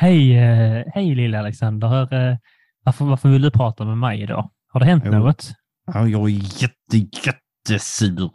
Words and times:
Hej, 0.00 0.36
eh, 0.38 0.84
hej 0.94 1.14
lilla 1.14 1.38
Alexander. 1.38 2.14
Eh, 2.14 2.36
Varför, 2.84 3.04
varför 3.04 3.28
vill 3.28 3.42
du 3.42 3.50
prata 3.50 3.84
med 3.84 3.98
mig 3.98 4.22
idag? 4.22 4.50
Har 4.68 4.80
det 4.80 4.86
hänt 4.86 5.02
Jo. 5.06 5.12
något? 5.12 5.52
Ja, 5.86 6.06
jag 6.08 6.22
är 6.30 6.62
jätte, 6.62 7.18
jättesur. 7.26 8.30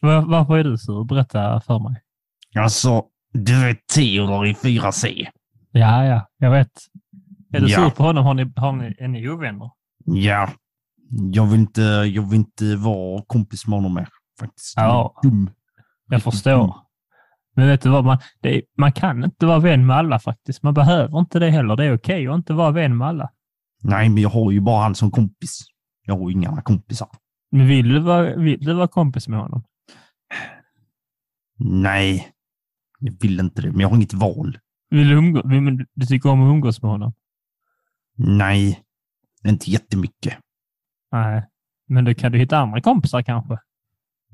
Var, 0.00 0.20
varför 0.22 0.58
är 0.58 0.64
du 0.64 0.78
sur? 0.78 1.04
Berätta 1.04 1.60
för 1.60 1.78
mig. 1.78 2.02
Alltså, 2.58 3.04
du 3.32 3.60
vet 3.64 3.86
Theodor 3.94 4.46
i 4.46 4.52
4C? 4.54 5.26
Ja, 5.72 6.04
ja, 6.04 6.28
jag 6.38 6.50
vet. 6.50 6.70
Är 7.52 7.60
du 7.60 7.66
Ja. 7.70 7.76
sur 7.78 7.90
på 7.90 8.02
honom? 8.02 8.24
Har 8.24 8.34
ni, 8.34 8.52
har 8.56 8.72
ni, 8.72 8.94
är 8.98 9.08
ni 9.08 9.28
ovänner? 9.28 9.70
Ja. 10.04 10.48
Jag 11.32 11.46
vill 11.46 11.60
inte, 11.60 11.82
jag 12.14 12.22
vill 12.22 12.38
inte 12.38 12.76
vara 12.76 13.22
kompis 13.26 13.66
med 13.66 13.76
honom 13.76 13.94
mer. 13.94 14.08
Faktiskt. 14.40 14.72
Ja. 14.76 15.14
Dum. 15.22 15.50
Jag 16.08 16.22
förstår. 16.22 16.76
Men 17.54 17.68
vet 17.68 17.82
du 17.82 17.88
vad? 17.88 18.04
Man, 18.04 18.18
är, 18.42 18.62
man 18.78 18.92
kan 18.92 19.24
inte 19.24 19.46
vara 19.46 19.58
vän 19.58 19.86
med 19.86 19.96
alla 19.96 20.18
faktiskt. 20.18 20.62
Man 20.62 20.74
behöver 20.74 21.18
inte 21.18 21.38
det 21.38 21.50
heller. 21.50 21.76
Det 21.76 21.84
är 21.84 21.94
okej 21.94 22.28
att 22.28 22.34
inte 22.34 22.52
vara 22.52 22.70
vän 22.70 22.96
med 22.96 23.08
alla. 23.08 23.30
Nej, 23.82 24.08
men 24.08 24.22
jag 24.22 24.30
har 24.30 24.52
ju 24.52 24.60
bara 24.60 24.82
han 24.82 24.94
som 24.94 25.10
kompis. 25.10 25.60
Jag 26.06 26.18
har 26.18 26.30
ju 26.30 26.34
inga 26.34 26.62
kompisar. 26.62 27.08
Men 27.50 27.66
vill 27.66 27.88
du 27.88 28.00
vara, 28.00 28.36
vill 28.36 28.64
du 28.64 28.74
vara 28.74 28.88
kompis 28.88 29.28
med 29.28 29.38
honom? 29.38 29.64
Nej, 31.58 32.28
jag 32.98 33.16
vill 33.20 33.40
inte 33.40 33.62
det, 33.62 33.70
men 33.70 33.80
jag 33.80 33.88
har 33.88 33.96
inget 33.96 34.14
val. 34.14 34.58
Vill 34.90 35.08
du, 35.08 35.14
umgå, 35.14 35.48
vill, 35.48 35.86
du 35.94 36.06
tycker 36.06 36.30
om 36.30 36.42
att 36.42 36.54
umgås 36.54 36.82
med 36.82 36.90
honom? 36.90 37.12
Nej, 38.16 38.82
inte 39.44 39.70
jättemycket. 39.70 40.38
Nej. 41.12 41.44
Men 41.88 42.04
du 42.04 42.14
kan 42.14 42.32
du 42.32 42.38
hitta 42.38 42.58
andra 42.58 42.80
kompisar 42.80 43.22
kanske? 43.22 43.58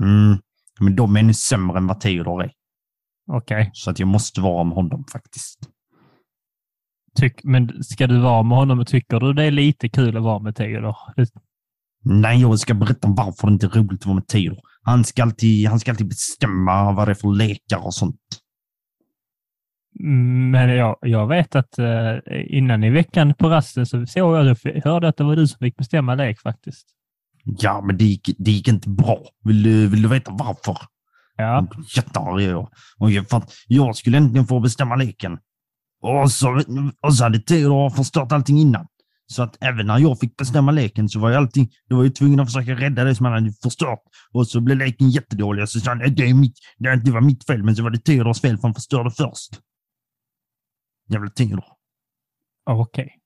Mm. 0.00 0.38
Men 0.80 0.96
de 0.96 1.16
är 1.16 1.20
ännu 1.20 1.34
sämre 1.34 1.78
än 1.78 1.86
vad 1.86 2.00
Theodor 2.00 2.44
är. 2.44 2.52
Okej. 3.32 3.70
Så 3.72 3.90
att 3.90 3.98
jag 3.98 4.08
måste 4.08 4.40
vara 4.40 4.64
med 4.64 4.74
honom 4.74 5.04
faktiskt. 5.12 5.58
Tyck, 7.14 7.44
men 7.44 7.84
ska 7.84 8.06
du 8.06 8.18
vara 8.18 8.42
med 8.42 8.58
honom 8.58 8.78
och 8.78 8.86
tycker 8.86 9.20
du 9.20 9.32
det 9.32 9.44
är 9.44 9.50
lite 9.50 9.88
kul 9.88 10.16
att 10.16 10.22
vara 10.22 10.38
med 10.38 10.56
Theodor? 10.56 10.96
Nej, 12.04 12.40
jag 12.40 12.58
ska 12.58 12.74
berätta 12.74 13.08
varför 13.08 13.46
det 13.46 13.52
inte 13.52 13.66
är 13.66 13.70
roligt 13.70 14.00
att 14.00 14.06
vara 14.06 14.14
med 14.14 14.26
Theodor. 14.26 14.60
Han 14.82 15.04
ska 15.04 15.22
alltid, 15.22 15.68
han 15.68 15.80
ska 15.80 15.90
alltid 15.90 16.08
bestämma 16.08 16.92
vad 16.92 17.08
det 17.08 17.12
är 17.12 17.14
för 17.14 17.34
lekar 17.34 17.86
och 17.86 17.94
sånt. 17.94 18.16
Mm, 20.00 20.50
Men 20.50 20.76
jag, 20.76 20.96
jag 21.00 21.26
vet 21.26 21.54
att 21.54 21.78
eh, 21.78 22.16
innan 22.46 22.84
i 22.84 22.90
veckan 22.90 23.34
på 23.34 23.48
rasten 23.48 23.86
så 23.86 24.06
såg 24.06 24.36
jag, 24.36 24.56
jag 24.62 24.82
hörde 24.84 25.08
att 25.08 25.16
det 25.16 25.24
var 25.24 25.36
du 25.36 25.46
som 25.46 25.58
fick 25.58 25.76
bestämma 25.76 26.14
lek 26.14 26.40
faktiskt. 26.40 26.86
Ja, 27.44 27.80
men 27.80 27.96
det 27.96 28.04
gick, 28.04 28.30
det 28.38 28.50
gick 28.50 28.68
inte 28.68 28.88
bra. 28.88 29.18
Vill 29.44 29.62
du, 29.62 29.88
vill 29.88 30.02
du 30.02 30.08
veta 30.08 30.30
varför? 30.30 30.76
Ja, 31.40 31.66
Jättearg 31.96 32.42
är 32.44 32.50
jag. 32.50 32.68
Och 32.98 33.10
jag, 33.10 33.28
för 33.28 33.36
att 33.36 33.52
jag 33.66 33.96
skulle 33.96 34.16
äntligen 34.18 34.46
få 34.46 34.60
bestämma 34.60 34.96
leken. 34.96 35.38
Och 36.02 36.32
så, 36.32 36.62
och 37.02 37.14
så 37.14 37.24
hade 37.24 37.38
Theodor 37.40 37.90
förstört 37.90 38.32
allting 38.32 38.58
innan. 38.58 38.86
Så 39.26 39.42
att 39.42 39.56
även 39.60 39.86
när 39.86 39.98
jag 39.98 40.18
fick 40.20 40.36
bestämma 40.36 40.70
leken 40.72 41.08
så 41.08 41.20
var 41.20 41.30
jag 41.30 41.38
allting, 41.38 41.68
då 41.88 41.96
var 41.96 42.04
jag 42.04 42.14
tvungen 42.14 42.40
att 42.40 42.52
försöka 42.52 42.74
rädda 42.74 43.04
det 43.04 43.14
som 43.14 43.26
han 43.26 43.34
hade 43.34 43.52
förstört. 43.62 44.00
Och 44.32 44.46
så 44.48 44.60
blev 44.60 44.78
leken 44.78 45.10
jättedålig. 45.10 45.62
Och 45.62 45.68
så 45.68 45.80
sa 45.80 45.90
han, 45.90 45.98
"Nej, 45.98 46.10
det, 46.10 46.28
är 46.30 46.34
mitt, 46.34 46.54
det, 46.78 47.10
var 47.10 47.20
mitt 47.20 47.46
fel, 47.46 47.62
men 47.62 47.76
så 47.76 47.82
var 47.82 47.90
det 47.90 47.98
Theodors 47.98 48.40
fel 48.40 48.56
för 48.56 48.62
han 48.62 48.74
förstörde 48.74 49.10
först. 49.10 49.60
Jävla 51.08 51.30
Theodor. 51.30 51.64
okej. 52.70 53.16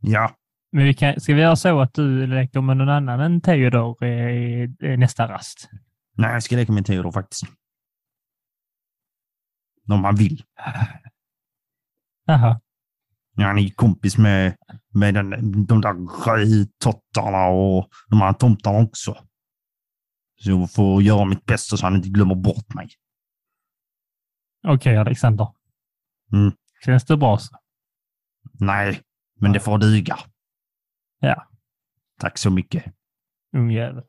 Ja, 0.00 0.30
Men 0.72 0.84
vi 0.84 0.94
kan, 0.94 1.20
ska 1.20 1.34
vi 1.34 1.40
göra 1.40 1.56
så 1.56 1.80
att 1.80 1.94
du 1.94 2.26
leker 2.26 2.60
med 2.60 2.76
någon 2.76 2.88
annan 2.88 3.20
än 3.20 3.40
Theodor 3.40 4.04
i 4.04 4.68
nästa 4.98 5.28
rast? 5.28 5.68
Nej, 6.16 6.32
jag 6.32 6.42
ska 6.42 6.56
leka 6.56 6.72
med 6.72 6.86
Theodor 6.86 7.12
faktiskt. 7.12 7.44
Om 9.88 10.04
han 10.04 10.16
vill. 10.16 10.44
Jaha. 12.24 12.60
Ja, 13.38 13.46
han 13.46 13.58
är 13.58 13.62
ju 13.62 13.70
kompis 13.70 14.18
med, 14.18 14.56
med 14.94 15.14
den, 15.14 15.30
de 15.66 15.80
där 15.80 15.94
rödtottarna 16.26 17.46
och 17.46 17.88
de 18.08 18.20
här 18.20 18.32
tomtarna 18.32 18.78
också. 18.78 19.26
Så 20.36 20.50
jag 20.50 20.72
får 20.72 21.02
göra 21.02 21.24
mitt 21.24 21.44
bästa 21.44 21.76
så 21.76 21.86
han 21.86 21.96
inte 21.96 22.08
glömmer 22.08 22.34
bort 22.34 22.74
mig. 22.74 22.88
Okej, 24.68 24.96
Alexander. 24.96 25.48
Mm. 26.32 26.52
Känns 26.84 27.04
det 27.04 27.16
bra 27.16 27.38
så? 27.38 27.56
Nej, 28.52 29.00
men 29.40 29.52
det 29.52 29.60
får 29.60 29.78
duga. 29.78 30.18
Ja. 31.20 31.48
Tack 32.20 32.38
så 32.38 32.50
mycket. 32.50 32.84
Ungjävel. 33.52 34.04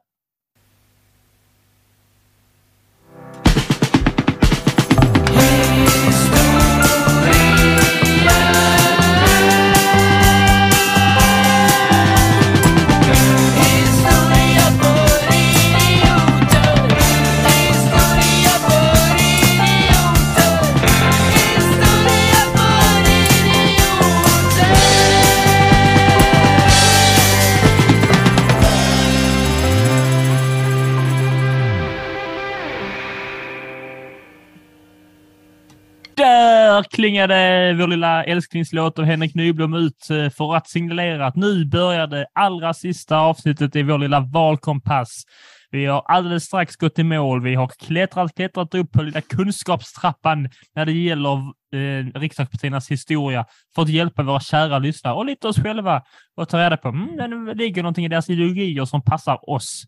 Där 36.77 36.83
klingade 36.83 37.73
vår 37.73 37.87
lilla 37.87 38.23
älsklingslåt 38.23 38.99
av 38.99 39.05
Henrik 39.05 39.35
Nyblom 39.35 39.73
ut 39.73 40.09
eh, 40.09 40.29
för 40.29 40.55
att 40.55 40.69
signalera 40.69 41.27
att 41.27 41.35
nu 41.35 41.65
börjar 41.65 42.07
det 42.07 42.27
allra 42.33 42.73
sista 42.73 43.17
avsnittet 43.17 43.75
i 43.75 43.83
vår 43.83 43.97
lilla 43.97 44.19
valkompass. 44.19 45.23
Vi 45.71 45.85
har 45.85 46.03
alldeles 46.05 46.43
strax 46.43 46.75
gått 46.75 46.99
i 46.99 47.03
mål. 47.03 47.41
Vi 47.41 47.55
har 47.55 47.67
klättrat, 47.67 48.35
klättrat 48.35 48.75
upp 48.75 48.91
på 48.91 49.01
lilla 49.01 49.21
kunskapstrappan 49.21 50.49
när 50.75 50.85
det 50.85 50.91
gäller 50.91 51.37
eh, 51.73 52.19
riksdagspartiernas 52.19 52.91
historia 52.91 53.45
för 53.75 53.81
att 53.81 53.89
hjälpa 53.89 54.23
våra 54.23 54.39
kära 54.39 54.79
lyssnare 54.79 55.13
och 55.13 55.25
lite 55.25 55.47
oss 55.47 55.63
själva 55.63 56.03
och 56.35 56.49
ta 56.49 56.59
reda 56.59 56.77
på 56.77 56.89
om 56.89 57.09
mm, 57.19 57.45
det 57.45 57.53
ligger 57.53 57.83
någonting 57.83 58.05
i 58.05 58.09
deras 58.09 58.29
ideologier 58.29 58.85
som 58.85 59.01
passar 59.01 59.49
oss. 59.49 59.83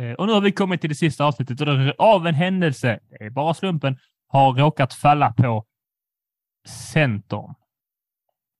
Eh, 0.00 0.12
och 0.12 0.26
nu 0.26 0.32
har 0.32 0.40
vi 0.40 0.52
kommit 0.52 0.80
till 0.80 0.90
det 0.90 0.96
sista 0.96 1.24
avsnittet 1.24 1.60
och 1.60 1.66
det, 1.66 1.94
av 1.98 2.26
en 2.26 2.34
händelse, 2.34 2.98
det 3.18 3.24
är 3.24 3.30
bara 3.30 3.54
slumpen, 3.54 3.98
har 4.28 4.52
råkat 4.52 4.94
falla 4.94 5.32
på 5.32 5.64
Centern. 6.68 7.54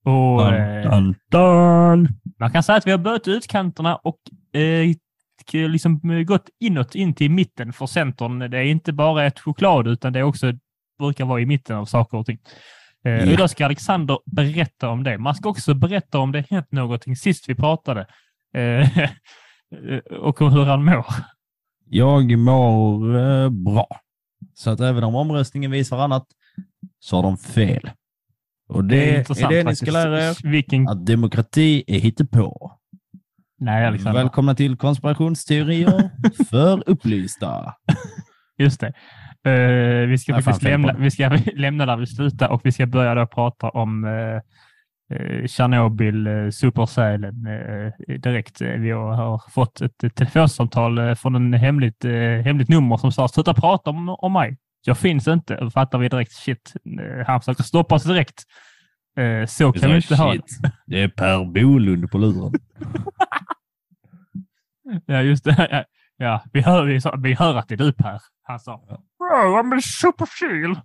Och, 0.04 0.52
eh, 0.52 0.90
Dun, 0.90 1.14
dun. 1.30 2.08
man 2.38 2.50
kan 2.50 2.62
säga 2.62 2.78
att 2.78 2.86
vi 2.86 2.90
har 2.90 2.98
börjat 2.98 3.28
utkanterna 3.28 3.96
och 3.96 4.18
eh, 4.60 4.94
liksom 5.52 6.24
gått 6.26 6.48
inåt 6.60 6.94
in 6.94 7.14
till 7.14 7.30
mitten 7.30 7.72
för 7.72 7.86
Centern. 7.86 8.50
Det 8.50 8.58
är 8.58 8.64
inte 8.64 8.92
bara 8.92 9.26
ett 9.26 9.40
choklad 9.40 9.88
utan 9.88 10.12
det 10.12 10.18
är 10.18 10.22
också 10.22 10.52
brukar 10.98 11.24
vara 11.24 11.40
i 11.40 11.46
mitten 11.46 11.76
av 11.76 11.84
saker 11.84 12.18
och 12.18 12.26
ting. 12.26 12.38
Eh. 13.04 13.32
Idag 13.32 13.50
ska 13.50 13.64
Alexander 13.64 14.18
berätta 14.26 14.88
om 14.88 15.02
det. 15.02 15.18
Man 15.18 15.34
ska 15.34 15.48
också 15.48 15.74
berätta 15.74 16.18
om 16.18 16.32
det 16.32 16.50
hänt 16.50 16.72
någonting 16.72 17.16
sist 17.16 17.48
vi 17.48 17.54
pratade 17.54 18.06
eh, 18.54 19.08
och 20.20 20.40
hur 20.40 20.64
han 20.64 20.84
mår. 20.84 21.06
Jag 21.86 22.38
mår 22.38 23.16
eh, 23.16 23.50
bra. 23.50 23.86
Så 24.54 24.70
att 24.70 24.80
även 24.80 25.04
om 25.04 25.14
omröstningen 25.14 25.70
visar 25.70 25.98
annat 25.98 26.26
så 27.04 27.16
har 27.16 27.22
de 27.22 27.36
fel. 27.36 27.90
Och 28.68 28.84
det, 28.84 29.14
är, 29.14 29.18
intressant 29.18 29.50
det 29.50 29.64
ni 29.64 29.76
ska 29.76 29.90
lära 29.90 30.22
er. 30.22 30.50
Vilken... 30.50 30.88
Att 30.88 31.06
demokrati 31.06 31.84
är 31.86 31.98
hittepå. 31.98 32.72
Nej, 33.58 33.86
Alexander. 33.86 34.22
Välkomna 34.22 34.54
till 34.54 34.76
konspirationsteorier 34.76 36.10
för 36.50 36.82
upplysta. 36.86 37.74
Just 38.58 38.80
det. 38.80 38.86
Eh, 39.50 40.08
vi, 40.08 40.18
ska 40.18 40.32
Nej, 40.32 40.42
faktiskt 40.42 40.62
lämna, 40.62 40.92
det. 40.92 41.02
vi 41.02 41.10
ska 41.10 41.28
lämna 41.54 41.86
där 41.86 41.96
vi 41.96 42.06
slutar 42.06 42.48
och 42.48 42.60
vi 42.64 42.72
ska 42.72 42.86
börja 42.86 43.14
då 43.14 43.26
prata 43.26 43.68
om 43.68 44.04
uh, 44.04 44.40
Tjernobyl, 45.46 46.26
uh, 46.26 46.50
supersälen 46.50 47.46
eh, 47.46 48.16
direkt. 48.18 48.60
Vi 48.60 48.90
har, 48.90 49.50
fått 49.50 49.80
ett, 49.80 50.14
telefonsamtal 50.14 51.16
från 51.16 51.34
en 51.34 51.54
hemligt, 51.54 52.04
uh, 52.04 52.40
hemligt 52.40 52.68
nummer 52.68 52.96
som 52.96 53.12
sa 53.12 53.28
sluta 53.28 53.54
prata 53.54 53.90
om, 53.90 54.08
om 54.08 54.32
mig. 54.32 54.58
Jag 54.86 54.98
finns 54.98 55.28
inte. 55.28 55.70
Fattar 55.74 55.98
vi 55.98 56.08
direkt 56.08 56.32
shit. 56.32 56.72
eh, 57.00 57.26
han 57.26 57.40
försöker 57.40 57.62
stoppa 57.62 57.94
oss 57.94 58.04
direkt. 58.04 58.42
Eh, 59.16 59.46
så 59.46 59.72
kan 59.72 59.90
vi 59.90 59.96
inte 59.96 60.16
ha 60.16 60.32
det. 60.34 60.42
Det 60.86 61.02
är 61.02 61.08
Per 61.08 61.44
Bolund 61.44 62.10
på 62.10 62.18
luren. 62.18 62.52
Ja, 65.06 65.22
just 65.22 65.44
det. 65.44 65.68
Ja, 65.70 65.84
Ja, 66.16 66.42
vi 66.52 66.60
hör, 66.60 66.84
vi, 66.84 67.00
vi 67.28 67.34
hör 67.34 67.54
att 67.56 67.68
det 67.68 67.74
är 67.74 67.78
du 67.78 67.92
Per. 67.92 68.20
Han 68.42 68.60
sa. 68.60 68.76
"Bro, 69.18 69.28
I'm 69.28 69.76
a 69.78 69.80
superfil. 70.00 70.80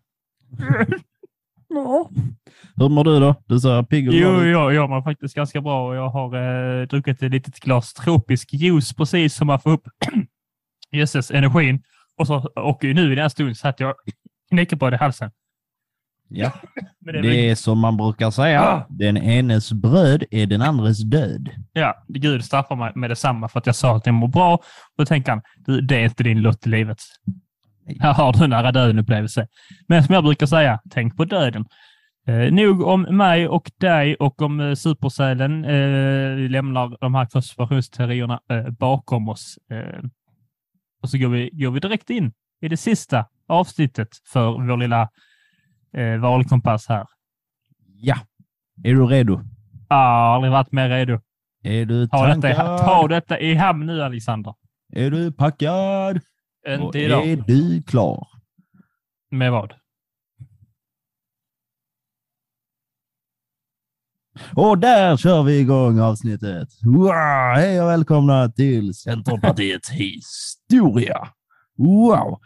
Ja. 1.71 2.09
Hur 2.75 2.89
mår 2.89 3.03
du 3.03 3.19
då? 3.19 3.35
Du 3.45 3.59
ser 3.59 3.83
pigg 3.83 4.07
och 4.07 4.13
Jo, 4.13 4.29
ut. 4.41 4.51
jag, 4.51 4.73
jag 4.73 4.89
mår 4.89 5.01
faktiskt 5.01 5.35
ganska 5.35 5.61
bra 5.61 5.87
och 5.87 5.95
jag 5.95 6.09
har 6.09 6.35
eh, 6.81 6.87
druckit 6.87 7.23
ett 7.23 7.31
litet 7.31 7.59
glas 7.59 7.93
tropisk 7.93 8.53
juice 8.53 8.93
precis 8.93 9.35
som 9.35 9.47
man 9.47 9.59
får 9.59 9.71
upp 9.71 9.87
jösses 10.91 11.31
energin. 11.31 11.83
Och, 12.19 12.27
så, 12.27 12.35
och 12.55 12.83
nu 12.83 13.11
i 13.11 13.15
den 13.15 13.21
här 13.21 13.29
stunden 13.29 13.55
satt 13.55 13.79
jag 13.79 13.95
knäckebröd 14.49 14.93
i 14.93 14.97
halsen. 14.97 15.31
Ja, 16.27 16.51
det 16.99 17.09
är 17.09 17.13
det 17.13 17.27
väl, 17.27 17.37
är 17.37 17.55
som 17.55 17.79
man 17.79 17.97
brukar 17.97 18.31
säga. 18.31 18.61
Ah. 18.61 18.85
Den 18.89 19.17
enes 19.17 19.73
bröd 19.73 20.23
är 20.31 20.45
den 20.45 20.61
andres 20.61 21.03
död. 21.03 21.49
ja, 21.73 22.03
Gud 22.07 22.45
straffar 22.45 22.75
mig 22.75 22.91
med 22.95 23.09
detsamma 23.09 23.47
för 23.47 23.59
att 23.59 23.65
jag 23.65 23.75
sa 23.75 23.95
att 23.95 24.03
det 24.03 24.11
mår 24.11 24.27
bra. 24.27 24.53
Och 24.53 24.63
då 24.97 25.05
tänker 25.05 25.31
han, 25.31 25.41
du, 25.57 25.81
det 25.81 25.95
är 25.95 26.03
inte 26.03 26.23
din 26.23 26.41
lott 26.41 26.67
i 26.67 26.69
livet. 26.69 26.97
Här 27.99 28.13
har 28.13 28.33
du 28.33 28.43
en 28.43 28.49
nära 28.49 28.71
döden-upplevelse. 28.71 29.47
Men 29.87 30.03
som 30.03 30.15
jag 30.15 30.23
brukar 30.23 30.45
säga, 30.45 30.79
tänk 30.89 31.17
på 31.17 31.25
döden. 31.25 31.65
Eh, 32.27 32.51
nog 32.51 32.81
om 32.81 33.01
mig 33.01 33.47
och 33.47 33.71
dig 33.79 34.15
och 34.15 34.41
om 34.41 34.59
eh, 34.59 34.73
supersälen. 34.73 35.65
Eh, 35.65 36.35
vi 36.35 36.49
lämnar 36.49 36.97
de 37.01 37.15
här 37.15 37.25
konspirationsteorierna 37.25 38.39
eh, 38.51 38.69
bakom 38.69 39.29
oss. 39.29 39.57
Eh, 39.71 40.03
och 41.01 41.09
så 41.09 41.17
går 41.17 41.29
vi, 41.29 41.49
går 41.53 41.71
vi 41.71 41.79
direkt 41.79 42.09
in 42.09 42.33
i 42.61 42.67
det 42.67 42.77
sista 42.77 43.25
avsnittet 43.47 44.07
för 44.33 44.67
vår 44.67 44.77
lilla 44.77 45.09
eh, 45.93 46.17
valkompass 46.17 46.87
här. 46.87 47.05
Ja, 47.95 48.17
är 48.83 48.93
du 48.93 49.05
redo? 49.05 49.41
Jag 49.89 49.95
har 49.95 50.35
aldrig 50.35 50.51
varit 50.51 50.71
mer 50.71 50.89
redo. 50.89 51.19
Är 51.63 51.85
du 51.85 52.07
Ta 52.07 52.35
detta, 52.35 52.77
ta 52.77 53.07
detta 53.07 53.39
i 53.39 53.55
hamn 53.55 53.85
nu, 53.85 54.03
Alexander. 54.03 54.53
Är 54.93 55.11
du 55.11 55.31
packad? 55.31 56.19
Inte 56.67 56.99
idag. 56.99 57.27
är 57.27 57.35
du 57.35 57.83
klar? 57.83 58.27
Med 59.31 59.51
vad? 59.51 59.73
Och 64.55 64.77
där 64.77 65.17
kör 65.17 65.43
vi 65.43 65.59
igång 65.59 65.99
avsnittet. 65.99 66.67
Wow, 66.85 67.13
hej 67.55 67.81
och 67.81 67.89
välkomna 67.89 68.49
till 68.49 68.93
Centerpartiets 68.93 69.89
historia. 69.91 71.27
Wow! 71.77 72.39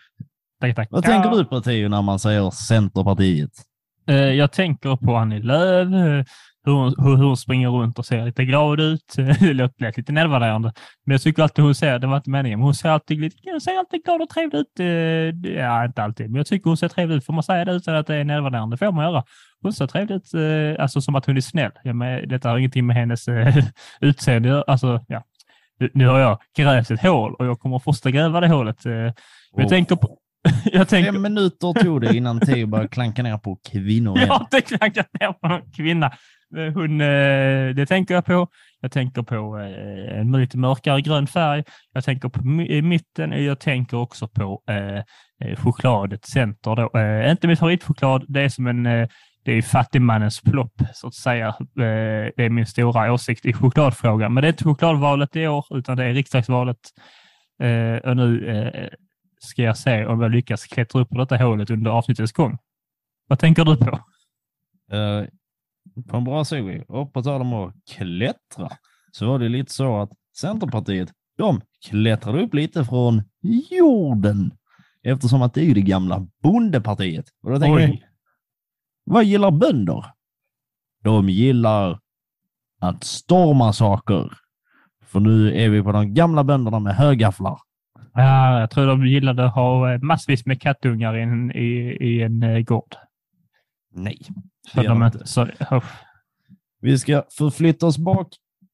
Tack, 0.61 0.75
tack. 0.75 0.87
Vad 0.91 1.03
tänker 1.03 1.29
du 1.29 1.45
på 1.45 1.61
Theo 1.61 1.89
när 1.89 2.01
man 2.01 2.19
säger 2.19 2.51
Centerpartiet? 2.51 3.51
Eh, 4.07 4.15
Jag 4.15 4.51
tänker 4.51 4.95
på 4.95 5.15
Annie 5.15 5.39
Lööf, 5.39 5.88
eh, 5.88 6.25
hur 6.65 6.73
hon, 6.73 6.94
hur 6.97 7.15
hon 7.25 7.38
springer 7.38 7.69
runt 7.69 8.00
och 8.00 8.05
ser 8.05 8.25
lite 8.25 8.45
glad 8.45 8.79
ut. 8.79 9.13
Det 9.39 9.53
lät 9.79 9.97
lite 9.97 10.11
nedvärderande, 10.11 10.73
men 11.05 11.11
jag 11.13 11.21
tycker 11.21 11.44
alltid 11.44 11.65
hon 11.65 11.75
ser, 11.75 12.00
det 12.00 12.07
var 12.07 12.17
inte 12.17 12.29
meningen, 12.29 12.59
men 12.59 12.63
hon 12.63 12.73
ser 12.75 12.89
alltid, 12.89 13.19
lite, 13.19 13.38
hon 13.51 13.61
ser 13.61 13.77
alltid 13.79 14.03
glad 14.03 14.21
och 14.21 14.29
trevlig 14.29 14.59
ut. 14.59 14.79
Eh, 14.79 15.51
Ja, 15.53 15.85
inte 15.85 16.03
alltid, 16.03 16.29
men 16.29 16.35
jag 16.38 16.45
tycker 16.47 16.69
hon 16.69 16.77
ser 16.77 16.88
trevlig 16.88 17.15
ut. 17.15 17.25
Får 17.25 17.33
man 17.33 17.44
säga 17.44 17.65
det 17.65 17.71
utan 17.71 17.95
att 17.95 18.07
det 18.07 18.15
är 18.15 18.23
nedvärderande? 18.23 18.77
får 18.77 18.91
man 18.91 19.05
göra. 19.05 19.23
Hon 19.61 19.73
ser 19.73 19.88
trevlig 19.88 20.15
ut, 20.15 20.79
alltså 20.79 21.01
som 21.01 21.15
att 21.15 21.25
hon 21.25 21.38
är 21.38 21.41
snäll. 21.41 21.71
Ja, 21.83 21.94
men 21.94 22.27
detta 22.29 22.50
har 22.50 22.57
ingenting 22.57 22.85
med 22.85 22.95
hennes 22.95 23.25
utseende. 24.01 24.63
Alltså, 24.67 25.00
ja. 25.07 25.23
Nu- 25.94 26.07
har 26.07 26.19
jag 26.19 26.39
grävt 26.57 26.91
ett 26.91 27.01
hål 27.01 27.33
och 27.39 27.45
jag 27.45 27.59
kommer 27.59 27.75
att 27.75 27.83
fortsätta 27.83 28.11
gräva 28.11 28.39
det 28.39 28.47
hålet. 28.47 28.85
Men 28.85 29.13
jag 29.55 29.69
tänker 29.69 29.95
på... 29.95 30.17
Jag 30.73 30.87
tänker, 30.87 31.11
Fem 31.11 31.21
minuter 31.21 31.83
tog 31.83 32.01
det 32.01 32.15
innan 32.15 32.39
Theo 32.39 32.67
började 32.67 32.89
klanka 32.89 33.23
ner 33.23 33.37
på 33.37 33.59
kvinnor 33.71 34.17
Jag 34.17 34.23
igen. 34.23 34.29
har 34.33 34.39
inte 34.41 34.61
klankat 34.61 35.07
ner 35.19 35.31
på 35.31 35.47
någon 35.47 35.71
kvinna. 35.71 36.11
Hon, 36.73 37.01
eh, 37.01 37.75
det 37.75 37.85
tänker 37.85 38.13
jag 38.13 38.25
på. 38.25 38.47
Jag 38.81 38.91
tänker 38.91 39.21
på 39.21 39.59
eh, 39.59 40.19
en 40.19 40.31
lite 40.31 40.57
mörkare 40.57 41.01
grön 41.01 41.27
färg. 41.27 41.63
Jag 41.93 42.03
tänker 42.03 42.29
på 42.29 42.43
mitten. 42.83 43.33
och 43.33 43.41
Jag 43.41 43.59
tänker 43.59 43.97
också 43.97 44.27
på 44.27 44.63
eh, 44.69 44.97
eh, 45.47 45.57
chokladet 45.57 46.25
Center. 46.25 46.75
Då. 46.75 46.99
Eh, 46.99 47.31
inte 47.31 47.47
mitt 47.47 47.59
favoritchoklad. 47.59 48.25
Det 48.27 48.41
är 48.41 48.49
som 48.49 48.67
en 48.67 48.85
eh, 48.85 49.07
det 49.45 49.51
är 49.51 49.61
fattigmannens 49.61 50.41
plopp, 50.41 50.81
så 50.93 51.07
att 51.07 51.13
säga. 51.13 51.55
Det 51.75 52.43
är 52.43 52.49
min 52.49 52.65
stora 52.65 53.13
åsikt 53.13 53.45
i 53.45 53.53
chokladfrågan. 53.53 54.33
Men 54.33 54.41
det 54.41 54.47
är 54.47 54.51
inte 54.51 54.63
chokladvalet 54.63 55.35
i 55.35 55.47
år, 55.47 55.65
utan 55.77 55.97
det 55.97 56.05
är 56.05 56.13
riksdagsvalet. 56.13 56.77
Och 58.03 58.17
nu 58.17 58.89
ska 59.43 59.61
jag 59.61 59.77
se 59.77 60.05
om 60.05 60.21
jag 60.21 60.31
lyckas 60.31 60.65
klättra 60.65 61.01
upp 61.01 61.09
på 61.09 61.17
detta 61.17 61.37
hålet 61.37 61.69
under 61.69 61.91
avsnittets 61.91 62.31
gång. 62.31 62.57
Vad 63.27 63.39
tänker 63.39 63.65
du 63.65 63.77
på? 63.77 63.99
Eh, 64.95 65.25
på 66.09 66.17
en 66.17 66.23
bra 66.23 66.45
segway. 66.45 66.83
Och 66.87 67.13
på 67.13 67.23
tal 67.23 67.41
om 67.41 67.53
att 67.53 67.75
klättra 67.91 68.69
så 69.11 69.27
var 69.27 69.39
det 69.39 69.49
lite 69.49 69.73
så 69.73 70.01
att 70.01 70.11
Centerpartiet, 70.37 71.09
de 71.37 71.61
klättrade 71.85 72.43
upp 72.43 72.53
lite 72.53 72.85
från 72.85 73.23
jorden. 73.71 74.53
Eftersom 75.03 75.41
att 75.41 75.53
det 75.53 75.61
är 75.61 75.65
ju 75.65 75.73
det 75.73 75.81
gamla 75.81 76.27
bondepartiet. 76.43 77.25
Och 77.43 77.51
då 77.51 77.59
tänker 77.59 77.75
Oj. 77.75 77.99
jag, 78.01 78.09
vad 79.03 79.23
gillar 79.23 79.51
bönder? 79.51 80.05
De 81.03 81.29
gillar 81.29 81.99
att 82.79 83.03
storma 83.03 83.73
saker. 83.73 84.37
För 85.05 85.19
nu 85.19 85.55
är 85.55 85.69
vi 85.69 85.83
på 85.83 85.91
de 85.91 86.13
gamla 86.13 86.43
bönderna 86.43 86.79
med 86.79 86.95
högafflar. 86.95 87.59
Ja, 88.13 88.60
jag 88.60 88.69
tror 88.69 88.88
de 88.88 89.06
gillade 89.07 89.45
att 89.45 89.54
ha 89.56 89.94
eh, 89.94 90.00
massvis 90.01 90.45
med 90.45 90.62
kattungar 90.62 91.18
i 91.18 91.21
en, 91.21 91.51
i, 91.51 91.98
i 92.01 92.21
en 92.21 92.44
eh, 92.44 92.60
gård. 92.60 92.95
Nej, 93.95 94.18
det 94.74 94.83
de 94.83 95.04
inte, 95.04 95.27
så, 95.27 95.44
oh, 95.71 95.83
Vi 96.81 96.98
ska 96.98 97.24
förflytta 97.38 97.86
oss 97.86 97.98
bak, 97.98 98.27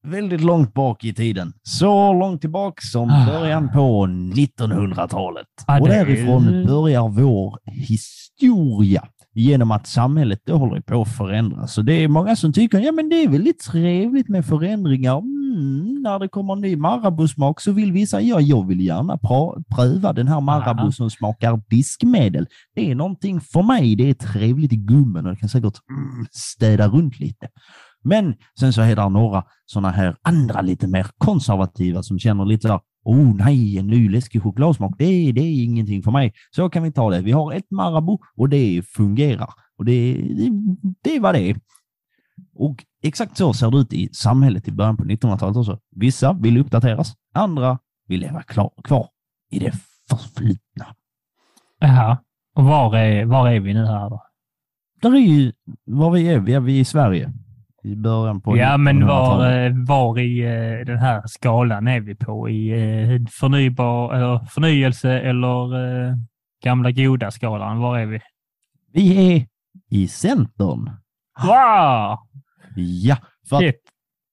väldigt 0.03 0.41
långt 0.41 0.73
bak 0.73 1.03
i 1.03 1.13
tiden. 1.13 1.53
Så 1.63 2.13
långt 2.13 2.41
tillbaka 2.41 2.81
som 2.81 3.09
Ah. 3.09 3.25
början 3.25 3.71
på 3.71 4.05
1900-talet. 4.05 5.47
Ja, 5.67 5.81
och 5.81 5.87
därifrån 5.87 6.65
börjar 6.65 7.09
vår 7.09 7.59
historia 7.65 9.07
genom 9.33 9.71
att 9.71 9.87
samhället 9.87 10.49
håller 10.49 10.81
på 10.81 11.01
att 11.01 11.17
förändras. 11.17 11.73
Så 11.73 11.81
det 11.81 11.93
är 11.93 12.07
många 12.07 12.35
som 12.35 12.53
tycker 12.53 12.79
ja, 12.79 12.91
men 12.91 13.09
det 13.09 13.15
är 13.23 13.29
väldigt 13.29 13.59
trevligt 13.59 14.29
med 14.29 14.45
förändringar. 14.45 15.21
Mm, 15.49 16.01
när 16.01 16.19
det 16.19 16.27
kommer 16.27 16.53
en 16.53 16.61
ny 16.61 16.75
Marabou-smak 16.75 17.61
så 17.61 17.71
vill 17.71 17.91
vissa, 17.91 18.21
ja, 18.21 18.41
jag 18.41 18.67
vill 18.67 18.81
gärna 18.81 19.17
pröva 19.75 20.13
den 20.13 20.27
här 20.27 20.41
Marabou 20.41 20.81
Aha. 20.81 20.91
som 20.91 21.09
smakar 21.09 21.61
diskmedel. 21.69 22.47
Det 22.75 22.91
är 22.91 22.95
någonting 22.95 23.41
för 23.41 23.63
mig. 23.63 23.95
Det 23.95 24.09
är 24.09 24.13
trevligt 24.13 24.73
i 24.73 24.75
gummen 24.75 25.25
och 25.25 25.31
det 25.31 25.39
kan 25.39 25.49
säkert 25.49 25.77
mm, 25.89 26.25
städa 26.31 26.87
runt 26.87 27.19
lite. 27.19 27.47
Men 28.03 28.35
sen 28.59 28.73
så 28.73 28.81
är 28.81 28.95
det 28.95 29.09
några 29.09 29.43
sådana 29.65 29.89
här 29.89 30.15
andra 30.21 30.61
lite 30.61 30.87
mer 30.87 31.07
konservativa 31.17 32.03
som 32.03 32.19
känner 32.19 32.45
lite 32.45 32.67
där, 32.67 32.79
oh 33.05 33.35
nej, 33.35 33.77
en 33.77 33.87
ny 33.87 34.09
läskig 34.09 34.43
chokladsmak, 34.43 34.95
det, 34.97 35.31
det 35.31 35.41
är 35.41 35.63
ingenting 35.63 36.03
för 36.03 36.11
mig. 36.11 36.33
Så 36.55 36.69
kan 36.69 36.83
vi 36.83 36.91
ta 36.91 37.09
det. 37.09 37.21
Vi 37.21 37.31
har 37.31 37.53
ett 37.53 37.71
Marabou 37.71 38.17
och 38.37 38.49
det 38.49 38.81
fungerar. 38.87 39.49
Och 39.77 39.85
det, 39.85 40.13
det, 40.13 40.49
det 41.03 41.15
är 41.15 41.19
vad 41.19 41.35
det 41.35 41.49
är. 41.49 41.55
Och 42.55 42.85
exakt 43.03 43.37
så 43.37 43.53
ser 43.53 43.71
det 43.71 43.77
ut 43.77 43.93
i 43.93 44.09
samhället 44.13 44.67
i 44.67 44.71
början 44.71 44.97
på 44.97 45.03
1900-talet 45.03 45.57
också. 45.57 45.79
Vissa 45.95 46.33
vill 46.33 46.57
uppdateras, 46.57 47.13
andra 47.33 47.79
vill 48.07 48.19
leva 48.19 48.43
klar, 48.43 48.71
kvar 48.83 49.07
i 49.51 49.59
det 49.59 49.73
förflutna. 50.09 50.85
Jaha. 51.79 52.17
Och 52.55 52.63
var 52.63 52.97
är, 52.97 53.25
var 53.25 53.49
är 53.49 53.59
vi 53.59 53.73
nu 53.73 53.85
här 53.85 54.09
då? 54.09 54.23
Där 55.01 55.15
är 55.15 55.19
ju, 55.19 55.51
var 55.85 56.11
vi 56.11 56.29
är, 56.29 56.39
vi 56.39 56.53
är 56.53 56.59
vi 56.59 56.79
i 56.79 56.85
Sverige. 56.85 57.33
I 57.83 57.95
början 57.95 58.41
på 58.41 58.57
ja, 58.57 58.77
men 58.77 59.07
var, 59.07 59.39
1900-talet. 59.39 59.87
var 59.87 60.19
i 60.19 60.39
eh, 60.39 60.85
den 60.85 60.97
här 60.97 61.23
skalan 61.25 61.87
är 61.87 61.99
vi 61.99 62.15
på? 62.15 62.49
I 62.49 62.69
eh, 62.69 63.21
förnybar, 63.31 64.13
eller 64.13 64.39
förnyelse 64.45 65.19
eller 65.19 65.75
eh, 66.09 66.15
gamla 66.63 66.91
goda 66.91 67.31
skalan? 67.31 67.79
Var 67.79 67.99
är 67.99 68.05
vi? 68.05 68.19
Vi 68.93 69.35
är 69.35 69.45
i 69.89 70.07
Centern. 70.07 70.89
Wow! 71.43 72.17
Ja, 72.75 73.17
för 73.49 73.55
att 73.55 73.61
Shit. 73.61 73.81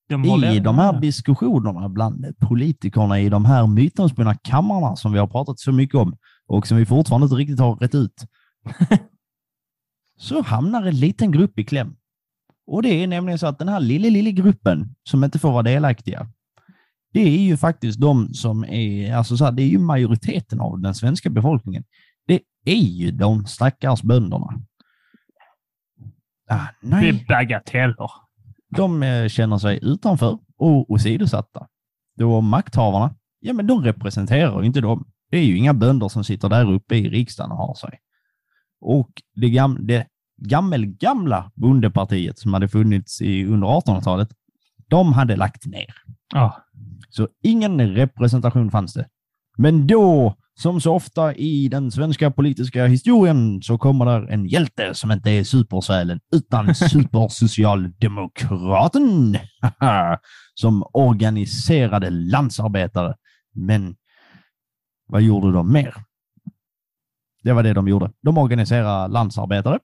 De 0.08 0.24
i 0.24 0.60
de 0.60 0.78
här 0.78 1.00
diskussionerna 1.00 1.88
bland 1.88 2.38
politikerna 2.38 3.20
i 3.20 3.28
de 3.28 3.44
här 3.44 3.66
mytomspunna 3.66 4.34
kammarna 4.34 4.96
som 4.96 5.12
vi 5.12 5.18
har 5.18 5.26
pratat 5.26 5.58
så 5.58 5.72
mycket 5.72 5.94
om 5.94 6.16
och 6.46 6.66
som 6.66 6.76
vi 6.76 6.86
fortfarande 6.86 7.24
inte 7.24 7.36
riktigt 7.36 7.60
har 7.60 7.76
rätt 7.76 7.94
ut, 7.94 8.24
så 10.18 10.42
hamnar 10.42 10.82
en 10.82 11.00
liten 11.00 11.30
grupp 11.30 11.58
i 11.58 11.64
kläm. 11.64 11.96
Och 12.66 12.82
det 12.82 12.88
är 12.88 13.06
nämligen 13.06 13.38
så 13.38 13.46
att 13.46 13.58
den 13.58 13.68
här 13.68 13.80
lilla, 13.80 14.08
lilla 14.08 14.30
gruppen 14.30 14.94
som 15.04 15.24
inte 15.24 15.38
får 15.38 15.52
vara 15.52 15.62
delaktiga, 15.62 16.28
det 17.12 17.20
är 17.20 17.40
ju 17.40 17.56
faktiskt 17.56 18.00
de 18.00 18.34
som 18.34 18.64
är, 18.64 19.14
alltså 19.14 19.36
så 19.36 19.44
här, 19.44 19.52
det 19.52 19.62
är 19.62 19.68
ju 19.68 19.78
majoriteten 19.78 20.60
av 20.60 20.80
den 20.80 20.94
svenska 20.94 21.30
befolkningen. 21.30 21.84
Det 22.26 22.40
är 22.64 22.74
ju 22.74 23.10
de 23.10 23.46
stackars 23.46 24.02
bönderna. 24.02 24.62
Ah, 26.48 26.66
Det 26.82 26.88
nej. 26.88 27.08
är 27.08 27.24
bagateller. 27.28 28.10
De 28.76 29.02
eh, 29.02 29.28
känner 29.28 29.58
sig 29.58 29.78
utanför 29.82 30.38
och 30.58 30.90
åsidosatta. 30.90 31.66
Då 32.18 32.40
makthavarna, 32.40 33.14
ja 33.40 33.52
men 33.52 33.66
de 33.66 33.84
representerar 33.84 34.60
ju 34.60 34.66
inte 34.66 34.80
dem. 34.80 35.04
Det 35.30 35.36
är 35.38 35.44
ju 35.44 35.56
inga 35.56 35.74
bönder 35.74 36.08
som 36.08 36.24
sitter 36.24 36.48
där 36.48 36.72
uppe 36.72 36.96
i 36.96 37.08
riksdagen 37.08 37.50
och 37.50 37.56
har 37.58 37.74
sig. 37.74 37.98
Och 38.80 39.10
det, 39.34 39.50
gam, 39.50 39.86
det 39.86 40.06
gammelgamla 40.48 41.52
bondepartiet 41.54 42.38
som 42.38 42.54
hade 42.54 42.68
funnits 42.68 43.22
i, 43.22 43.44
under 43.44 43.66
1800-talet, 43.68 44.28
de 44.88 45.12
hade 45.12 45.36
lagt 45.36 45.66
ner. 45.66 45.94
Ja. 46.34 46.56
Så 47.10 47.28
ingen 47.42 47.80
representation 47.80 48.70
fanns 48.70 48.94
det. 48.94 49.06
Men 49.56 49.86
då, 49.86 50.34
som 50.54 50.80
så 50.80 50.94
ofta 50.94 51.34
i 51.34 51.68
den 51.68 51.90
svenska 51.90 52.30
politiska 52.30 52.86
historien, 52.86 53.62
så 53.62 53.78
kommer 53.78 54.04
där 54.04 54.32
en 54.32 54.46
hjälte 54.46 54.94
som 54.94 55.10
inte 55.10 55.30
är 55.30 55.44
supersälen 55.44 56.20
utan 56.34 56.74
supersocialdemokraten 56.90 59.38
som 60.54 60.84
organiserade 60.92 62.10
landsarbetare. 62.10 63.14
Men 63.54 63.96
vad 65.08 65.22
gjorde 65.22 65.52
de 65.52 65.72
mer? 65.72 65.94
Det 67.42 67.52
var 67.52 67.62
det 67.62 67.72
de 67.72 67.88
gjorde. 67.88 68.12
De 68.22 68.38
organiserade 68.38 69.12
landsarbetare. 69.12 69.78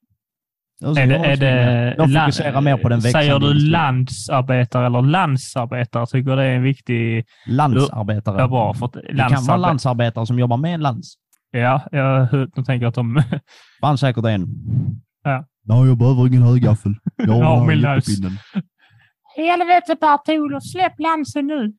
Och 0.85 0.95
så 0.97 1.01
Är 1.03 1.07
det, 1.07 1.17
är 1.17 1.37
det 1.37 1.95
de 1.99 2.11
land- 2.11 2.25
fokuserar 2.35 2.61
mer 2.61 2.77
på 2.77 2.89
den 2.89 3.01
växande 3.01 3.25
Säger 3.27 3.39
du 3.39 3.47
industrin. 3.47 3.71
landsarbetare 3.71 4.87
eller 4.87 5.03
landsarbetare? 5.03 6.07
Tycker 6.07 6.37
det 6.37 6.45
är 6.45 6.55
en 6.57 6.62
viktig... 6.62 7.25
Landsarbetare. 7.47 8.39
Ja, 8.41 8.49
bra. 8.49 8.75
För 8.75 8.87
att 8.87 8.93
det 8.93 9.01
kan 9.17 9.17
vara 9.17 9.29
landsarbe- 9.37 9.59
landsarbetare 9.61 10.27
som 10.27 10.39
jobbar 10.39 10.57
med 10.57 10.75
en 10.75 10.81
lans. 10.81 11.15
Ja, 11.51 11.83
jag 11.93 12.29
de 12.55 12.65
tänker 12.65 12.87
att 12.87 12.95
de... 12.95 13.23
Fanns 13.81 14.01
säkert 14.01 14.25
en. 14.25 14.47
Ja. 15.25 15.45
Nej, 15.65 15.87
jag 15.89 15.99
behöver 15.99 16.27
ingen 16.27 16.43
högaffel. 16.43 16.95
Jag 17.17 17.29
Ja, 17.29 17.45
har 17.57 17.75
lans. 17.75 18.09
jättepinnen. 18.09 18.39
Helvete 19.37 19.97
Per 19.97 20.61
släpp 20.61 20.99
lansen 21.01 21.47
nu! 21.47 21.73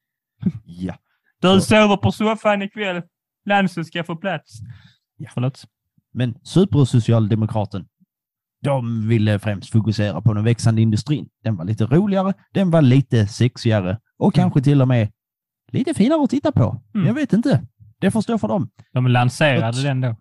Ja. 0.65 0.93
Du 1.41 1.47
Så- 1.47 1.61
sover 1.61 1.97
på 1.97 2.11
soffan 2.11 2.61
ikväll. 2.61 3.01
Lansen 3.45 3.85
ska 3.85 4.03
få 4.03 4.15
plats. 4.15 4.51
Ja. 5.17 5.29
Förlåt. 5.33 5.63
Men 6.13 6.35
supersocialdemokraten, 6.43 7.85
de 8.63 9.07
ville 9.07 9.39
främst 9.39 9.71
fokusera 9.71 10.21
på 10.21 10.33
den 10.33 10.43
växande 10.43 10.81
industrin. 10.81 11.29
Den 11.43 11.55
var 11.55 11.65
lite 11.65 11.85
roligare, 11.85 12.33
den 12.53 12.71
var 12.71 12.81
lite 12.81 13.27
sexigare 13.27 13.97
och 14.17 14.33
kanske 14.33 14.61
till 14.61 14.81
och 14.81 14.87
med 14.87 15.11
lite 15.71 15.93
finare 15.93 16.23
att 16.23 16.29
titta 16.29 16.51
på. 16.51 16.81
Mm. 16.95 17.07
Jag 17.07 17.13
vet 17.13 17.33
inte. 17.33 17.65
Det 17.99 18.11
får 18.11 18.21
stå 18.21 18.37
för 18.37 18.47
dem. 18.47 18.69
De 18.93 19.07
lanserade 19.07 19.77
Gott. 19.77 19.83
den 19.83 20.01
då. 20.01 20.15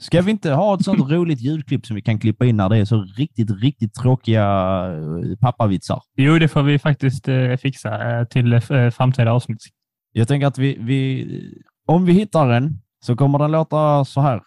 Ska 0.00 0.22
vi 0.22 0.30
inte 0.30 0.52
ha 0.52 0.74
ett 0.74 0.84
sånt 0.84 1.00
roligt 1.10 1.40
ljudklipp 1.40 1.86
som 1.86 1.96
vi 1.96 2.02
kan 2.02 2.18
klippa 2.18 2.44
in 2.44 2.56
när 2.56 2.68
det 2.68 2.76
är 2.76 2.84
så 2.84 3.06
riktigt, 3.16 3.50
riktigt 3.50 3.94
tråkiga 3.94 4.42
eh, 4.42 5.36
pappavitsar? 5.40 6.00
Jo, 6.16 6.38
det 6.38 6.48
får 6.48 6.62
vi 6.62 6.78
faktiskt 6.78 7.28
eh, 7.28 7.56
fixa 7.56 8.18
eh, 8.18 8.24
till 8.24 8.52
eh, 8.52 8.90
framtida 8.90 9.32
avsnitt. 9.32 9.60
Jag 10.12 10.28
tänker 10.28 10.46
att 10.46 10.58
vi, 10.58 10.78
vi, 10.80 11.26
om 11.86 12.04
vi 12.04 12.12
hittar 12.12 12.48
den 12.48 12.78
så 13.04 13.16
kommer 13.16 13.38
den 13.38 13.52
låta 13.52 14.04
så 14.04 14.20
här. 14.20 14.42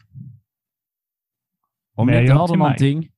Om 1.97 2.07
ni 2.07 2.21
inte 2.21 2.33
hörde 2.33 2.55
någonting, 2.55 3.09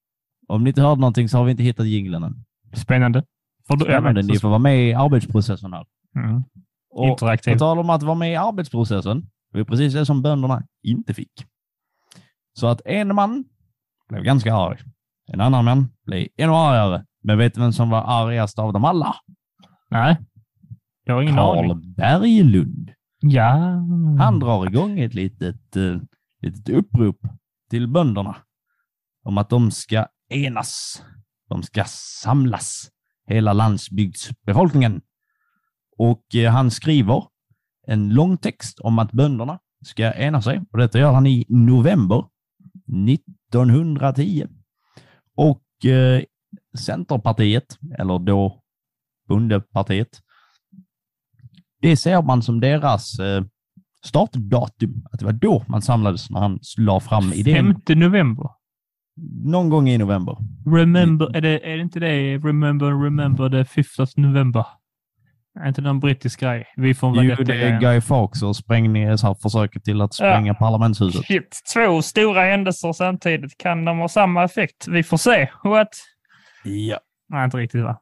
om 0.48 0.64
ni 0.64 0.70
inte 0.70 0.82
hörde 0.82 1.02
någonting 1.02 1.30
så 1.30 1.38
har 1.38 1.46
vi 1.46 1.52
inte 1.52 1.64
hittat 1.64 1.88
jinglen 1.88 2.24
än. 2.24 2.46
Spännande. 2.74 3.24
För 3.68 3.76
då, 3.76 3.86
Spännande, 3.86 4.22
ni 4.22 4.40
får 4.40 4.50
vara 4.50 4.60
med 4.60 4.90
i 4.90 4.94
arbetsprocessen 4.94 5.74
här. 5.74 5.86
mm. 6.16 6.44
Och 6.92 7.06
Interaktiv. 7.08 7.54
på 7.54 7.60
tal 7.60 7.80
om 7.80 7.90
att 7.90 8.04
vara 8.04 8.16
med 8.16 8.32
i 8.32 8.36
arbetsprocessen, 8.36 9.30
det 9.54 9.60
är 9.60 9.64
precis 9.64 9.94
det 9.94 10.06
som 10.06 10.22
bönderna 10.22 10.64
inte 10.84 11.14
fick. 11.14 11.32
Så 12.54 12.68
att 12.68 12.82
en 12.86 13.16
man 13.16 13.46
blev 14.10 14.24
ganska 14.24 14.54
arg. 14.56 14.78
En 15.34 15.42
annan 15.42 15.66
man 15.66 15.88
blev 16.06 16.28
ännu 16.38 16.54
argare. 16.54 17.06
Men 17.24 17.38
vet 17.38 17.54
du 17.54 17.62
vem 17.62 17.74
som 17.74 17.90
var 17.90 18.04
argast 18.08 18.60
av 18.60 18.74
dem 18.74 18.86
alla? 18.86 19.16
Nej, 19.92 20.18
jag 21.06 21.14
har 21.16 21.22
ingen 21.22 21.40
aning. 21.40 21.70
Carl 21.70 21.82
Berglund. 21.96 22.92
Ja. 23.20 23.50
Han 24.20 24.40
drar 24.40 24.68
igång 24.68 25.00
ett 25.00 25.14
litet, 25.14 25.76
eh, 25.76 25.98
litet 26.42 26.70
upprop 26.70 27.18
till 27.70 27.88
bönderna 27.88 28.36
om 29.30 29.38
att 29.38 29.50
de 29.50 29.72
ska 29.72 30.08
enas. 30.30 31.04
De 31.50 31.64
ska 31.64 31.84
samlas, 32.24 32.90
hela 33.28 33.54
landsbygdsbefolkningen. 33.54 35.02
Och 35.98 36.36
eh, 36.36 36.52
han 36.52 36.72
skriver 36.72 37.24
en 37.88 38.10
lång 38.10 38.38
text 38.38 38.80
om 38.80 39.00
att 39.00 39.12
bönderna 39.12 39.60
ska 39.86 40.14
ena 40.14 40.42
sig. 40.42 40.62
Och 40.72 40.78
detta 40.78 41.00
gör 41.00 41.14
han 41.14 41.28
i 41.28 41.46
november 41.50 42.26
1910. 43.10 44.48
Och 45.36 45.86
eh, 45.86 46.24
Centerpartiet, 46.78 47.78
eller 48.00 48.20
då 48.20 48.62
Bondepartiet, 49.28 50.20
det 51.82 51.98
ser 51.98 52.22
man 52.22 52.42
som 52.42 52.60
deras 52.60 53.20
eh, 53.20 53.44
startdatum. 54.06 55.06
Att 55.12 55.20
det 55.20 55.26
var 55.26 55.34
då 55.34 55.66
man 55.68 55.82
samlades 55.82 56.30
när 56.30 56.40
han 56.40 56.60
la 56.78 57.00
fram 57.00 57.34
idén. 57.34 57.82
5 57.88 58.00
november. 58.00 58.59
Någon 59.44 59.70
gång 59.70 59.90
i 59.90 59.98
november. 59.98 60.38
Remember, 60.66 61.36
är 61.38 61.42
det, 61.42 61.72
är 61.72 61.76
det 61.76 61.82
inte 61.82 62.00
det? 62.00 62.38
Remember, 62.38 63.04
remember 63.04 63.50
the 63.50 63.82
5th 63.82 64.02
of 64.02 64.18
November. 64.18 64.66
Är 65.60 65.68
inte 65.68 65.82
någon 65.82 66.00
brittisk 66.00 66.40
grej? 66.40 66.68
Vi 66.78 66.94
får 66.94 67.16
väl 67.16 67.26
Jo, 67.26 67.44
det 67.44 67.64
är. 67.64 67.80
Guy 67.80 68.02
Fawkes 68.02 68.44
och 68.44 68.56
sprängning, 68.56 69.18
så 69.18 69.28
här, 69.28 69.34
försöket 69.34 69.84
till 69.84 70.02
att 70.02 70.14
spränga 70.14 70.54
parlamentshuset. 70.54 71.26
Shit, 71.26 71.62
två 71.74 72.02
stora 72.02 72.42
händelser 72.42 72.94
samtidigt. 72.94 73.58
Kan 73.58 73.86
de 73.86 74.00
ha 74.00 74.08
samma 74.08 74.44
effekt? 74.44 74.88
Vi 74.88 75.04
får 75.04 75.18
se. 75.18 75.50
What? 75.64 75.90
Ja. 76.64 77.00
Nej, 77.30 77.46
inte 77.46 77.58
riktigt 77.58 77.84
va? 77.84 78.00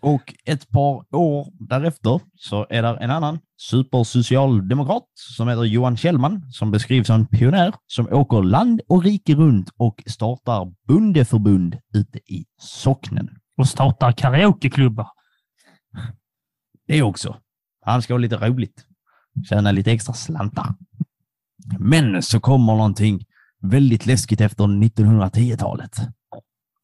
Och 0.00 0.34
ett 0.44 0.68
par 0.68 1.16
år 1.16 1.66
därefter 1.68 2.20
så 2.34 2.66
är 2.70 2.82
det 2.82 2.88
en 2.88 3.10
annan 3.10 3.38
supersocialdemokrat 3.70 5.04
som 5.14 5.48
heter 5.48 5.64
Johan 5.64 5.96
Kjellman 5.96 6.52
som 6.52 6.70
beskrivs 6.70 7.06
som 7.06 7.20
en 7.20 7.26
pionjär 7.26 7.74
som 7.86 8.08
åker 8.12 8.42
land 8.42 8.80
och 8.88 9.04
rike 9.04 9.34
runt 9.34 9.70
och 9.76 10.02
startar 10.06 10.72
bondeförbund 10.88 11.76
ute 11.94 12.18
i 12.18 12.44
socknen. 12.60 13.28
Och 13.56 13.68
startar 13.68 14.12
karaokeklubbar. 14.12 15.08
Det 16.86 17.02
också. 17.02 17.36
Han 17.80 18.02
ska 18.02 18.14
ha 18.14 18.18
lite 18.18 18.36
roligt. 18.36 18.86
Tjäna 19.48 19.72
lite 19.72 19.92
extra 19.92 20.14
slantar. 20.14 20.74
Men 21.78 22.22
så 22.22 22.40
kommer 22.40 22.76
någonting 22.76 23.24
väldigt 23.62 24.06
läskigt 24.06 24.40
efter 24.40 24.64
1910-talet. 24.64 25.96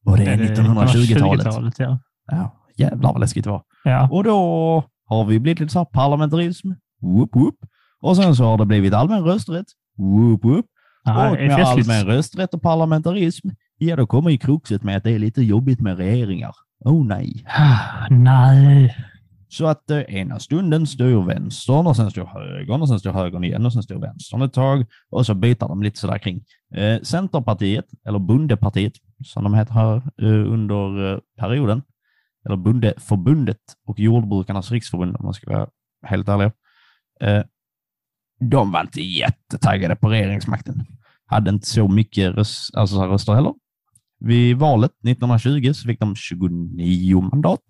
Och 0.07 0.17
det 0.17 0.25
är 0.25 0.37
1920-talet. 0.37 1.47
1920-talet, 1.47 1.79
ja. 1.79 1.99
Ja, 2.27 2.60
jävlar 2.77 3.13
vad 3.13 3.21
läskigt 3.21 3.45
det 3.45 3.51
var. 3.51 3.63
ja. 3.85 4.09
Och 4.11 4.25
då 4.25 4.85
har 5.07 5.25
vi 5.25 5.41
blivit 5.41 5.61
lite 5.61 5.73
så 5.73 5.79
här 5.79 5.85
parlamentarism. 5.85 6.69
Whoop, 7.03 7.37
whoop. 7.37 7.55
Och 8.03 8.17
sen 8.17 8.37
så 8.37 8.45
har 8.45 8.59
det 8.59 8.67
blivit 8.67 8.95
allmän 8.95 9.25
rösträtt. 9.25 9.67
Whoop, 9.99 10.45
whoop. 10.45 10.67
ja 11.05 11.31
och 11.31 11.37
med 11.37 11.61
allmän 11.67 12.07
rösträtt 12.07 12.55
och 12.55 12.63
parlamentarism, 12.63 13.49
ja 13.79 13.97
då 13.97 14.07
kommer 14.07 14.31
ju 14.31 14.39
kruxet 14.39 14.83
med 14.83 14.97
att 14.97 15.05
det 15.05 15.11
är 15.11 15.19
lite 15.19 15.43
jobbigt 15.43 15.81
med 15.81 15.97
regeringar. 15.97 16.55
Oh 16.85 17.07
nej. 17.07 17.45
Ah, 17.59 18.07
Nej. 18.11 18.97
Så 19.49 19.67
att 19.67 19.91
eh, 19.91 19.99
ena 20.01 20.39
stunden 20.39 20.87
står 20.87 21.23
vänstern 21.23 21.87
och 21.87 21.97
sen 21.97 22.11
står 22.11 22.27
högern 22.27 22.83
och 22.83 22.89
sen 22.89 23.01
står 23.01 23.13
högern 23.13 23.45
igen 23.45 23.67
och 23.67 23.73
sen 23.73 23.83
står 23.83 23.99
vänstern 24.01 24.43
ett 24.43 24.53
tag 24.53 24.87
och 25.11 25.27
så 25.27 25.35
byter 25.35 25.69
de 25.69 25.83
lite 25.83 25.99
sådär 26.01 26.19
kring. 26.19 26.45
Eh, 26.75 27.01
Centerpartiet, 27.03 27.85
eller 28.07 28.19
Bondepartiet 28.19 28.93
som 29.25 29.45
de 29.45 29.55
heter 29.55 29.75
här 29.75 29.97
eh, 29.97 30.53
under 30.53 31.13
eh, 31.13 31.19
perioden, 31.39 31.83
eller 32.47 32.57
Bondeförbundet 32.57 33.61
och 33.87 33.99
Jordbrukarnas 33.99 34.71
riksförbund 34.71 35.17
om 35.17 35.25
man 35.25 35.35
ska 35.35 35.51
vara 35.51 35.69
helt 36.07 36.29
ärlig. 36.29 36.51
Eh, 37.21 37.43
de 38.51 38.73
var 38.73 38.81
inte 38.81 39.01
jättetaggade 39.03 39.97
på 39.97 40.09
regeringsmakten. 40.09 40.87
Hade 41.27 41.51
inte 41.51 41.67
så 41.67 41.89
mycket 41.89 42.35
röst, 42.35 42.75
alltså 42.75 43.03
röster 43.07 43.35
heller. 43.35 43.55
Vid 44.21 44.57
valet 44.57 44.93
1920 45.09 45.73
så 45.73 45.89
fick 45.89 46.01
de 46.01 46.17
29 46.17 47.21
mandat. 47.21 47.61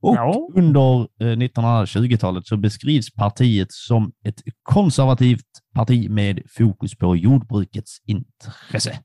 Och 0.00 0.14
Ja. 0.16 0.48
under 0.54 1.00
eh, 1.20 1.36
1920-talet 1.36 2.46
så 2.46 2.56
beskrivs 2.56 3.14
partiet 3.14 3.72
som 3.72 4.12
ett 4.24 4.42
konservativt 4.62 5.46
parti 5.74 6.10
med 6.10 6.42
fokus 6.56 6.96
på 6.98 7.16
jordbrukets 7.16 7.98
intresse. 8.04 8.98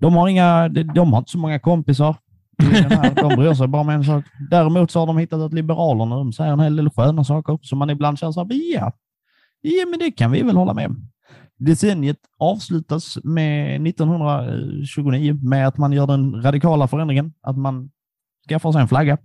De 0.00 0.14
har, 0.14 0.28
inga, 0.28 0.68
de 0.68 1.12
har 1.12 1.18
inte 1.18 1.30
så 1.30 1.38
många 1.38 1.58
kompisar. 1.58 2.16
Här. 2.62 3.14
De 3.14 3.36
bryr 3.36 3.54
sig 3.54 3.68
bara 3.68 3.82
med 3.82 3.94
en 3.94 4.04
sak. 4.04 4.24
Däremot 4.50 4.90
så 4.90 4.98
har 4.98 5.06
de 5.06 5.18
hittat 5.18 5.40
att 5.40 5.52
Liberalerna 5.52 6.16
de 6.16 6.32
säger 6.32 6.52
en 6.52 6.60
hel 6.60 6.76
del 6.76 6.90
sköna 6.90 7.24
saker 7.24 7.58
som 7.62 7.78
man 7.78 7.90
ibland 7.90 8.18
känner 8.18 8.32
så 8.32 8.40
här, 8.44 8.74
ja, 8.74 8.92
ja, 9.60 9.86
men 9.90 9.98
det 9.98 10.10
kan 10.10 10.30
vi 10.30 10.42
väl 10.42 10.56
hålla 10.56 10.74
med 10.74 10.86
om. 10.86 11.10
Decenniet 11.58 12.18
avslutas 12.38 13.18
med 13.24 13.86
1929 13.86 15.38
med 15.42 15.68
att 15.68 15.78
man 15.78 15.92
gör 15.92 16.06
den 16.06 16.42
radikala 16.42 16.88
förändringen 16.88 17.32
att 17.42 17.58
man 17.58 17.90
skaffar 18.48 18.72
sig 18.72 18.80
en 18.80 18.88
flagga 18.88 19.18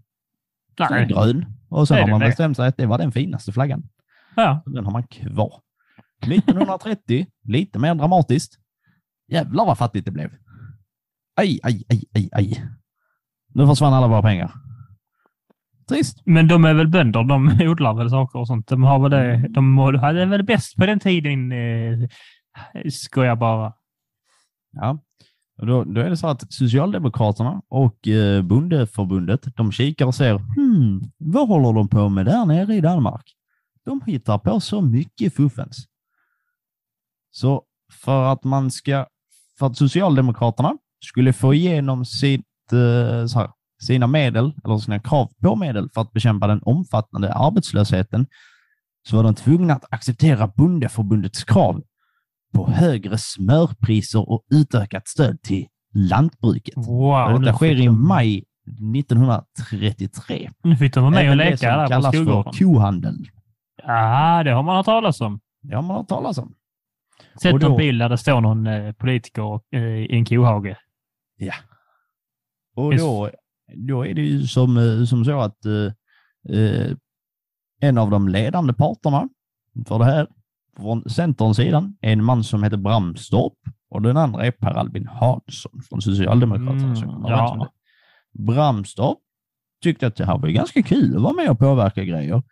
som 0.78 0.96
är 0.96 1.00
Nej. 1.00 1.08
grön. 1.08 1.46
Och 1.70 1.88
sen 1.88 2.02
har 2.02 2.08
man 2.08 2.20
bestämt 2.20 2.58
sig 2.58 2.68
att 2.68 2.78
det 2.78 2.86
var 2.86 2.98
den 2.98 3.12
finaste 3.12 3.52
flaggan. 3.52 3.84
Ja. 4.36 4.64
Den 4.66 4.86
har 4.86 4.92
man 4.92 5.08
kvar. 5.08 5.62
1930, 6.22 7.28
lite 7.44 7.80
mer 7.80 7.96
dramatiskt. 7.96 8.60
Jävlar 9.28 9.66
vad 9.66 9.78
fattigt 9.78 10.06
det 10.06 10.12
blev. 10.12 10.32
Aj, 11.36 11.60
aj, 11.64 11.84
aj, 11.90 12.04
aj, 12.16 12.30
aj. 12.32 12.64
Nu 13.56 13.68
försvann 13.68 13.94
alla 13.94 14.08
våra 14.08 14.22
pengar. 14.22 14.52
Trist. 15.90 16.22
Men 16.26 16.48
de 16.48 16.66
är 16.66 16.74
väl 16.74 16.88
bönder? 16.88 17.24
De 17.24 17.60
odlar 17.70 17.94
väl 17.94 18.10
saker 18.10 18.40
och 18.40 18.48
sånt? 18.48 18.68
De 18.68 18.84
har 18.84 19.00
väl 19.00 19.12
det. 19.12 19.48
De 19.50 19.78
hade 19.78 20.26
väl 20.26 20.44
bäst 20.44 20.76
på 20.76 20.86
den 20.86 21.00
tiden. 21.00 21.52
Eh, 21.52 22.08
skojar 22.90 23.36
bara. 23.36 23.74
Ja. 24.72 25.00
Då, 25.58 25.84
då 25.84 26.02
är 26.02 26.10
det 26.10 26.18
så 26.18 26.28
att 26.28 26.54
Socialdemokraterna 26.54 27.62
och 27.68 28.08
eh, 28.08 28.42
Bondeförbundet, 28.42 29.56
de 29.56 29.72
kikar 29.72 30.06
och 30.06 30.16
ser, 30.16 30.38
hmm, 30.38 31.02
vad 31.18 31.48
håller 31.48 31.74
de 31.74 31.88
på 31.88 32.10
med 32.10 32.26
där 32.26 32.46
nere 32.46 32.76
i 32.76 32.82
Danmark? 32.82 33.26
De 33.86 34.02
hittar 34.06 34.38
på 34.38 34.60
så 34.60 34.82
mycket 34.82 35.36
fuffens. 35.36 35.86
Så 37.32 37.64
för 37.94 38.32
att 38.32 38.44
man 38.44 38.72
ska, 38.72 39.06
för 39.60 39.66
att 39.68 39.78
Socialdemokraterna 39.78 40.78
skulle 41.06 41.34
få 41.34 41.54
igenom 41.54 42.06
så 42.06 42.38
här, 42.72 43.50
sina 43.84 44.08
medel, 44.08 44.54
eller 44.66 44.78
sina 44.78 45.00
krav 45.00 45.30
på 45.44 45.56
medel 45.56 45.90
för 45.94 46.02
att 46.02 46.12
bekämpa 46.12 46.48
den 46.48 46.60
omfattande 46.64 47.34
arbetslösheten, 47.34 48.28
så 49.10 49.16
var 49.16 49.24
de 49.24 49.36
tvungna 49.36 49.74
att 49.74 49.94
acceptera 49.94 50.48
Bondeförbundets 50.48 51.44
krav 51.44 51.82
på 52.54 52.70
högre 52.72 53.18
smörpriser 53.18 54.30
och 54.30 54.44
utökat 54.54 55.08
stöd 55.08 55.42
till 55.42 55.66
lantbruket. 55.94 56.74
Wow, 56.78 57.40
Detta 57.42 57.54
sker 57.54 57.76
i 57.82 57.90
maj 57.90 58.44
1933. 58.98 60.52
Nu 60.64 60.76
fick 60.78 60.94
de 60.94 61.04
vara 61.04 61.12
med 61.12 61.20
och 61.20 61.26
Även 61.26 61.38
det 61.38 61.44
leka 61.46 61.58
som 61.58 61.68
där 61.68 61.88
kallas 61.88 62.06
för 62.16 62.24
skolgården. 62.24 62.54
kohandel. 62.54 63.16
Ja, 63.84 64.44
det 64.44 64.52
har 64.52 64.64
man 64.64 64.76
hört 64.76 64.86
talas 64.86 65.22
om. 65.22 65.40
Det 65.62 65.76
har 65.76 65.82
man 65.82 65.98
hört 65.98 66.08
talas 66.08 66.38
om. 66.38 66.54
Sett 67.42 67.52
då- 67.62 67.68
någon 67.68 67.78
bild 67.78 68.02
där 68.02 68.10
det 68.10 68.18
står 68.18 68.42
någon 68.42 68.68
eh, 68.68 68.92
politiker 68.92 69.60
eh, 69.76 69.82
i 69.82 70.08
en 70.16 70.26
kohage. 70.26 70.76
Ja. 71.38 71.54
Och 72.76 72.98
då, 72.98 73.30
då 73.76 74.06
är 74.06 74.14
det 74.14 74.22
ju 74.22 74.48
som, 74.48 74.78
eh, 74.78 75.06
som 75.06 75.26
så 75.26 75.40
att 75.40 75.66
eh, 75.66 75.92
eh, 76.60 76.92
en 77.82 77.98
av 77.98 78.10
de 78.10 78.28
ledande 78.28 78.74
parterna 78.74 79.30
för 79.88 80.00
det 80.00 80.06
här, 80.06 80.28
från 80.78 81.10
Centerns 81.10 81.58
sidan, 81.58 81.98
är 82.02 82.14
en 82.14 82.24
man 82.24 82.44
som 82.44 82.64
heter 82.64 82.78
Bramstorp 82.78 83.54
och 83.90 84.02
den 84.02 84.18
andra 84.18 84.46
är 84.46 84.52
Per 84.52 84.72
Albin 84.72 85.08
Hansson 85.08 85.82
från 85.90 86.02
Socialdemokraterna. 86.02 86.96
Mm, 86.96 87.22
ja. 87.28 87.68
Bramstorp 88.34 89.18
tyckte 89.84 90.08
att 90.08 90.16
det 90.16 90.26
här 90.26 90.38
var 90.38 90.50
ganska 90.50 90.84
kul 90.84 91.16
att 91.16 91.22
vara 91.22 91.34
med 91.34 91.50
och 91.50 91.60
påverka 91.60 92.04
grejer. 92.04 92.44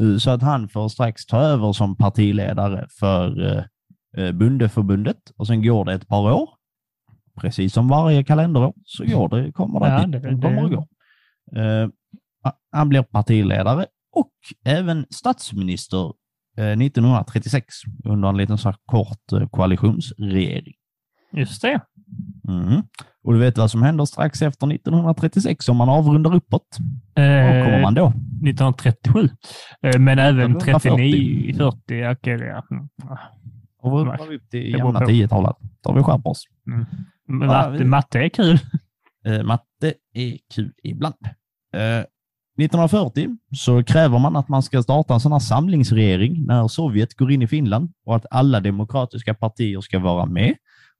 Eh, 0.00 0.16
Så 0.18 0.30
att 0.30 0.42
han 0.42 0.68
får 0.68 0.88
strax 0.88 1.26
ta 1.26 1.36
över 1.40 1.72
som 1.72 1.96
partiledare 1.96 2.86
för 2.90 3.66
Bondeförbundet 4.32 5.30
och 5.36 5.46
sen 5.46 5.62
går 5.62 5.84
det 5.84 5.92
ett 5.92 6.08
par 6.08 6.32
år. 6.32 6.50
Precis 7.40 7.72
som 7.72 7.88
varje 7.88 8.24
kalenderår 8.24 8.72
så 8.84 9.04
går 9.04 9.28
det, 9.28 9.52
kommer 9.52 9.80
det, 9.80 9.86
Ja, 9.88 10.06
det- 10.06 10.20
kommer 10.40 10.62
och 10.64 10.70
det- 10.70 10.76
går. 10.76 10.86
Eh, 11.56 11.88
han 12.72 12.88
blir 12.88 13.02
partiledare 13.02 13.86
och 14.16 14.30
även 14.64 15.06
statsminister 15.10 16.12
eh, 16.58 16.64
1936 16.76 17.74
under 18.04 18.28
en 18.28 18.36
liten 18.36 18.58
så 18.58 18.68
här 18.68 18.76
kort 18.86 19.32
eh, 19.32 19.48
koalitionsregering. 19.48 20.74
Just 21.32 21.62
det. 21.62 21.80
Mm. 22.48 22.82
Och 23.24 23.32
du 23.32 23.38
vet 23.38 23.58
vad 23.58 23.70
som 23.70 23.82
händer 23.82 24.04
strax 24.04 24.42
efter 24.42 24.66
1936 24.72 25.68
om 25.68 25.76
man 25.76 25.88
avrundar 25.88 26.34
uppåt? 26.34 26.66
Var 27.16 27.22
Eh, 27.24 27.64
kommer 27.64 27.82
man 27.82 27.94
då? 27.94 28.06
1937. 28.08 29.28
Eh, 29.82 29.98
men 30.00 30.18
även 30.18 30.50
1940. 30.56 30.90
39, 30.90 31.54
40. 31.54 31.76
Okej, 32.12 32.38
det 32.38 32.44
är- 32.48 32.62
mm. 32.72 32.88
Avrundar 33.82 34.26
vi 34.30 34.36
upp 34.36 34.50
till 34.50 34.70
jämna 34.70 35.00
på. 35.00 35.06
10-talet. 35.06 35.56
Då 35.84 35.92
vi 35.92 36.02
skärpt 36.02 36.26
oss. 36.26 36.44
Ja, 36.64 36.72
matte, 37.28 37.70
vi- 37.70 37.84
matte 37.84 38.18
är 38.18 38.28
kul. 38.28 38.58
Eh, 39.26 39.42
matte 39.42 39.94
är 40.14 40.38
kul 40.54 40.72
ibland. 40.82 41.14
Eh, 41.74 42.04
1940 42.58 43.28
så 43.56 43.82
kräver 43.84 44.18
man 44.18 44.36
att 44.36 44.48
man 44.48 44.62
ska 44.62 44.82
starta 44.82 45.14
en 45.14 45.20
sån 45.20 45.32
här 45.32 45.38
samlingsregering 45.38 46.46
när 46.46 46.68
Sovjet 46.68 47.14
går 47.14 47.32
in 47.32 47.42
i 47.42 47.46
Finland 47.46 47.92
och 48.06 48.16
att 48.16 48.26
alla 48.30 48.60
demokratiska 48.60 49.34
partier 49.34 49.80
ska 49.80 49.98
vara 49.98 50.26
med. 50.26 50.54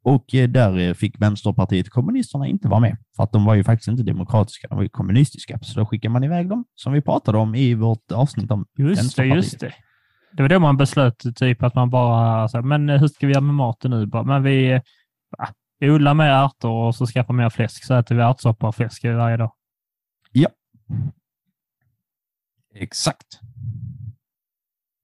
Och 0.04 0.34
eh, 0.34 0.48
där 0.48 0.78
eh, 0.78 0.94
fick 0.94 1.20
Vänsterpartiet 1.20 1.90
kommunisterna 1.90 2.46
inte 2.46 2.68
vara 2.68 2.80
med, 2.80 2.96
för 3.16 3.22
att 3.24 3.32
de 3.32 3.44
var 3.44 3.54
ju 3.54 3.64
faktiskt 3.64 3.88
inte 3.88 4.02
demokratiska, 4.02 4.68
de 4.68 4.74
var 4.76 4.82
ju 4.82 4.88
kommunistiska. 4.88 5.58
Så 5.62 5.80
då 5.80 5.86
skickar 5.86 6.08
man 6.08 6.24
iväg 6.24 6.48
dem, 6.48 6.64
som 6.74 6.92
vi 6.92 7.00
pratade 7.00 7.38
om 7.38 7.54
i 7.54 7.74
vårt 7.74 8.12
avsnitt 8.12 8.50
om 8.50 8.66
Just 8.78 9.16
det, 9.16 9.26
just 9.26 9.60
det. 9.60 9.72
Det 10.32 10.42
var 10.42 10.48
då 10.48 10.58
man 10.58 10.76
beslöt 10.76 11.24
typ 11.36 11.62
att 11.62 11.74
man 11.74 11.90
bara, 11.90 12.48
så 12.48 12.56
här, 12.56 12.62
men 12.64 12.88
eh, 12.88 13.00
hur 13.00 13.08
ska 13.08 13.26
vi 13.26 13.32
göra 13.32 13.40
med 13.40 13.54
maten 13.54 13.90
nu? 13.90 14.06
Bara, 14.06 14.22
men 14.22 14.42
vi, 14.42 14.80
odlar 15.82 16.14
mer 16.14 16.28
ärtor 16.28 16.86
och 16.86 16.94
så 16.94 17.06
skaffar 17.06 17.34
mer 17.34 17.50
fläsk, 17.50 17.84
så 17.84 17.94
äter 17.94 18.14
vi 18.14 18.22
ärtsoppa 18.22 18.68
och 18.68 18.74
fläsk 18.74 19.04
varje 19.04 19.36
dag. 19.36 19.52
Exakt. 22.74 23.40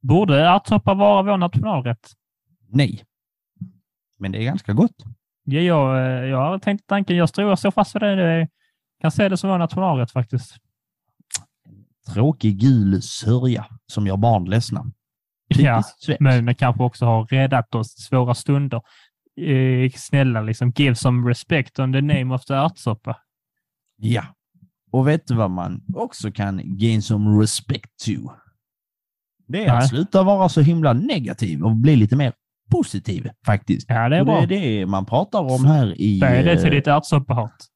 Borde 0.01 0.49
ärtsoppa 0.49 0.95
vara 0.95 1.23
vår 1.23 1.37
nationalrätt? 1.37 2.13
Nej. 2.69 3.05
Men 4.19 4.33
det 4.33 4.39
är 4.39 4.45
ganska 4.45 4.73
gott. 4.73 5.05
Ja, 5.45 5.61
jag, 5.61 6.29
jag 6.29 6.39
har 6.39 6.59
tänkt 6.59 6.87
tanken, 6.87 7.17
jag 7.17 7.33
tror 7.35 7.49
jag 7.49 7.59
står 7.59 7.71
fast 7.71 7.95
vid 7.95 8.03
det. 8.03 8.17
det. 8.17 8.49
kan 9.01 9.11
se 9.11 9.29
det 9.29 9.37
som 9.37 9.51
vår 9.51 9.59
nationalrätt 9.59 10.11
faktiskt. 10.11 10.57
Tråkig 12.15 12.59
gul 12.61 13.03
sörja 13.03 13.67
som 13.87 14.07
gör 14.07 14.17
barn 14.17 14.45
ledsna. 14.45 14.85
Ja, 15.49 15.77
Typiskt 15.77 16.03
svenskt. 16.03 16.21
men 16.21 16.47
det 16.47 16.55
kanske 16.55 16.83
också 16.83 17.05
har 17.07 17.25
räddat 17.25 17.75
oss 17.75 17.89
svåra 17.89 18.35
stunder. 18.35 18.83
Eh, 19.39 19.91
snälla, 19.91 20.43
liksom 20.43 20.73
give 20.77 20.95
some 20.95 21.31
respect 21.31 21.79
on 21.79 21.93
the 21.93 22.01
name 22.01 22.35
of 22.35 22.45
the 22.45 22.55
ärtsoppa. 22.55 23.17
Ja. 23.97 24.25
Och 24.91 25.09
vet 25.09 25.27
du 25.27 25.35
vad 25.35 25.51
man 25.51 25.83
också 25.95 26.33
kan 26.33 26.61
gain 26.79 27.03
some 27.03 27.43
respect 27.43 27.91
to? 28.05 28.33
Det 29.49 29.65
är 29.65 29.69
Nej. 29.69 29.77
att 29.79 29.89
sluta 29.89 30.23
vara 30.23 30.49
så 30.49 30.61
himla 30.61 30.93
negativ 30.93 31.63
och 31.65 31.77
bli 31.77 31.97
lite 31.97 32.17
mer 32.17 32.33
positiv 32.71 33.31
faktiskt. 33.47 33.87
Ja, 33.89 34.09
det 34.09 34.17
är 34.17 34.21
Och 34.21 34.27
bra. 34.27 34.47
det 34.47 34.55
är 34.55 34.79
det 34.81 34.87
man 34.87 35.07
pratar 35.07 35.41
om 35.41 35.65
här 35.65 36.01
i... 36.01 36.21
Säg 36.21 36.43
det 36.45 36.57
till 36.57 36.67
eh, 36.67 36.71
ditt 36.71 36.87
ärtsoppahat. 36.87 37.67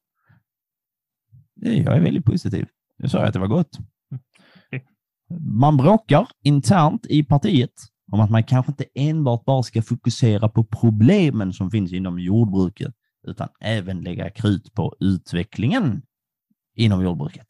Jag 1.55 1.95
är 1.95 1.99
väldigt 2.01 2.25
positiv. 2.25 2.67
Jag 2.97 3.11
sa 3.11 3.25
att 3.25 3.33
det 3.33 3.39
var 3.39 3.47
gott. 3.47 3.77
Okej. 4.67 4.85
Man 5.39 5.77
bråkar 5.77 6.27
internt 6.43 7.05
i 7.05 7.23
partiet 7.23 7.73
om 8.13 8.19
att 8.19 8.29
man 8.29 8.43
kanske 8.43 8.71
inte 8.71 8.85
enbart 8.95 9.45
bara 9.45 9.63
ska 9.63 9.81
fokusera 9.81 10.49
på 10.49 10.63
problemen 10.63 11.53
som 11.53 11.71
finns 11.71 11.93
inom 11.93 12.19
jordbruket, 12.19 12.93
utan 13.27 13.47
även 13.61 14.01
lägga 14.01 14.29
krut 14.29 14.73
på 14.73 14.95
utvecklingen 14.99 16.01
inom 16.75 17.03
jordbruket. 17.03 17.47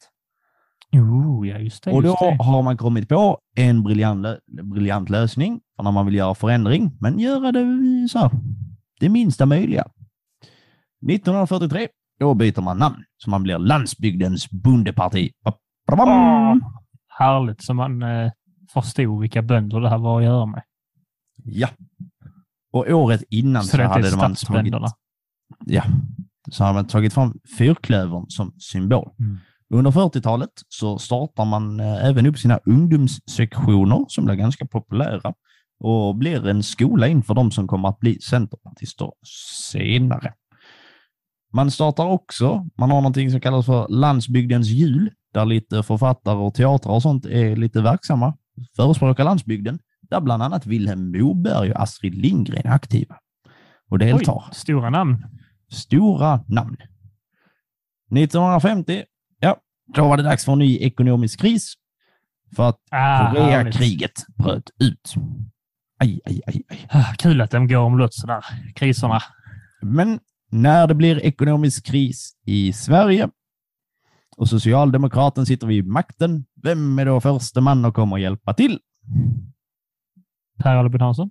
Jo, 0.90 1.46
ja 1.46 1.58
just 1.58 1.84
det. 1.84 1.90
Och 1.92 2.02
då 2.02 2.08
Just 2.08 2.20
det. 2.20 2.36
har 2.44 2.62
man 2.62 2.76
kommit 2.76 3.08
på 3.08 3.38
en 3.56 3.82
briljant, 3.82 4.26
lö- 4.26 4.38
briljant 4.62 5.10
lösning 5.10 5.60
för 5.76 5.82
när 5.82 5.92
man 5.92 6.06
vill 6.06 6.14
göra 6.14 6.34
förändring, 6.34 6.96
men 7.00 7.18
göra 7.18 7.52
det 7.52 8.08
så 8.10 8.18
här, 8.18 8.30
det 9.00 9.08
minsta 9.08 9.46
möjliga. 9.46 9.84
1943, 11.10 11.88
då 12.20 12.34
byter 12.34 12.60
man 12.60 12.78
namn, 12.78 13.04
så 13.16 13.30
man 13.30 13.42
blir 13.42 13.58
Landsbygdens 13.58 14.50
bondeparti. 14.50 15.30
Åh, 15.92 16.56
härligt 17.18 17.62
som 17.62 17.76
man 17.76 18.02
eh, 18.02 18.30
förstod 18.74 19.20
vilka 19.20 19.42
bönder 19.42 19.80
det 19.80 19.88
här 19.88 19.98
var 19.98 20.18
att 20.18 20.24
göra 20.24 20.46
med. 20.46 20.62
Ja. 21.44 21.68
Och 22.72 22.86
året 22.90 23.22
innan 23.30 23.64
så, 23.64 23.68
Så 23.68 23.82
hade 23.82 23.88
man 23.88 24.02
tagit, 24.02 24.38
stadsbönderna. 24.38 24.88
ja, 25.64 25.82
så 26.50 26.64
hade 26.64 26.74
man 26.74 26.86
tagit 26.86 27.12
fram 27.14 27.38
fyrklövern 27.58 28.24
som 28.28 28.52
symbol. 28.58 29.10
Mm. 29.18 29.38
Under 29.74 29.90
40-talet 29.90 30.50
så 30.68 30.98
startar 30.98 31.44
man 31.44 31.80
eh, 31.80 32.04
även 32.06 32.26
upp 32.26 32.38
sina 32.38 32.58
ungdomssektioner 32.64 34.04
som 34.08 34.24
blir 34.24 34.34
ganska 34.34 34.66
populära 34.66 35.34
och 35.80 36.16
blir 36.16 36.48
en 36.48 36.62
skola 36.62 37.08
inför 37.08 37.34
de 37.34 37.50
som 37.50 37.68
kommer 37.68 37.88
att 37.88 37.98
bli 37.98 38.20
centerpartister 38.20 39.10
senare. 39.72 40.32
Man 41.52 41.70
startar 41.70 42.04
också, 42.06 42.66
man 42.78 42.90
har 42.90 43.00
någonting 43.00 43.30
som 43.30 43.40
kallas 43.40 43.66
för 43.66 43.88
Landsbygdens 43.88 44.68
jul, 44.68 45.10
där 45.34 45.44
lite 45.44 45.82
författare 45.82 46.36
och 46.36 46.54
teatrar 46.54 46.92
och 46.92 47.02
sånt 47.02 47.26
är 47.26 47.56
lite 47.56 47.80
verksamma, 47.82 48.36
förespråkar 48.76 49.24
landsbygden, 49.24 49.78
där 50.10 50.20
bland 50.20 50.42
annat 50.42 50.66
Vilhelm 50.66 51.12
Moberg 51.18 51.70
och 51.72 51.80
Astrid 51.80 52.14
Lindgren 52.14 52.66
är 52.66 52.70
aktiva 52.74 53.16
och 53.90 53.98
deltar 53.98 54.32
Oj, 54.34 54.54
stora 54.54 54.90
namn. 54.90 55.24
stora 55.70 56.44
namn. 56.48 56.76
1950, 58.16 59.04
ja, 59.40 59.56
då 59.94 60.08
var 60.08 60.16
det 60.16 60.22
dags 60.22 60.44
för 60.44 60.52
en 60.52 60.58
ny 60.58 60.78
ekonomisk 60.78 61.40
kris. 61.40 61.74
För 62.56 62.68
att 62.68 62.78
Ah. 62.90 63.30
Koreakriget 63.34 64.26
bröt 64.36 64.70
ut. 64.80 65.14
Aj, 65.98 66.20
aj, 66.24 66.40
aj, 66.46 66.62
aj. 66.68 66.86
Ah, 66.90 67.14
Kul 67.18 67.40
att 67.40 67.50
de 67.50 67.68
går 67.68 67.76
omlott 67.78 68.14
sådär, 68.14 68.44
kriserna. 68.74 69.20
Men 69.82 70.20
när 70.50 70.86
det 70.86 70.94
blir 70.94 71.18
ekonomisk 71.24 71.86
kris 71.86 72.32
i 72.46 72.72
Sverige 72.72 73.28
och 74.36 74.48
Socialdemokraten 74.48 75.46
sitter 75.46 75.66
vid 75.66 75.86
makten, 75.86 76.44
vem 76.62 76.98
är 76.98 77.04
då 77.06 77.20
första 77.20 77.60
man 77.60 77.84
att 77.84 77.94
komma 77.94 78.14
och 78.14 78.20
hjälpa 78.20 78.54
till? 78.54 78.78
Per 80.62 80.76
Albin 80.76 81.00
Hansson? 81.00 81.30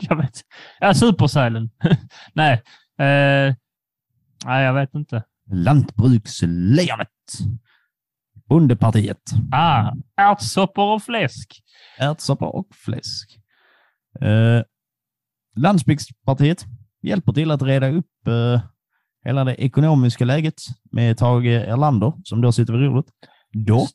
jag 0.00 0.16
vet 0.16 0.40
Ja, 0.80 0.94
Supersälen. 0.94 1.70
nej. 2.34 2.52
Eh, 2.98 3.54
nej, 4.46 4.64
jag 4.64 4.74
vet 4.74 4.94
inte. 4.94 5.24
Lantbrukslejonet. 5.50 7.08
Bondepartiet. 8.48 9.22
Ah, 9.52 9.92
ärtsoppor 10.16 10.94
och 10.94 11.02
fläsk. 11.02 11.62
ärtsoppa 11.98 12.46
och 12.46 12.66
fläsk. 12.74 13.38
Eh, 14.20 14.62
Landsbygdspartiet 15.56 16.64
hjälper 17.02 17.32
till 17.32 17.50
att 17.50 17.62
reda 17.62 17.88
upp 17.90 18.26
eh, 18.26 18.62
hela 19.24 19.44
det 19.44 19.54
ekonomiska 19.54 20.24
läget 20.24 20.62
med 20.92 21.18
Tage 21.18 21.46
Erlander, 21.46 22.12
som 22.24 22.40
då 22.40 22.52
sitter 22.52 22.72
vid 22.72 22.82
rodret. 22.82 23.06
Dock, 23.52 23.90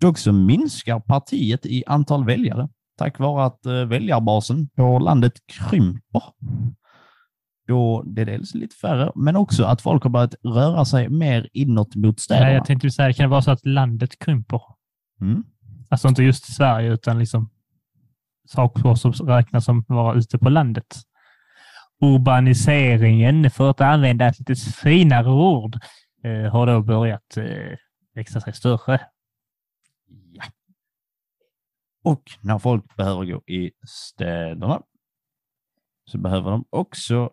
dock 0.00 0.18
så 0.18 0.32
minskar 0.32 1.00
partiet 1.00 1.66
i 1.66 1.84
antal 1.86 2.24
väljare 2.24 2.68
tack 3.02 3.18
vare 3.18 3.44
att 3.44 3.66
eh, 3.66 3.84
väljarbasen 3.84 4.68
på 4.68 4.98
landet 4.98 5.32
krymper. 5.46 6.22
Då 7.68 8.02
det 8.06 8.22
är 8.22 8.26
dels 8.26 8.54
lite 8.54 8.76
färre, 8.76 9.12
men 9.14 9.36
också 9.36 9.64
att 9.64 9.82
folk 9.82 10.02
har 10.02 10.10
börjat 10.10 10.34
röra 10.44 10.84
sig 10.84 11.08
mer 11.08 11.48
inåt 11.52 11.94
mot 11.94 12.20
städerna. 12.20 12.46
Nej, 12.46 12.54
jag 12.54 12.64
tänkte 12.64 12.90
säga, 12.90 13.12
kan 13.12 13.24
det 13.24 13.30
vara 13.30 13.42
så 13.42 13.50
att 13.50 13.66
landet 13.66 14.18
krymper? 14.18 14.60
Mm. 15.20 15.44
Alltså 15.88 16.08
inte 16.08 16.22
just 16.22 16.54
Sverige, 16.54 16.92
utan 16.92 17.18
liksom 17.18 17.50
saker 18.48 18.94
som 18.94 19.12
räknas 19.12 19.64
som 19.64 19.84
vara 19.88 20.14
ute 20.14 20.38
på 20.38 20.48
landet. 20.48 20.96
Urbaniseringen, 22.02 23.50
för 23.50 23.70
att 23.70 23.80
använda 23.80 24.26
ett 24.26 24.38
lite 24.38 24.54
finare 24.54 25.30
ord, 25.30 25.78
eh, 26.24 26.52
har 26.52 26.66
då 26.66 26.82
börjat 26.82 27.36
eh, 27.36 27.78
växa 28.14 28.40
sig 28.40 28.52
större. 28.52 29.00
Ja. 30.32 30.44
Och 32.04 32.22
när 32.40 32.58
folk 32.58 32.96
behöver 32.96 33.24
gå 33.24 33.42
i 33.46 33.70
städerna 33.86 34.82
så 36.04 36.18
behöver 36.18 36.50
de 36.50 36.64
också 36.70 37.30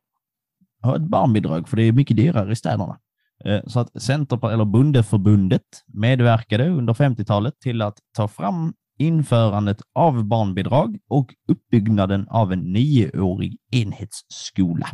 ha 0.82 0.95
ett 0.95 1.01
barnbidrag, 1.01 1.69
för 1.69 1.77
det 1.77 1.84
är 1.84 1.91
mycket 1.91 2.17
dyrare 2.17 2.51
i 2.51 2.55
städerna. 2.55 2.99
Eh, 3.45 3.62
så 3.67 3.79
att 3.79 4.01
Center 4.01 4.51
eller 4.51 4.65
Bondeförbundet 4.65 5.84
medverkade 5.88 6.69
under 6.69 6.93
50-talet 6.93 7.60
till 7.60 7.82
att 7.82 7.97
ta 8.15 8.27
fram 8.27 8.73
införandet 9.00 9.82
av 9.96 10.24
barnbidrag 10.24 10.98
och 11.08 11.34
uppbyggnaden 11.48 12.28
av 12.30 12.54
en 12.54 12.60
nioårig 12.60 13.58
enhetsskola 13.72 14.88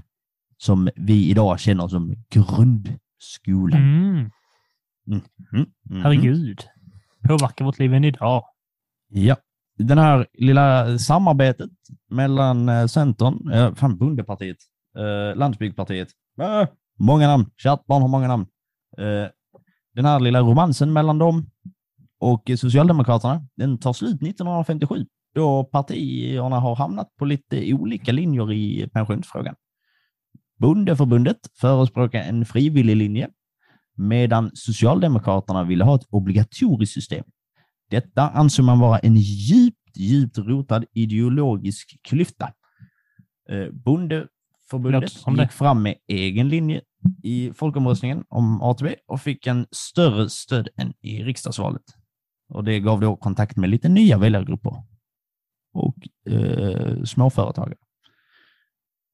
som 0.57 0.89
vi 0.95 1.29
idag 1.29 1.59
känner 1.59 1.87
som 1.87 2.15
grundskolan. 2.29 3.81
Mm. 3.81 4.31
Mm, 5.07 5.21
mhm. 5.51 6.01
Herregud. 6.03 6.63
Påverkar 7.27 7.65
vårt 7.65 7.79
liv 7.79 7.93
än 7.93 8.03
idag. 8.03 8.43
Ja, 9.09 9.35
den 9.77 9.97
här 9.97 10.27
lilla 10.33 10.97
samarbetet 10.97 11.69
mellan 12.09 12.69
eh, 12.69 12.85
Centern, 12.85 13.51
eh, 13.51 13.73
fan 13.73 13.97
Bondepartiet, 13.97 14.57
eh, 14.97 15.37
Landsbygdspartiet, 15.37 16.07
äh, 16.41 16.67
många 16.99 17.27
namn, 17.27 17.45
kärt 17.57 17.85
barn 17.85 18.01
har 18.01 18.09
många 18.09 18.27
namn. 18.27 18.45
Eh, 18.97 19.29
den 19.93 20.05
här 20.05 20.19
lilla 20.19 20.39
romansen 20.39 20.93
mellan 20.93 21.19
dem 21.19 21.49
och 22.19 22.51
Socialdemokraterna, 22.57 23.47
den 23.55 23.77
tar 23.77 23.93
slut 23.93 24.21
1957 24.21 25.05
då 25.35 25.63
partierna 25.63 26.59
har 26.59 26.75
hamnat 26.75 27.15
på 27.19 27.25
lite 27.25 27.73
olika 27.73 28.11
linjer 28.11 28.53
i 28.53 28.89
pensionsfrågan. 28.93 29.55
Bondeförbundet 30.59 31.37
förespråkar 31.61 32.19
en 32.19 32.45
frivillig 32.45 32.95
linje 32.95 33.29
medan 33.97 34.51
Socialdemokraterna 34.53 35.63
ville 35.63 35.83
ha 35.83 35.95
ett 35.95 36.07
obligatoriskt 36.09 36.93
system. 36.93 37.23
Detta 37.89 38.29
ansåg 38.29 38.65
man 38.65 38.79
vara 38.79 38.99
en 38.99 39.15
djupt, 39.15 39.97
djupt 39.97 40.37
rotad 40.37 40.85
ideologisk 40.93 41.99
klyfta. 42.01 42.51
Eh, 43.49 43.71
Bondeförbundet 43.71 45.13
gick 45.27 45.51
fram 45.51 45.83
med 45.83 45.95
egen 46.07 46.49
linje 46.49 46.81
i 47.23 47.51
folkomröstningen 47.55 48.23
om 48.29 48.61
ATB 48.61 48.85
och 49.07 49.21
fick 49.21 49.47
en 49.47 49.65
större 49.71 50.29
stöd 50.29 50.67
än 50.77 50.93
i 51.01 51.23
riksdagsvalet. 51.23 51.83
Och 52.49 52.63
det 52.63 52.79
gav 52.79 53.01
då 53.01 53.15
kontakt 53.15 53.57
med 53.57 53.69
lite 53.69 53.89
nya 53.89 54.17
väljargrupper 54.17 54.83
och 55.73 55.95
eh, 56.33 57.03
småföretagare. 57.03 57.77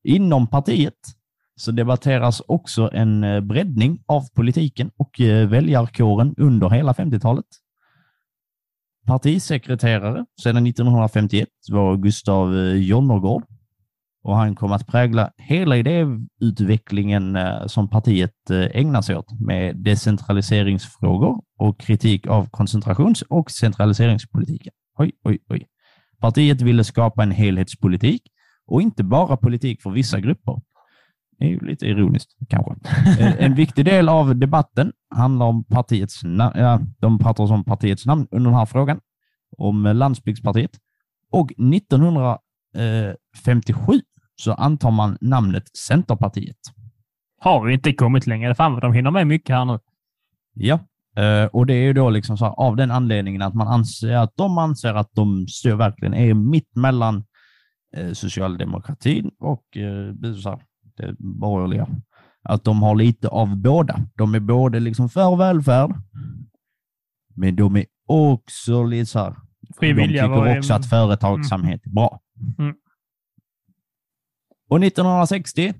Inom 0.03 0.47
partiet 0.47 1.15
så 1.55 1.71
debatteras 1.71 2.41
också 2.47 2.89
en 2.93 3.23
eh, 3.23 3.41
breddning 3.41 4.03
av 4.05 4.29
politiken 4.33 4.91
och 4.97 5.21
eh, 5.21 5.47
väljarkåren 5.47 6.35
under 6.37 6.69
hela 6.69 6.93
50-talet. 6.93 7.45
Partisekreterare 9.07 10.25
sedan 10.43 10.67
1951 10.67 11.49
var 11.71 11.97
Gustav 11.97 12.57
eh, 12.57 12.75
Jonnergård 12.75 13.43
och 14.23 14.37
han 14.37 14.55
kom 14.55 14.71
att 14.71 14.87
prägla 14.87 15.31
hela 15.37 15.77
idéutvecklingen 15.77 17.35
eh, 17.35 17.67
som 17.67 17.89
partiet 17.89 18.49
eh, 18.49 18.65
ägnar 18.73 19.01
sig 19.01 19.15
åt 19.15 19.39
med 19.39 19.77
decentraliseringsfrågor 19.77 21.41
och 21.59 21.79
kritik 21.79 22.27
av 22.27 22.49
koncentrations 22.49 23.21
och 23.21 23.51
centraliseringspolitiken. 23.51 24.73
Oj, 24.97 25.11
oj, 25.23 25.39
oj. 25.49 25.67
Partiet 26.19 26.61
ville 26.61 26.83
skapa 26.83 27.23
en 27.23 27.31
helhetspolitik 27.31 28.21
och 28.67 28.81
inte 28.81 29.03
bara 29.03 29.37
politik 29.37 29.81
för 29.81 29.89
vissa 29.89 30.19
grupper. 30.19 30.61
Det 31.39 31.45
är 31.45 31.49
ju 31.49 31.59
lite 31.59 31.85
ironiskt 31.85 32.31
kanske. 32.49 32.71
Eh, 33.19 33.45
en 33.45 33.55
viktig 33.55 33.85
del 33.85 34.09
av 34.09 34.35
debatten 34.35 34.91
handlar 35.15 35.45
om 35.45 35.63
partiets 35.63 36.23
namn. 36.23 36.93
De 36.99 37.19
pratar 37.19 37.51
om 37.51 37.63
partiets 37.63 38.05
namn 38.05 38.27
under 38.31 38.49
den 38.49 38.59
här 38.59 38.65
frågan, 38.65 38.99
om 39.57 39.83
Landsbygdspartiet. 39.83 40.71
Och 41.31 41.51
1957 41.51 44.01
så 44.41 44.53
antar 44.53 44.91
man 44.91 45.17
namnet 45.21 45.77
Centerpartiet. 45.77 46.57
Har 47.39 47.65
vi 47.65 47.73
inte 47.73 47.93
kommit 47.93 48.27
längre? 48.27 48.55
Fan 48.55 48.73
vad 48.73 48.81
de 48.81 48.93
hinner 48.93 49.11
med 49.11 49.27
mycket 49.27 49.55
här 49.55 49.65
nu. 49.65 49.79
Ja, 50.53 50.79
eh, 51.17 51.45
och 51.45 51.65
det 51.65 51.73
är 51.73 51.83
ju 51.83 51.93
då 51.93 52.09
liksom 52.09 52.37
så 52.37 52.45
här, 52.45 52.53
av 52.57 52.75
den 52.75 52.91
anledningen 52.91 53.41
att 53.41 53.53
man 53.53 53.67
anser 53.67 54.13
att 54.13 54.33
de 54.35 54.57
anser 54.57 54.93
att 54.93 55.09
de 55.13 55.47
står 55.47 55.75
verkligen 55.75 56.13
är 56.13 56.33
mitt 56.33 56.75
mellan 56.75 57.23
eh, 57.97 58.11
socialdemokratin 58.11 59.31
och 59.39 59.77
eh, 59.77 60.33
så 60.33 60.49
här, 60.49 60.61
det 60.97 61.15
borgerliga. 61.19 61.87
Att 62.43 62.63
de 62.63 62.83
har 62.83 62.95
lite 62.95 63.27
av 63.27 63.57
båda. 63.57 63.99
De 64.15 64.35
är 64.35 64.39
både 64.39 64.79
liksom 64.79 65.09
för 65.09 65.35
välfärd, 65.35 65.91
men 67.35 67.55
de 67.55 67.75
är 67.75 67.85
också 68.07 68.83
lite 68.83 69.05
så 69.05 69.19
här, 69.19 69.35
de 69.79 69.95
tycker 69.95 70.57
också 70.57 70.73
att 70.73 70.89
företagsamhet 70.89 71.85
är 71.85 71.89
bra. 71.89 72.19
Mm. 72.59 72.75
Och 74.71 74.83
1960, 74.83 75.73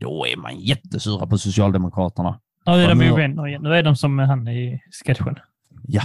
då 0.00 0.26
är 0.26 0.36
man 0.36 0.60
jättesura 0.60 1.26
på 1.26 1.38
Socialdemokraterna. 1.38 2.40
Nu 2.66 2.72
är 2.72 2.80
Ja, 2.80 2.88
de 2.88 3.04
ju 3.04 3.16
vänner 3.16 3.48
igen. 3.48 3.62
Nu 3.62 3.74
är 3.74 3.82
de 3.82 3.96
som 3.96 4.18
han 4.18 4.48
i 4.48 4.80
sketchen. 5.04 5.36
Ja. 5.82 6.02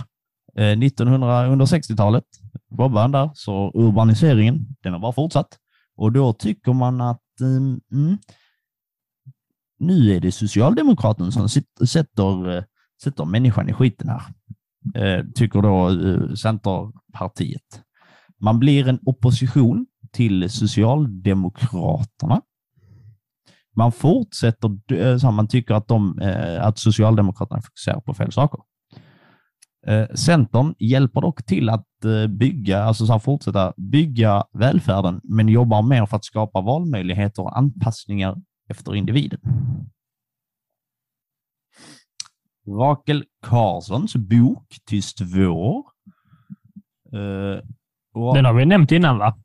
Eh, 0.56 0.80
1900, 0.80 1.48
under 1.48 1.66
60-talet, 1.66 2.24
Bobban 2.70 3.12
där, 3.12 3.30
så 3.34 3.72
urbaniseringen, 3.74 4.68
den 4.84 4.94
har 4.94 5.00
bara 5.00 5.12
fortsatt. 5.12 5.58
Och 5.96 6.12
då 6.12 6.34
tycker 6.34 6.74
man 6.74 7.02
att 7.02 7.40
mm, 7.42 7.80
mm, 7.92 8.18
nu 9.80 10.16
är 10.16 10.20
det 10.20 10.32
Socialdemokraterna 10.32 11.32
som 11.32 11.50
sätter, 11.88 12.58
eh, 12.58 12.64
sätter 13.04 13.26
människan 13.26 13.70
i 13.70 13.74
skiten 13.74 14.10
här. 14.10 14.22
Eh, 14.96 15.26
tycker 15.36 15.62
då 15.62 15.90
eh, 15.90 16.34
Centerpartiet. 16.34 17.82
Man 18.40 18.60
blir 18.60 18.88
en 18.88 19.00
opposition 19.06 19.86
till 20.18 20.50
Socialdemokraterna. 20.50 22.42
Man 23.76 23.92
fortsätter, 23.92 24.94
eh, 24.94 25.18
så 25.18 25.32
man 25.32 25.48
tycker 25.48 25.74
att, 25.74 25.88
de, 25.88 26.20
eh, 26.20 26.66
att 26.66 26.80
Socialdemokraterna 26.80 27.62
fokuserar 27.62 28.02
på 28.02 28.14
fel 28.14 28.32
saker. 28.32 28.60
Eh, 29.88 30.08
Centern 30.16 30.76
hjälper 30.80 31.22
dock 31.22 31.46
till 31.46 31.70
att 31.70 31.86
bygga, 32.30 32.84
alltså 32.84 33.06
så 33.06 33.20
fortsätta 33.20 33.74
bygga 33.78 34.44
välfärden, 34.54 35.22
men 35.24 35.50
jobbar 35.50 35.82
mer 35.82 36.06
för 36.06 36.18
att 36.18 36.26
skapa 36.26 36.62
valmöjligheter 36.62 37.42
och 37.42 37.58
anpassningar 37.58 38.36
efter 38.70 38.96
individen. 38.96 39.40
Rakel 42.68 43.24
Karlssons 43.42 44.16
bok 44.16 44.76
Tyst 44.86 45.22
vår. 45.22 45.86
Och 48.14 48.36
Den 48.36 48.46
har 48.46 48.54
vi 48.54 48.66
nämnt 48.66 48.92
innan, 48.92 49.18
va? 49.18 49.36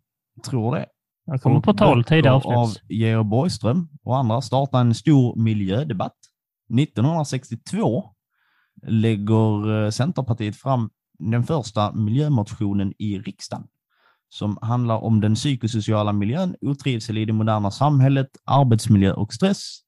Tror 0.43 0.77
det. 0.77 0.87
Jag 1.25 1.43
kommer 1.43 1.61
på 1.61 1.75
tal 1.75 2.05
tidigare 2.05 2.35
av. 2.35 2.75
Georg 2.89 3.25
Borgström 3.25 3.89
och 4.05 4.17
andra 4.17 4.41
startar 4.41 4.81
en 4.81 4.95
stor 4.95 5.37
miljödebatt. 5.37 6.17
1962 6.79 8.05
lägger 8.87 9.85
eh, 9.85 9.91
Centerpartiet 9.91 10.57
fram 10.57 10.91
den 11.19 11.45
första 11.45 11.93
miljömotionen 11.93 12.93
i 12.99 13.19
riksdagen 13.19 13.67
som 14.29 14.59
handlar 14.63 14.97
om 15.05 15.21
den 15.21 15.35
psykosociala 15.35 16.13
miljön, 16.13 16.57
otrivsel 16.61 17.19
i 17.19 17.25
det 17.25 17.33
moderna 17.33 17.71
samhället, 17.71 18.29
arbetsmiljö 18.45 19.13
och 19.13 19.33
stress. 19.33 19.79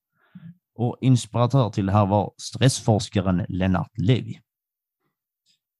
Och 0.75 0.97
inspiratör 1.01 1.71
till 1.71 1.87
det 1.87 1.93
här 1.93 2.07
var 2.07 2.33
stressforskaren 2.37 3.47
Lennart 3.49 3.91
Levi. 3.99 4.41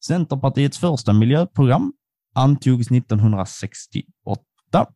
Centerpartiets 0.07 0.79
första 0.79 1.13
miljöprogram 1.13 1.93
antogs 2.35 2.91
1968 2.91 4.43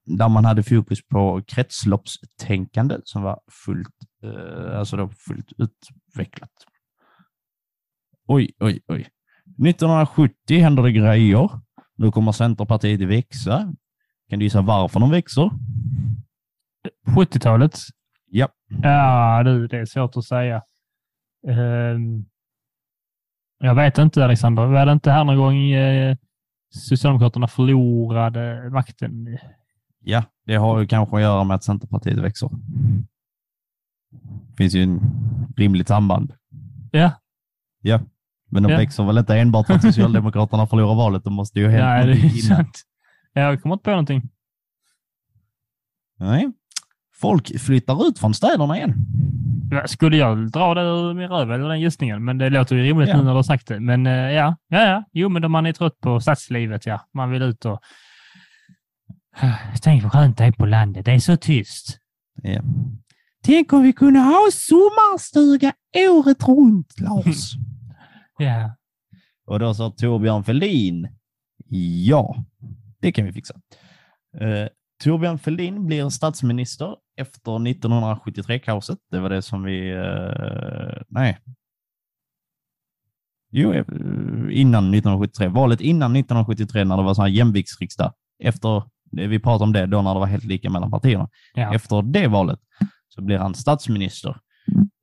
där 0.05 0.29
man 0.29 0.45
hade 0.45 0.63
fokus 0.63 1.09
på 1.09 1.43
kretsloppstänkande 1.47 2.97
som 3.05 3.23
var 3.23 3.41
fullt, 3.65 3.97
eh, 4.23 4.79
alltså 4.79 4.97
då 4.97 5.09
fullt 5.09 5.53
utvecklat. 5.59 6.51
Oj, 8.27 8.51
oj, 8.61 8.81
oj. 8.89 9.09
1970 9.69 10.61
händer 10.61 10.83
det 10.83 10.93
grejer. 10.93 11.51
Nu 11.97 12.11
kommer 12.11 12.33
Centerpartiet 12.33 13.01
växa. 13.01 13.75
Kan 14.31 14.39
du 14.39 14.45
gissa 14.45 14.63
varför 14.63 15.01
de 15.01 15.11
växer? 15.11 15.51
70-talet? 17.17 17.79
Ja. 18.31 18.49
Ja, 18.83 19.43
du, 19.45 19.67
det 19.67 19.79
är 19.79 19.85
svårt 19.85 20.17
att 20.17 20.25
säga. 20.25 20.63
Ehm, 21.49 22.25
jag 23.59 23.75
vet 23.75 23.99
inte, 23.99 24.25
Alexander. 24.25 24.67
Var 24.67 24.87
det 24.87 24.93
inte 24.93 25.11
här 25.11 25.25
någon 25.25 25.37
gång 25.37 25.71
eh, 25.71 26.17
Socialdemokraterna 26.71 27.49
förlorade 27.49 28.71
makten? 28.71 29.39
Ja, 30.01 30.23
det 30.47 30.55
har 30.57 30.81
ju 30.81 30.87
kanske 30.87 31.17
att 31.17 31.23
göra 31.23 31.45
med 31.45 31.55
att 31.55 31.65
Centerpartiet 31.65 32.19
växer. 32.19 32.51
finns 34.57 34.75
ju 34.75 34.83
en 34.83 35.01
rimligt 35.57 35.89
samband. 35.89 36.33
Ja, 36.91 37.11
Ja, 37.83 38.01
men 38.51 38.63
de 38.63 38.73
Ja. 38.73 38.79
växer 38.79 39.05
väl 39.05 39.19
inte 39.19 39.37
enbart 39.39 39.67
för 39.67 39.75
att 39.75 39.83
Socialdemokraterna 39.83 40.67
förlorar 40.71 40.95
valet. 40.95 41.25
De 41.25 41.33
måste 41.33 41.61
ju 41.61 41.69
hänt 41.69 41.83
nej, 41.85 42.07
det 42.07 42.13
är 42.27 42.29
sant. 42.29 42.83
Jag 43.33 43.63
kommer 43.63 43.75
inte 43.75 43.83
på 43.85 43.91
någonting. 43.91 44.23
Nej. 46.19 46.53
Folk 47.15 47.61
flyttar 47.61 48.09
ut 48.09 48.19
från 48.19 48.35
städerna 48.35 48.77
igen. 48.77 48.95
Skulle 49.87 50.17
jag 50.17 50.51
dra 50.51 50.75
det 50.75 50.81
ur 50.83 51.15
min 51.15 51.29
röv 51.29 51.53
eller 51.53 51.69
den 51.69 51.81
gissningen? 51.81 52.25
Men 52.25 52.39
det 52.39 52.51
låter 52.51 52.77
ju 52.77 52.83
rimligt 52.83 53.09
Ja. 53.09 53.17
nu 53.17 53.23
när 53.23 53.31
du 53.31 53.37
har 53.37 53.43
sagt 53.43 53.67
det. 53.69 53.81
Men 53.81 54.07
eh, 54.07 54.13
ja, 54.13 54.57
ja, 54.69 54.81
ja. 54.87 55.05
Jo, 55.13 55.29
men 55.29 55.43
då 55.43 55.49
man 55.49 55.67
är 55.67 55.73
trött 55.73 56.01
på 56.01 56.21
stadslivet, 56.21 56.87
ja. 56.87 57.01
Man 57.15 57.31
vill 57.31 57.43
ut 57.43 57.65
och... 57.65 57.81
Tänk 59.83 60.03
vad 60.03 60.13
skönt 60.13 60.39
det 60.39 60.45
är 60.45 60.53
på 60.53 60.67
landet. 60.67 61.05
Det 61.05 61.13
är 61.13 61.19
så 61.19 61.37
tyst. 61.37 61.99
Ja. 62.43 62.63
Tänk 63.45 63.73
om 63.73 63.83
vi 63.83 63.93
kunde 63.93 64.21
ha 64.21 64.49
sommarstuga 64.53 65.73
året 66.11 66.49
runt, 66.49 67.01
Lars. 67.01 67.53
Ja. 68.41 68.77
Och 69.47 69.59
då 69.59 69.75
sa 69.75 69.91
Torbjörn 69.91 70.45
Fälldin, 70.45 71.09
ja, 72.07 72.45
det 73.01 73.13
kan 73.13 73.25
vi 73.25 73.33
fixa. 73.33 73.55
Eh, 74.41 74.69
Torbjörn 75.05 75.39
Fälldin 75.39 75.87
blir 75.87 76.09
statsminister 76.09 76.97
efter 77.17 77.53
1973-kaoset. 77.53 78.99
Det 79.11 79.21
var 79.21 79.31
det 79.31 79.43
som 79.43 79.63
vi... 79.63 79.91
Eh, 79.91 81.03
nej. 81.09 81.39
Jo, 83.51 83.73
eh, 83.73 83.85
innan 84.51 84.95
1973. 84.95 85.49
Valet 85.49 85.81
innan 85.81 86.17
1973 86.17 86.85
när 86.85 86.97
det 86.97 87.03
var 87.03 87.15
sån 87.15 87.23
här 87.23 87.31
jämviktsriksdag. 87.31 88.13
Efter, 88.43 88.83
vi 89.11 89.39
pratade 89.39 89.65
om 89.65 89.73
det 89.73 89.87
då 89.87 90.03
när 90.03 90.15
det 90.15 90.21
var 90.21 90.27
helt 90.27 90.45
lika 90.45 90.71
mellan 90.71 90.91
partierna. 90.91 91.29
ja. 91.55 91.75
Efter 91.75 92.03
det 92.03 92.27
valet 92.27 92.61
så 93.09 93.23
blir 93.23 93.39
han 93.39 93.55
statsminister. 93.55 94.37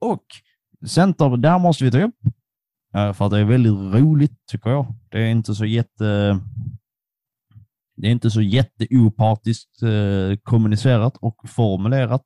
Och 0.01 0.25
Center, 0.87 1.37
där 1.37 1.59
måste 1.59 1.83
vi 1.83 1.91
ta 1.91 2.01
upp, 2.01 2.15
eh, 2.95 3.13
för 3.13 3.25
att 3.25 3.31
det 3.31 3.39
är 3.39 3.43
väldigt 3.43 3.73
roligt 3.73 4.47
tycker 4.51 4.69
jag. 4.69 4.93
Det 5.11 5.19
är 5.21 5.27
inte 5.27 5.55
så 5.55 5.65
jätte... 5.65 6.39
Det 7.97 8.07
är 8.07 8.11
inte 8.11 8.31
så 8.31 8.41
jätteopartiskt 8.41 9.83
eh, 9.83 10.37
kommunicerat 10.43 11.17
och 11.17 11.49
formulerat 11.49 12.23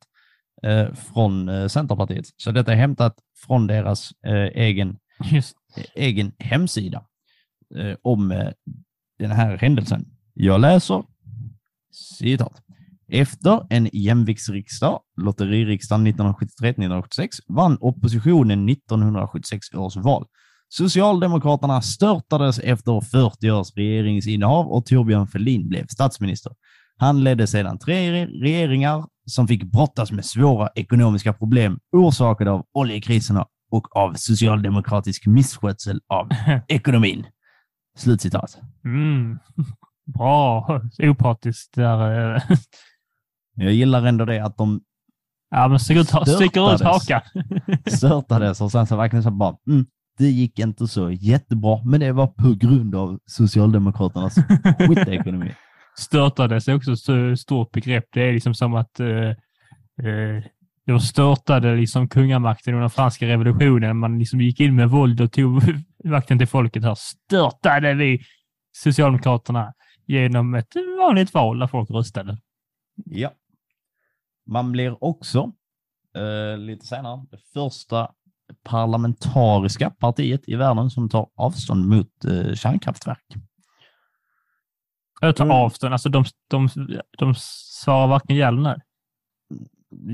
eh, 0.63 0.94
från 0.94 1.50
eh, 1.50 1.68
Centerpartiet. 1.68 2.26
Så 2.38 2.52
detta 2.52 2.72
är 2.72 2.76
hämtat 2.76 3.15
från 3.48 3.68
deras 3.68 4.12
egen 4.54 4.98
egen 5.96 6.32
hemsida 6.38 7.06
om 8.02 8.30
den 9.20 9.32
här 9.32 9.58
händelsen. 9.58 10.06
Jag 10.34 10.62
läser 10.62 11.04
citat. 12.18 12.54
Efter 13.12 13.68
en 13.70 13.90
jämviktsriksdag, 13.94 15.00
lotteririksdagen 15.22 16.08
1973-1976, 16.08 17.28
vann 17.48 17.78
oppositionen 17.82 18.70
1976 18.70 19.74
års 19.74 19.96
val. 19.96 20.26
Socialdemokraterna 20.70 21.82
störtades 21.82 22.60
efter 22.60 23.02
40 23.02 23.52
års 23.52 23.72
regeringsinnehav 23.76 24.68
och 24.68 24.86
Torbjörn 24.86 25.28
Fälldin 25.28 25.70
blev 25.70 25.86
statsminister. 25.88 26.52
Han 26.98 27.24
ledde 27.24 27.48
sedan 27.48 27.80
tre 27.80 28.12
re- 28.12 28.42
regeringar 28.42 29.06
som 29.26 29.48
fick 29.48 29.64
brottas 29.64 30.12
med 30.12 30.26
svåra 30.26 30.70
ekonomiska 30.76 31.34
problem 31.34 31.80
orsakade 31.92 32.52
av 32.52 32.66
oljekriserna 32.74 33.46
och 33.72 33.96
av 33.98 34.14
socialdemokratisk 34.14 35.28
misskötsel 35.28 36.00
av 36.08 36.30
ekonomin. 36.68 37.26
Slutcitat. 37.98 38.58
Mm. 38.86 39.40
Bra. 40.13 40.82
Opartiskt 41.04 41.76
där. 41.76 42.36
eh. 42.36 42.41
Jag 43.56 43.74
gillar 43.74 44.06
ändå 44.06 44.26
det 44.26 44.39
att 44.39 44.58
de 44.58 44.82
Ja, 45.52 45.67
men 45.67 45.80
sticker 45.80 46.02
ut, 46.02 46.28
sticker 46.28 46.74
ut 46.74 46.82
hakan. 46.82 47.22
störtades 47.86 48.62
och 48.62 48.72
sen 48.72 48.88
så 48.88 48.95
verkligen 48.95 49.24
så 49.24 49.32
bara, 49.32 49.56
mm, 49.67 49.86
det 50.17 50.28
gick 50.30 50.60
inte 50.60 50.88
så 50.88 51.12
jättebra, 51.12 51.84
men 51.86 52.00
det 52.00 52.12
var 52.12 52.28
på 52.28 52.54
grund 52.60 52.95
av 52.95 53.19
Socialdemokraternas 53.26 54.36
skitekonomi. 54.80 55.52
Störtades 55.98 56.67
är 56.67 56.76
också 56.76 56.91
ett 56.91 57.39
stort 57.39 57.72
begrepp. 57.72 58.06
Det 58.13 58.22
är 58.22 58.34
liksom 58.34 58.54
som 58.54 58.76
att 58.76 59.00
eh, 59.00 59.30
eh, 60.08 60.43
de 60.86 61.00
störtade 61.00 61.76
liksom 61.76 62.08
kungamakten 62.10 62.74
under 62.74 62.89
franska 62.89 63.28
revolutionen. 63.28 63.98
Man 63.98 64.19
liksom 64.19 64.41
gick 64.41 64.60
in 64.60 64.76
med 64.76 64.89
våld 64.89 65.22
och 65.22 65.32
tog 65.32 65.62
makten 66.06 66.38
till 66.38 66.48
folket. 66.48 66.84
Här 66.84 66.95
störtade 66.95 67.93
vi 67.93 68.22
Socialdemokraterna 68.78 69.74
genom 70.10 70.56
ett 70.56 70.76
vanligt 71.00 71.34
val 71.34 71.60
där 71.60 71.67
folk 71.67 71.89
röstade. 71.91 72.38
Ja. 73.06 73.32
Man 74.45 74.72
blir 74.72 75.04
också, 75.04 75.52
eh, 76.17 76.58
lite 76.58 76.86
senare, 76.86 77.26
det 77.32 77.38
första 77.54 78.12
parlamentariska 78.63 79.89
partiet 79.89 80.41
i 80.50 80.56
världen 80.56 80.89
som 80.89 81.10
tar 81.10 81.28
avstånd 81.36 81.88
mot 81.88 82.26
eh, 82.26 82.54
kärnkraftverk. 82.54 83.26
Jag 85.22 85.36
tar 85.36 85.45
Mm. 85.45 85.58
avstånd. 85.58 85.93
Alltså 85.93 86.10
de, 86.10 86.24
de, 86.50 86.69
de 87.17 87.36
svarar 87.38 88.08
varken 88.08 88.36
ja 88.38 88.48
eller 88.48 88.62
nej. 88.62 88.78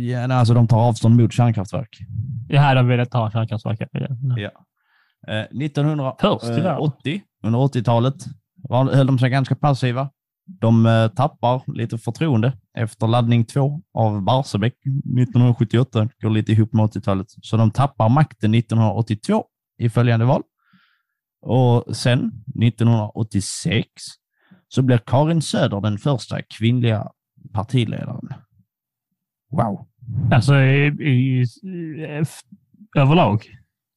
Ja, 0.10 0.28
nej, 0.28 0.38
alltså 0.38 0.54
de 0.54 0.68
tar 0.68 0.80
avstånd 0.88 1.16
mot 1.22 1.34
kärnkraftverk. 1.34 1.98
Ja, 2.50 2.74
de 2.76 2.88
vill 2.88 3.00
inte 3.00 3.18
ha 3.18 3.32
kärnkraftverk. 3.32 3.80
Ja. 3.92 4.08
Ja. 4.38 4.52
Eh, 5.34 5.46
1980, 5.66 6.28
Först 6.40 6.44
i 6.60 6.62
världen. 6.62 6.92
under 7.44 7.60
80-talet, 7.60 8.16
var- 8.26 8.34
höll 8.70 9.08
de 9.08 9.20
sig 9.20 9.30
ganska 9.30 9.56
passiva. 9.56 10.10
De 10.46 10.86
eh, 10.86 11.08
tappar 11.08 11.62
lite 11.78 11.98
förtroende 11.98 12.54
efter 12.78 13.08
laddning 13.08 13.46
två 13.46 13.82
av 13.94 14.22
Barsebäck 14.22 14.74
1978, 14.74 16.10
går 16.22 16.30
lite 16.30 16.52
ihop 16.52 16.74
med 16.74 16.86
80-talet. 16.86 17.28
Så 17.42 17.58
de 17.58 17.72
tappar 17.72 18.10
makten 18.10 18.54
1982 18.54 19.46
i 19.78 19.90
följande 19.90 20.26
val. 20.26 20.42
Och 21.42 21.96
sen 21.96 22.44
1986 22.62 23.88
så 24.68 24.82
blir 24.82 24.98
Karin 24.98 25.42
Söder 25.42 25.82
den 25.82 25.98
första 25.98 26.42
kvinnliga 26.42 27.12
partiledaren. 27.54 28.30
Wow. 29.52 29.88
Alltså 30.32 30.56
i, 30.56 30.88
i, 30.88 31.42
i, 31.42 32.24
överlag. 32.98 33.46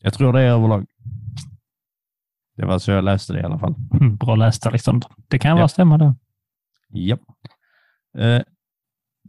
Jag 0.02 0.14
tror 0.14 0.32
det 0.32 0.40
är 0.40 0.50
överlag. 0.50 0.86
Det 2.58 2.66
var 2.66 2.78
så 2.78 2.90
jag 2.90 3.04
läste 3.04 3.32
det 3.32 3.40
i 3.40 3.42
alla 3.42 3.58
fall. 3.58 3.74
Bra 4.20 4.34
läst 4.36 4.66
Alexander. 4.66 5.08
Det 5.28 5.38
kan 5.38 5.50
Ja. 5.50 5.56
vara 5.56 5.68
stämma 5.68 5.98
då. 5.98 6.14
Japp. 6.92 7.20
Eh, 8.18 8.40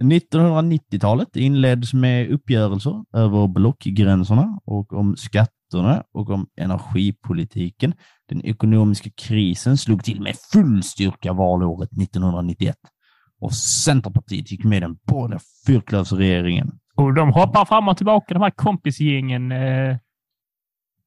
1990-talet 0.03 1.35
inleds 1.35 1.93
med 1.93 2.31
uppgörelser 2.31 3.03
över 3.13 3.47
blockgränserna 3.47 4.59
och 4.65 4.93
om 4.93 5.15
skatterna 5.17 6.03
och 6.13 6.29
om 6.29 6.47
energipolitiken. 6.57 7.93
Den 8.29 8.45
ekonomiska 8.45 9.09
krisen 9.17 9.77
slog 9.77 10.03
till 10.03 10.21
med 10.21 10.35
full 10.53 10.83
styrka 10.83 11.33
valåret 11.33 11.89
1991 12.01 12.75
och 13.41 13.53
Centerpartiet 13.53 14.51
gick 14.51 14.63
med 14.63 14.81
den 14.81 14.97
borgerliga 15.07 15.39
fyrklöverregeringen. 15.67 16.71
Och 16.95 17.13
de 17.13 17.33
hoppar 17.33 17.65
fram 17.65 17.87
och 17.87 17.97
tillbaka, 17.97 18.33
de 18.33 18.43
här 18.43 18.49
kompisgängen. 18.51 19.51
Eh, 19.51 19.97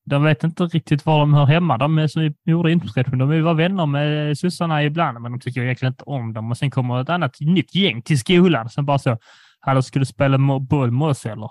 de 0.05 0.23
vet 0.23 0.45
inte 0.45 0.65
riktigt 0.65 1.07
var 1.07 1.19
de 1.19 1.35
hör 1.35 1.47
hemma. 1.47 1.79
De 1.79 1.99
är 1.99 2.07
som 2.07 2.23
vi 2.23 2.35
gjorde 2.45 2.73
introspektion. 2.73 3.19
De 3.19 3.29
vill 3.29 3.43
vara 3.43 3.55
vänner 3.55 3.87
med 3.87 4.39
sossarna 4.39 4.85
ibland, 4.85 5.21
men 5.21 5.33
de 5.33 5.41
tycker 5.41 5.63
egentligen 5.63 5.93
inte 5.93 6.05
om 6.05 6.33
dem. 6.33 6.51
Och 6.51 6.59
sen 6.59 6.71
kommer 6.71 7.01
ett 7.01 7.09
annat 7.09 7.41
nytt 7.41 7.75
gäng 7.75 8.03
till 8.03 8.19
skolan 8.19 8.69
som 8.69 8.87
bara 8.87 8.99
så, 8.99 9.19
hallå, 9.61 9.83
skulle 9.83 10.07
spela 10.07 10.39
boll 10.61 10.91
med 10.91 11.09
oss 11.09 11.27
eller? 11.27 11.51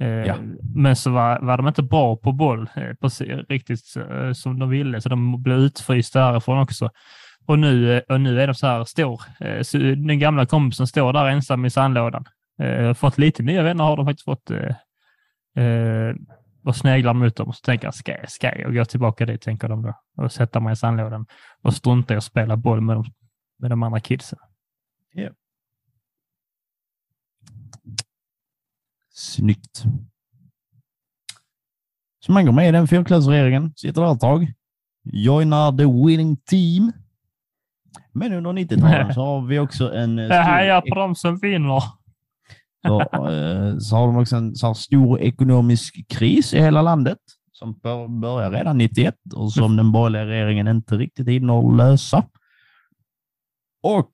Eh, 0.00 0.08
Ja. 0.08 0.34
Men 0.74 0.96
så 0.96 1.10
var, 1.10 1.38
var 1.40 1.56
de 1.56 1.68
inte 1.68 1.82
bra 1.82 2.16
på 2.16 2.32
boll 2.32 2.68
eh, 2.76 2.94
precis, 3.00 3.28
riktigt 3.48 3.96
eh, 3.96 4.32
som 4.32 4.58
de 4.58 4.68
ville, 4.70 5.00
så 5.00 5.08
de 5.08 5.42
blev 5.42 5.58
utfrysta 5.58 6.20
därifrån 6.20 6.58
också. 6.58 6.90
Och 7.46 7.58
nu, 7.58 8.02
och 8.08 8.20
nu 8.20 8.40
är 8.40 8.46
de 8.46 8.54
så 8.54 8.66
här, 8.66 8.84
står, 8.84 9.22
den 10.06 10.18
gamla 10.18 10.46
kompisen 10.46 10.86
står 10.86 11.12
där 11.12 11.26
ensam 11.26 11.64
i 11.64 11.70
sandlådan. 11.70 12.24
Fått 12.96 13.18
lite 13.18 13.42
nya 13.42 13.62
vänner 13.62 13.84
har 13.84 13.96
de 13.96 14.06
faktiskt 14.06 14.24
fått. 14.24 14.50
Och 16.64 16.76
sneglar 16.76 17.14
mot 17.14 17.36
dem 17.36 17.48
och 17.48 17.54
så 17.54 17.60
tänker 17.60 17.86
jag, 17.86 17.94
ska 17.94 18.12
jag, 18.12 18.30
ska 18.30 18.58
jag 18.58 18.74
gå 18.74 18.84
tillbaka 18.84 19.26
dit, 19.26 19.42
tänker 19.42 19.68
de 19.68 19.82
då. 19.82 19.94
Och 20.16 20.32
sätta 20.32 20.60
mig 20.60 20.72
i 20.72 20.76
sandlådan 20.76 21.26
och 21.62 21.74
strunta 21.74 22.14
i 22.14 22.16
att 22.16 22.24
spela 22.24 22.56
boll 22.56 22.80
med 22.80 22.96
de, 22.96 23.04
med 23.58 23.70
de 23.70 23.82
andra 23.82 24.00
kidsen. 24.00 24.38
Snyggt. 29.10 29.84
Så 32.20 32.32
man 32.32 32.46
går 32.46 32.52
med 32.52 32.68
i 32.68 32.72
den 32.72 32.88
fyrklöverregeringen, 32.88 33.72
sitter 33.76 34.02
där 34.02 34.12
ett 34.12 34.20
tag, 34.20 34.52
joinar 35.04 35.72
the 35.72 36.08
winning 36.08 36.36
team. 36.36 36.92
Men 38.12 38.32
under 38.32 38.52
90-talet 38.52 39.14
så 39.14 39.24
har 39.24 39.46
vi 39.46 39.58
också 39.58 39.94
en 39.94 40.18
eh, 40.18 40.28
Det 40.28 40.34
här 40.34 40.64
är 40.64 40.80
på 40.80 40.94
de 40.94 41.14
som 41.14 41.38
vinner. 41.38 41.82
Så, 42.86 43.00
eh, 43.00 43.78
så 43.78 43.96
har 43.96 44.06
de 44.06 44.16
också 44.16 44.36
en 44.36 44.54
så 44.54 44.74
stor 44.74 45.20
ekonomisk 45.20 46.08
kris 46.08 46.54
i 46.54 46.60
hela 46.60 46.82
landet 46.82 47.18
som 47.52 47.78
bör- 47.78 48.20
börjar 48.20 48.50
redan 48.50 48.78
91 48.78 49.14
och 49.34 49.52
som 49.52 49.76
den 49.76 49.92
borgerliga 49.92 50.24
regeringen 50.26 50.68
inte 50.68 50.96
riktigt 50.96 51.28
hinner 51.28 51.76
lösa. 51.76 52.24
Och 53.82 54.10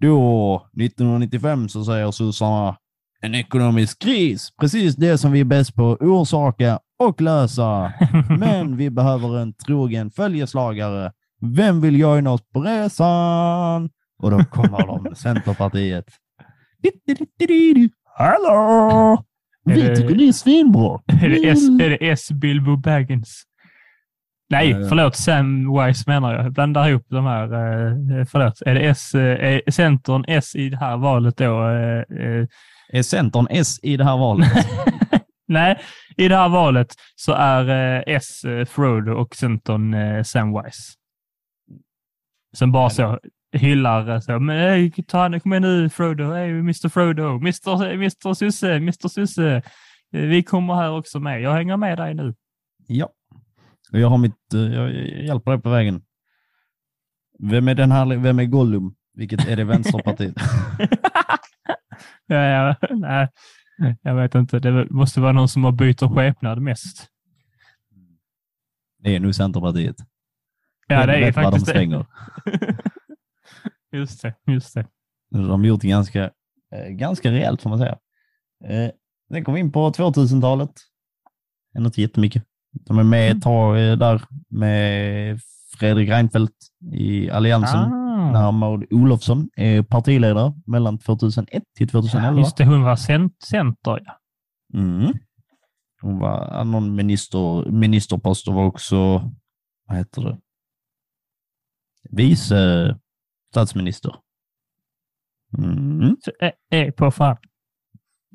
då, 0.00 0.56
1995, 0.80 1.68
så 1.68 1.84
säger 1.84 2.10
sossarna 2.10 2.76
en 3.20 3.34
ekonomisk 3.34 4.02
kris, 4.02 4.50
precis 4.60 4.96
det 4.96 5.18
som 5.18 5.32
vi 5.32 5.40
är 5.40 5.44
bäst 5.44 5.74
på 5.74 5.92
att 5.92 6.00
orsaka 6.02 6.78
och 6.98 7.20
lösa. 7.20 7.92
Men 8.38 8.76
vi 8.76 8.90
behöver 8.90 9.38
en 9.38 9.54
trogen 9.54 10.10
följeslagare 10.10 11.12
Vem 11.40 11.80
vill 11.80 11.98
joina 12.00 12.30
oss 12.32 12.42
på 12.52 12.60
resan? 12.60 13.90
Och 14.22 14.30
då 14.30 14.44
kommer 14.44 14.86
de, 14.86 15.14
Centerpartiet. 15.16 16.04
Hallå! 18.18 19.24
Vi 19.64 19.80
det- 19.82 19.96
tycker 19.96 20.14
det 20.14 20.28
är 20.28 20.32
svinbra. 20.32 21.00
Är 21.22 21.28
det 21.28 21.48
S, 21.48 21.68
är 21.80 21.90
det 21.90 22.10
S 22.10 22.30
Bilbo 22.32 22.76
Baggins? 22.76 23.42
Nej, 24.50 24.70
ja. 24.70 24.88
förlåt. 24.88 25.16
Samwise 25.16 26.04
menar 26.06 26.34
jag. 26.34 26.52
Blandar 26.52 26.88
ihop 26.88 27.06
de 27.08 27.24
här. 27.24 27.44
Eh, 27.44 28.24
förlåt. 28.24 28.62
Är 28.66 28.74
det 28.74 28.80
S, 28.80 29.14
eh, 29.14 29.44
är 29.54 29.70
Centern 29.70 30.24
S 30.28 30.54
i 30.54 30.68
det 30.68 30.76
här 30.76 30.96
valet 30.96 31.36
då? 31.36 31.68
Eh, 31.68 31.98
eh, 32.26 32.46
Är 32.88 33.02
Centern 33.02 33.46
S 33.50 33.76
i 33.82 33.96
det 33.96 34.04
här 34.04 34.16
valet? 34.16 34.52
nej, 35.48 35.78
i 36.16 36.28
det 36.28 36.36
här 36.36 36.48
valet 36.48 36.94
så 37.16 37.32
är 37.32 37.68
eh, 37.68 38.14
S 38.16 38.44
eh, 38.44 38.64
Frodo 38.64 39.12
och 39.12 39.34
Centern 39.34 39.94
eh, 39.94 40.22
Samwise. 40.22 40.92
Som 42.56 42.72
bara 42.72 42.90
så 42.90 43.18
hyllar 43.58 44.20
så. 44.20 44.40
Men 44.40 44.58
hey, 44.58 44.90
ta, 44.90 45.40
kom 45.40 45.52
igen 45.52 45.62
nu 45.62 45.88
Frodo. 45.88 46.32
Hey, 46.32 46.50
Mr 46.50 46.88
Frodo. 46.88 47.36
Mr, 47.36 47.92
Mr 47.92 48.34
Susse. 48.34 48.74
Mr 48.76 49.08
Susse. 49.08 49.62
Vi 50.10 50.42
kommer 50.42 50.74
här 50.74 50.90
också 50.90 51.20
med. 51.20 51.40
Jag 51.40 51.52
hänger 51.52 51.76
med 51.76 51.98
dig 51.98 52.14
nu. 52.14 52.34
ja. 52.86 53.08
Och 53.92 53.98
jag 54.00 54.08
har 54.08 54.18
mitt, 54.18 54.54
eh, 54.54 54.60
jag 54.60 54.92
hjälper 55.24 55.50
dig 55.50 55.60
på 55.60 55.70
vägen. 55.70 56.02
Vem 57.38 57.68
är 57.68 57.74
den 57.74 57.92
här, 57.92 58.16
vem 58.16 58.38
är 58.38 58.44
Gollum? 58.44 58.94
Vilket 59.14 59.48
är 59.48 59.56
det 59.56 59.64
Vänsterpartiet? 59.64 60.34
ja, 62.26 62.36
ja, 62.36 62.76
nej, 62.90 63.28
jag 64.02 64.14
vet 64.14 64.34
inte. 64.34 64.58
Det 64.58 64.90
måste 64.90 65.20
vara 65.20 65.32
någon 65.32 65.48
som 65.48 65.64
har 65.64 65.72
bytt 65.72 66.00
skepnad 66.00 66.62
mest. 66.62 67.08
Det 68.98 69.16
är 69.16 69.20
nog 69.20 69.34
Centerpartiet. 69.34 69.96
Ja, 70.86 71.00
De 71.00 71.06
det 71.06 71.12
är 71.12 71.18
ju 71.18 71.24
vet 71.24 71.36
vad 71.36 71.44
de 71.44 71.60
faktiskt 71.60 71.74
det. 71.74 72.06
Just 73.94 74.22
det, 74.22 74.34
just 74.46 74.74
det. 74.74 74.86
De 75.30 75.48
har 75.50 75.64
gjort 75.64 75.80
det 75.80 75.88
ganska, 75.88 76.24
eh, 76.74 76.88
ganska 76.90 77.32
rejält 77.32 77.62
får 77.62 77.70
man 77.70 77.78
säga. 77.78 77.98
Eh, 78.64 78.90
Sen 79.32 79.44
kom 79.44 79.54
vi 79.54 79.60
in 79.60 79.72
på 79.72 79.90
2000-talet. 79.90 80.70
Ändå 81.76 81.86
inte 81.88 82.00
jättemycket. 82.00 82.44
De 82.72 82.98
är 82.98 83.02
med 83.02 83.36
ett 83.36 83.42
tag 83.42 83.90
eh, 83.90 83.96
där 83.98 84.22
med 84.50 85.40
Fredrik 85.78 86.08
Reinfeldt 86.08 86.54
i 86.92 87.30
Alliansen. 87.30 87.80
Ah, 87.80 88.30
När 88.32 88.52
Maud 88.52 88.86
Olofsson 88.92 89.48
är 89.56 89.82
partiledare 89.82 90.52
mellan 90.66 90.98
2001 90.98 91.62
till 91.76 91.88
2011. 91.88 92.38
just 92.38 92.56
det, 92.56 92.64
hon 92.64 92.82
var 92.82 92.96
cent 92.96 93.42
center. 93.42 94.00
Ja. 94.04 94.18
Mm. 94.74 95.12
Hon 96.00 96.18
var 96.18 96.64
någon 96.64 96.94
minister, 96.94 97.70
ministerpost 97.70 98.48
och 98.48 98.54
var 98.54 98.64
också, 98.64 98.96
vad 99.86 99.96
heter 99.96 100.22
det, 100.22 100.38
vice 102.10 102.98
statsminister. 103.54 104.14
Mm. 105.58 106.16
Så, 106.20 106.30
är, 106.40 106.52
är 106.70 106.90
på 106.90 107.10
fan. 107.10 107.36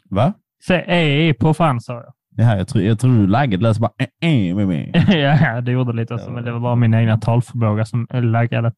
Va? 0.10 0.34
Så, 0.64 0.74
är, 0.74 0.90
är 0.90 1.34
på 1.34 1.54
fan, 1.54 1.82
sa 1.82 1.94
jag. 1.94 2.14
Här, 2.46 2.58
jag, 2.58 2.68
tror, 2.68 2.84
jag 2.84 3.00
tror 3.00 3.28
läget 3.28 3.62
läser 3.62 3.82
bara 3.82 3.92
äh, 4.22 4.30
äh, 4.30 4.56
med 4.56 4.68
mig. 4.68 4.92
ja, 5.08 5.38
ja, 5.42 5.62
det 5.62 5.72
gjorde 5.72 5.94
lite 5.94 6.20
så, 6.20 6.32
men 6.32 6.44
det 6.44 6.52
var 6.52 6.60
bara 6.60 6.76
min 6.76 6.94
egna 6.94 7.18
talförmåga 7.18 7.86
som 7.86 8.08
laggade. 8.12 8.74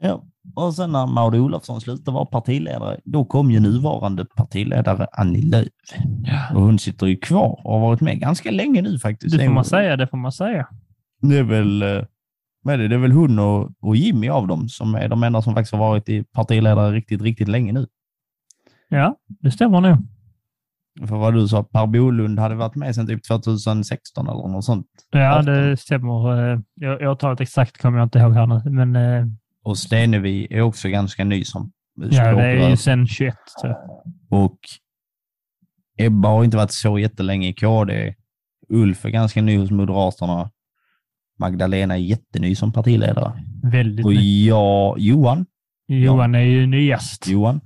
Ja. 0.00 0.24
Och 0.56 0.74
sen 0.74 0.92
när 0.92 1.06
Maud 1.06 1.34
Olofsson 1.34 1.80
slutade 1.80 2.14
vara 2.14 2.26
partiledare, 2.26 3.00
då 3.04 3.24
kom 3.24 3.50
ju 3.50 3.60
nuvarande 3.60 4.24
partiledare 4.24 5.06
Annie 5.12 5.42
Lööf. 5.42 5.68
Och 6.54 6.62
hon 6.62 6.78
sitter 6.78 7.06
ju 7.06 7.16
kvar 7.16 7.60
och 7.64 7.72
har 7.72 7.80
varit 7.80 8.00
med 8.00 8.20
ganska 8.20 8.50
länge 8.50 8.82
nu 8.82 8.98
faktiskt. 8.98 9.38
Det 9.38 9.44
får 9.44 9.52
man 9.52 9.64
säga, 9.64 9.96
det 9.96 10.06
får 10.06 10.16
man 10.16 10.32
säga. 10.32 10.68
Det 11.20 11.38
är 11.38 11.42
väl, 11.42 11.82
är 12.70 12.78
det? 12.78 12.88
Det 12.88 12.94
är 12.94 12.98
väl 12.98 13.12
hon 13.12 13.38
och, 13.38 13.70
och 13.80 13.96
Jimmy 13.96 14.28
av 14.28 14.46
dem 14.46 14.68
som 14.68 14.94
är 14.94 15.08
de 15.08 15.22
enda 15.22 15.42
som 15.42 15.54
faktiskt 15.54 15.72
har 15.72 15.78
varit 15.80 16.08
i 16.08 16.24
partiledare 16.24 16.92
riktigt, 16.92 17.22
riktigt 17.22 17.48
länge 17.48 17.72
nu. 17.72 17.86
Ja, 18.88 19.16
det 19.28 19.50
stämmer 19.50 19.80
nog. 19.80 19.96
För 21.08 21.16
vad 21.16 21.34
du 21.34 21.48
sa, 21.48 21.62
Per 21.64 21.86
Bolund 21.86 22.38
hade 22.38 22.54
varit 22.54 22.74
med 22.74 22.94
sedan 22.94 23.06
typ 23.06 23.24
2016 23.28 24.28
eller 24.28 24.48
något 24.48 24.64
sånt. 24.64 24.86
Ja, 25.10 25.32
18. 25.38 25.44
det 25.46 25.76
stämmer. 25.76 26.52
Eh, 26.52 26.60
Jag, 26.74 27.00
jag 27.00 27.18
tar 27.18 27.32
ett 27.32 27.40
exakt 27.40 27.78
kommer 27.78 27.98
jag 27.98 28.06
inte 28.06 28.18
ihåg 28.18 28.32
här 28.32 28.46
nu, 28.46 28.70
men 28.70 28.96
eh, 28.96 29.26
Och 29.64 29.78
Stenevi 29.78 30.46
är 30.50 30.60
också 30.60 30.88
ganska 30.88 31.24
ny 31.24 31.44
som 31.44 31.72
ja, 31.94 32.06
det 32.08 32.16
är 32.16 32.30
språkrör. 32.32 32.70
ju 32.70 32.76
sedan 32.76 33.06
21. 33.06 33.34
tror 33.60 33.72
jag. 33.72 34.42
Och 34.42 34.58
Ebba 35.98 36.28
har 36.28 36.44
inte 36.44 36.56
varit 36.56 36.72
så 36.72 36.98
jättelänge 36.98 37.48
i 37.48 37.52
KD. 37.54 38.14
Ulf 38.68 39.04
är 39.04 39.10
ganska 39.10 39.42
ny 39.42 39.58
hos 39.58 39.70
Moderaterna. 39.70 40.50
Magdalena 41.38 41.94
är 41.94 41.98
jätteny 41.98 42.54
som 42.54 42.72
partiledare. 42.72 43.32
Väldigt 43.62 44.06
Och 44.06 44.14
jag, 44.14 44.98
Johan, 44.98 45.46
Johan 45.88 46.34
är 46.34 46.40
ju 46.40 46.66
nyast. 46.66 47.28
Johan, 47.28 47.60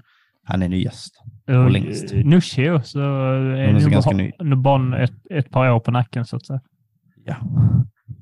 han 0.44 0.62
är 0.62 0.68
nyast. 0.68 1.22
Och 1.48 1.70
längst. 1.70 2.12
Nooshi 2.14 2.80
så 2.84 3.00
är 3.00 3.66
Hon 3.66 3.76
är 3.76 3.90
ganska 3.90 4.10
ny. 4.10 4.32
nog 4.38 4.62
bara 4.62 4.98
ett, 5.02 5.12
ett 5.30 5.50
par 5.50 5.70
år 5.70 5.80
på 5.80 5.90
nacken 5.90 6.24
så 6.24 6.36
att 6.36 6.46
säga. 6.46 6.60
Ja. 7.24 7.36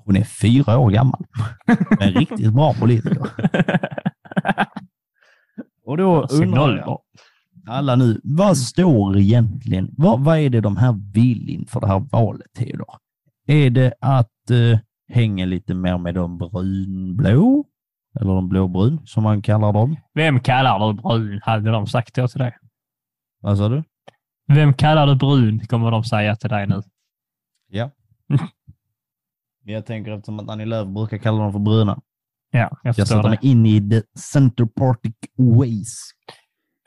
Hon 0.04 0.16
är 0.16 0.24
fyra 0.24 0.78
år 0.78 0.90
gammal. 0.90 1.24
En 2.00 2.12
riktigt 2.12 2.52
bra 2.52 2.74
politiker. 2.74 3.26
Och 5.86 5.96
då 5.96 6.26
undrar 6.32 6.76
jag, 6.76 6.98
alla 7.66 7.96
nu, 7.96 8.20
vad 8.24 8.56
står 8.56 9.18
egentligen, 9.18 9.88
vad, 9.96 10.20
vad 10.24 10.38
är 10.38 10.50
det 10.50 10.60
de 10.60 10.76
här 10.76 11.12
vill 11.14 11.50
inför 11.50 11.80
det 11.80 11.86
här 11.86 12.06
valet, 12.12 12.46
Theodor? 12.58 12.94
Är 13.46 13.70
det 13.70 13.94
att 14.00 14.50
eh, 14.50 14.78
hänga 15.08 15.46
lite 15.46 15.74
mer 15.74 15.98
med 15.98 16.14
de 16.14 16.38
brunblå, 16.38 17.64
eller 18.20 18.34
de 18.34 18.48
blåbrun 18.48 19.00
som 19.06 19.22
man 19.22 19.42
kallar 19.42 19.72
dem? 19.72 19.96
Vem 20.14 20.40
kallar 20.40 20.86
du 20.92 21.02
brun? 21.02 21.40
Hade 21.42 21.70
de 21.70 21.86
sagt 21.86 22.14
då 22.14 22.28
till 22.28 22.38
dig. 22.38 22.56
Vad 23.40 23.58
sa 23.58 23.68
du? 23.68 23.82
Vem 24.46 24.74
kallar 24.74 25.06
du 25.06 25.14
brun? 25.16 25.66
Kommer 25.66 25.90
de 25.90 26.04
säga 26.04 26.36
till 26.36 26.48
dig 26.50 26.66
nu. 26.66 26.82
Ja. 27.70 27.90
Jag 29.66 29.86
tänker 29.86 30.12
eftersom 30.12 30.40
att 30.40 30.48
Annie 30.50 30.64
Lööf 30.64 30.88
brukar 30.88 31.18
kalla 31.18 31.38
dem 31.42 31.52
för 31.52 31.58
bruna. 31.58 32.00
Ja, 32.50 32.58
jag 32.60 32.78
Jag 32.82 32.96
förstår 32.96 33.16
sätter 33.16 33.22
det. 33.22 33.28
mig 33.28 33.38
in 33.42 33.66
i 33.66 33.90
the 33.90 34.02
center 34.18 34.64
party 34.66 35.12
ways. 35.38 35.98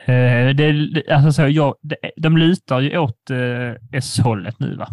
Eh, 0.06 0.56
det, 0.56 0.93
det- 0.93 1.10
alltså 1.12 1.32
så, 1.32 1.47
jag, 1.47 1.75
det, 1.82 1.95
de 2.17 2.38
lutar 2.38 2.80
ju 2.80 2.97
åt 2.97 3.30
eh, 3.30 3.97
S-hållet 3.97 4.60
nu. 4.60 4.75
Va? 4.75 4.88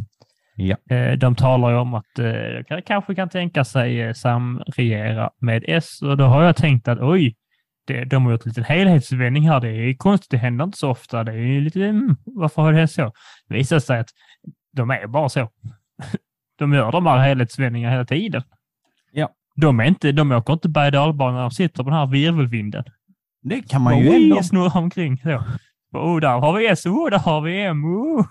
Ja. 0.56 0.76
Eh, 0.90 1.12
de 1.12 1.34
talar 1.34 1.70
ju 1.70 1.76
om 1.76 1.94
att 1.94 2.18
eh, 2.18 2.24
de 2.24 2.64
kan- 2.68 2.82
kanske 2.82 3.14
kan 3.14 3.28
tänka 3.28 3.64
sig 3.64 4.00
eh, 4.00 4.12
samregera 4.12 5.30
med 5.40 5.64
S 5.68 6.02
och 6.02 6.16
då 6.16 6.24
har 6.24 6.42
jag 6.42 6.56
tänkt 6.56 6.88
att 6.88 6.98
oj, 7.00 7.36
det, 7.86 8.04
de 8.04 8.24
har 8.24 8.32
gjort 8.32 8.44
en 8.46 8.50
liten 8.50 8.64
helhetsvändning 8.64 9.48
här. 9.48 9.60
Det 9.60 9.68
är 9.68 9.94
konstigt, 9.94 10.30
det 10.30 10.36
händer 10.36 10.64
inte 10.64 10.78
så 10.78 10.90
ofta. 10.90 11.24
Det 11.24 11.32
är 11.32 11.60
lite, 11.60 11.84
mm, 11.84 12.16
varför 12.24 12.62
har 12.62 12.72
det 12.72 12.78
hänt 12.78 12.90
så? 12.90 13.12
Det 13.48 13.54
visar 13.54 13.78
sig 13.78 13.98
att 13.98 14.08
de 14.72 14.90
är 14.90 15.06
bara 15.06 15.28
så. 15.28 15.48
De 16.58 16.72
gör 16.72 16.92
de 16.92 17.06
här 17.06 17.18
helhetsvändningarna 17.18 17.92
hela 17.92 18.04
tiden. 18.04 18.42
Ja. 19.12 19.28
De, 19.56 19.80
är 19.80 19.84
inte, 19.84 20.12
de 20.12 20.32
åker 20.32 20.52
inte 20.52 20.68
berg 20.68 20.86
och 20.86 20.92
dalbana 20.92 21.32
när 21.32 21.40
de 21.40 21.50
sitter 21.50 21.84
på 21.84 21.90
den 21.90 21.98
här 21.98 22.06
virvelvinden. 22.06 22.84
Det 23.42 23.68
kan 23.68 23.82
man 23.82 23.98
ju 23.98 24.14
ändå. 24.14 24.42
snurrar 24.42 24.76
omkring. 24.76 25.18
Så. 25.18 25.42
Oh, 25.92 26.20
där 26.20 26.38
har 26.40 26.52
vi 26.58 26.66
S, 26.66 26.86
oh, 26.86 27.10
där 27.10 27.18
har 27.18 27.40
vi 27.40 27.62
M. 27.62 27.84
Oh. 27.84 28.26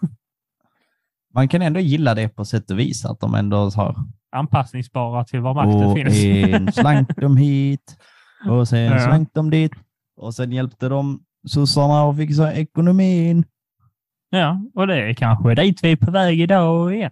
Man 1.34 1.48
kan 1.48 1.62
ändå 1.62 1.80
gilla 1.80 2.16
det 2.16 2.30
på 2.30 2.46
sätt 2.46 2.72
och 2.72 2.80
vis, 2.80 3.06
att 3.06 3.20
de 3.20 3.36
ändå 3.36 3.58
har 3.70 3.96
Anpassningsbara 4.36 5.24
till 5.24 5.40
var 5.40 5.54
makten 5.54 5.84
och 5.86 5.96
finns. 5.98 6.24
en 6.56 6.72
slank 6.72 7.16
dem 7.22 7.38
hit 7.38 7.98
och 8.50 8.68
sen 8.68 8.80
Ja. 8.84 9.00
slank 9.00 9.34
dem 9.34 9.50
dit 9.50 9.72
och 10.18 10.34
sen 10.36 10.52
hjälpte 10.52 10.90
de 10.90 11.20
sossarna 11.48 12.10
att 12.10 12.18
fixa 12.18 12.54
ekonomin. 12.54 13.46
Ja, 14.30 14.62
och 14.76 14.88
det 14.88 14.96
är 15.10 15.14
kanske 15.14 15.56
dit 15.56 15.84
vi 15.84 15.92
är 15.92 15.96
på 15.96 16.12
väg 16.12 16.42
idag 16.42 16.96
igen. 16.96 17.12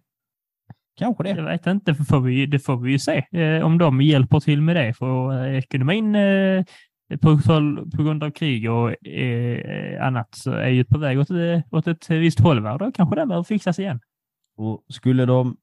Kanske 0.99 1.23
det. 1.23 1.29
Jag 1.29 1.43
vet 1.43 1.67
inte, 1.67 1.93
för 1.95 2.03
får 2.03 2.19
vi, 2.19 2.45
det 2.45 2.59
får 2.59 2.77
vi 2.77 2.91
ju 2.91 2.99
se 2.99 3.25
eh, 3.31 3.65
om 3.65 3.77
de 3.77 4.01
hjälper 4.01 4.39
till 4.39 4.61
med 4.61 4.75
det. 4.75 4.93
För 4.93 5.45
eh, 5.47 5.57
ekonomin 5.57 6.15
eh, 6.15 6.63
på, 7.21 7.39
på 7.97 8.03
grund 8.03 8.23
av 8.23 8.31
krig 8.31 8.71
och 8.71 9.07
eh, 9.07 10.05
annat 10.07 10.27
så 10.35 10.51
är 10.51 10.69
ju 10.69 10.83
på 10.83 10.97
väg 10.97 11.19
åt, 11.19 11.29
eh, 11.29 11.59
åt 11.71 11.87
ett 11.87 12.09
visst 12.09 12.39
håll. 12.39 12.63
Då 12.63 12.91
kanske 12.93 13.15
det 13.15 13.25
behöver 13.25 13.43
fixas 13.43 13.79
igen. 13.79 13.99
Och 14.61 14.83
skulle 14.87 15.25
de 15.25 15.57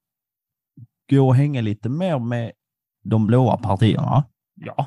gå 1.11 1.27
och 1.27 1.37
hänga 1.37 1.61
lite 1.61 1.89
mer 1.89 2.19
med 2.19 2.53
de 3.05 3.27
blåa 3.27 3.57
partierna 3.57 4.25
Ja, 4.55 4.87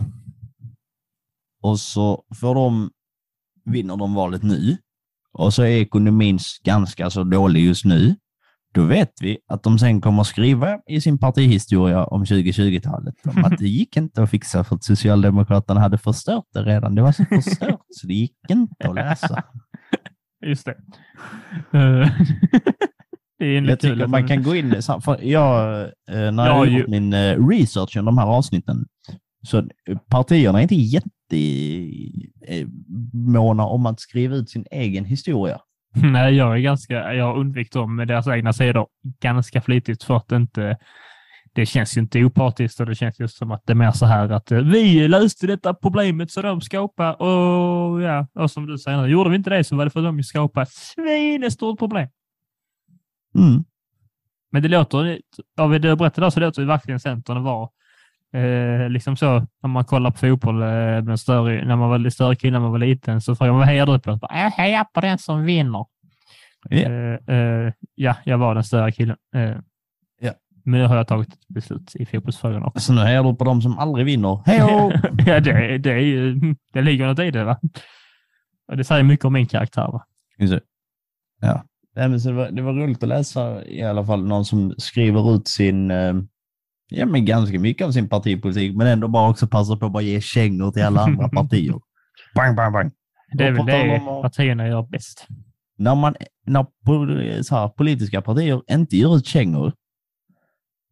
och 1.62 1.80
så 1.80 2.24
får 2.36 2.56
de, 2.56 2.92
vinner 3.66 3.98
de 3.98 4.14
valet 4.14 4.44
nu 4.44 4.78
och 5.34 5.54
så 5.54 5.64
är 5.64 5.68
ekonomin 5.68 6.40
ganska 6.64 7.10
så 7.10 7.24
dålig 7.24 7.66
just 7.66 7.86
nu, 7.86 8.16
då 8.74 8.84
vet 8.84 9.12
vi 9.22 9.38
att 9.48 9.64
de 9.64 9.80
sen 9.80 10.02
kommer 10.02 10.24
skriva 10.24 10.80
i 10.88 11.02
sin 11.02 11.18
partihistoria 11.18 12.06
om 12.06 12.24
2020-talet 12.26 13.16
om 13.26 13.46
att 13.46 13.58
det 13.58 13.68
gick 13.68 13.98
inte 13.98 14.24
att 14.24 14.30
fixa 14.30 14.64
för 14.64 14.76
att 14.76 14.84
Socialdemokraterna 14.84 15.80
hade 15.80 15.98
förstört 15.98 16.46
det 16.54 16.64
redan. 16.64 16.96
Det 16.96 17.02
var 17.02 17.12
så 17.12 17.26
förstört 17.26 17.86
så 17.90 18.08
det 18.08 18.14
gick 18.14 18.50
inte 18.50 18.90
att 18.90 18.96
läsa. 18.96 19.44
just 20.46 20.66
det. 20.66 20.76
Det 23.42 23.54
Jag 23.54 23.80
tycker 23.80 24.08
man 24.08 24.28
kan 24.28 24.44
gå 24.44 24.56
in, 24.56 24.82
för 25.04 25.24
jag, 25.24 25.82
eh, 25.82 25.90
när 26.32 26.32
Ja, 26.32 26.48
jag 26.48 26.54
har 26.54 26.66
gjort 26.66 26.88
min 26.88 27.14
eh, 27.14 27.48
research 27.48 27.98
om 27.98 28.06
de 28.06 28.18
här 28.18 28.26
avsnitten, 28.26 28.86
Så 29.44 29.58
eh, 29.58 29.64
partierna 30.10 30.60
är 30.60 30.64
inte 30.64 30.76
jättemåna 30.76 33.66
om 33.66 33.86
att 33.86 34.00
skriva 34.00 34.36
ut 34.36 34.50
sin 34.50 34.66
egen 34.72 35.06
historia. 35.06 35.60
Nej, 35.96 36.36
jag 36.36 36.56
är 36.56 36.60
ganska, 36.60 37.14
jag 37.14 37.26
har 37.26 37.38
undvikit 37.38 37.74
dem 37.74 37.96
med 37.96 38.08
deras 38.08 38.28
egna 38.28 38.54
sidor 38.54 38.88
ganska 39.22 39.62
flitigt 39.62 40.04
för 40.04 40.16
att 40.16 40.32
inte 40.32 40.78
det 41.54 41.66
känns 41.66 41.98
ju 41.98 42.02
inte 42.02 42.24
opartiskt 42.24 42.80
och 42.80 42.86
det 42.86 42.96
känns 42.96 43.20
just 43.20 43.38
som 43.38 43.52
att 43.52 43.62
det 43.66 43.74
är 43.74 43.76
mer 43.76 43.92
så 43.92 44.06
här 44.06 44.30
att 44.30 44.52
vi 44.52 45.08
löste 45.08 45.48
detta 45.48 45.74
problemet 45.74 46.32
så 46.32 46.42
de 46.42 46.62
skapade 46.62 47.14
och 47.14 48.02
ja, 48.02 48.28
och 48.34 48.52
som 48.52 48.68
du 48.68 48.78
säger, 48.78 49.08
gjorde 49.08 49.30
vi 49.30 49.36
inte 49.36 49.50
det 49.50 49.64
så 49.64 49.76
var 49.76 49.86
det 49.86 49.92
för 49.92 50.00
att 50.00 50.18
de 50.18 50.24
skapade 50.24 50.64
ett 50.64 50.72
svinestort 50.72 51.80
problem. 51.80 52.08
Mm. 53.36 53.64
Men 54.52 54.62
det 54.62 54.70
låter, 54.70 55.20
av 55.58 55.72
det 55.72 55.80
du 55.80 55.96
berättade 55.96 56.32
så 56.32 56.40
låter 56.40 56.62
det 56.62 56.68
verkligen 56.68 57.00
Centern 57.00 57.44
var 57.44 57.70
eh, 58.34 58.90
liksom 58.90 59.18
så 59.18 59.48
när 59.62 59.68
man 59.68 59.86
kollar 59.86 60.12
på 60.12 60.18
fotboll, 60.18 60.62
eh, 60.62 61.16
större, 61.16 61.66
när 61.66 61.76
man 61.76 61.90
var 61.90 62.10
större 62.10 62.36
kille 62.36 62.52
när 62.52 62.60
man 62.60 62.72
var 62.72 62.80
liten 62.80 63.22
så 63.22 63.36
frågar 63.36 63.52
man 63.52 63.60
vad 63.60 63.68
hejar 63.68 63.86
du 63.86 64.00
på? 64.00 64.20
Jag 64.30 64.52
hejar 64.52 64.84
på 64.84 65.02
den 65.02 65.18
som 65.18 65.44
vinner. 65.44 65.86
Ja. 66.70 66.78
Eh, 66.78 67.36
eh, 67.36 67.74
ja, 67.96 68.16
jag 68.24 68.38
var 68.38 68.56
den 68.56 68.64
större 68.64 68.92
killen. 68.92 69.18
Ja. 70.20 70.34
Men 70.64 70.80
nu 70.80 70.88
har 70.88 70.96
jag 70.96 71.08
tagit 71.08 71.34
ett 71.34 71.48
beslut 71.48 71.96
i 71.96 72.06
fotbollsfrågan 72.06 72.64
också. 72.64 72.80
Så 72.80 72.94
nu 72.94 73.02
hejar 73.02 73.24
du 73.24 73.36
på 73.36 73.44
de 73.44 73.62
som 73.62 73.80
aldrig 73.80 74.06
vinner. 74.06 74.44
Hej 74.46 74.58
ja, 75.26 75.40
det, 75.40 75.78
det, 75.78 75.92
är 75.92 75.98
ju, 75.98 76.56
det 76.74 76.82
ligger 76.82 77.08
något 77.08 77.20
i 77.20 77.32
det. 77.32 77.44
Va? 77.44 77.60
Och 78.68 78.78
det 78.78 78.84
säger 78.84 79.04
mycket 79.04 79.26
om 79.26 79.34
min 79.34 79.48
karaktär. 79.48 79.92
Va? 79.92 80.06
Ja. 81.40 81.64
Nej, 81.96 82.10
men 82.10 82.22
så 82.22 82.30
det, 82.30 82.36
var, 82.36 82.52
det 82.52 82.62
var 82.62 82.74
roligt 82.74 83.04
att 83.04 83.10
läsa 83.10 83.66
i 83.66 83.82
alla 83.84 84.06
fall 84.06 84.24
någon 84.28 84.46
som 84.46 84.74
skriver 84.78 85.36
ut 85.36 85.48
sin, 85.48 85.92
eh, 85.92 86.14
ja 86.90 87.06
men 87.06 87.26
ganska 87.26 87.60
mycket 87.60 87.88
av 87.88 87.92
sin 87.92 88.10
partipolitik, 88.10 88.76
men 88.76 88.88
ändå 88.88 89.08
bara 89.08 89.30
också 89.30 89.48
passar 89.48 89.76
på 89.76 89.86
att 89.86 89.92
bara 89.92 90.04
ge 90.04 90.22
kängor 90.22 90.72
till 90.72 90.84
alla 90.84 91.02
andra 91.04 91.30
partier. 91.36 91.76
Bang, 92.36 92.56
bang, 92.56 92.74
bang. 92.74 92.92
Det 93.38 93.44
är 93.44 93.52
väl 93.52 93.66
det 93.66 94.00
om 94.00 94.08
att- 94.08 94.22
partierna 94.22 94.68
gör 94.68 94.84
bäst. 94.84 95.28
När, 95.78 95.96
man, 95.96 96.16
när 96.46 97.42
så 97.44 97.56
här, 97.56 97.68
politiska 97.68 98.22
partier 98.22 98.62
inte 98.72 98.98
gör 98.98 99.16
ut 99.16 99.26
kängor, 99.26 99.74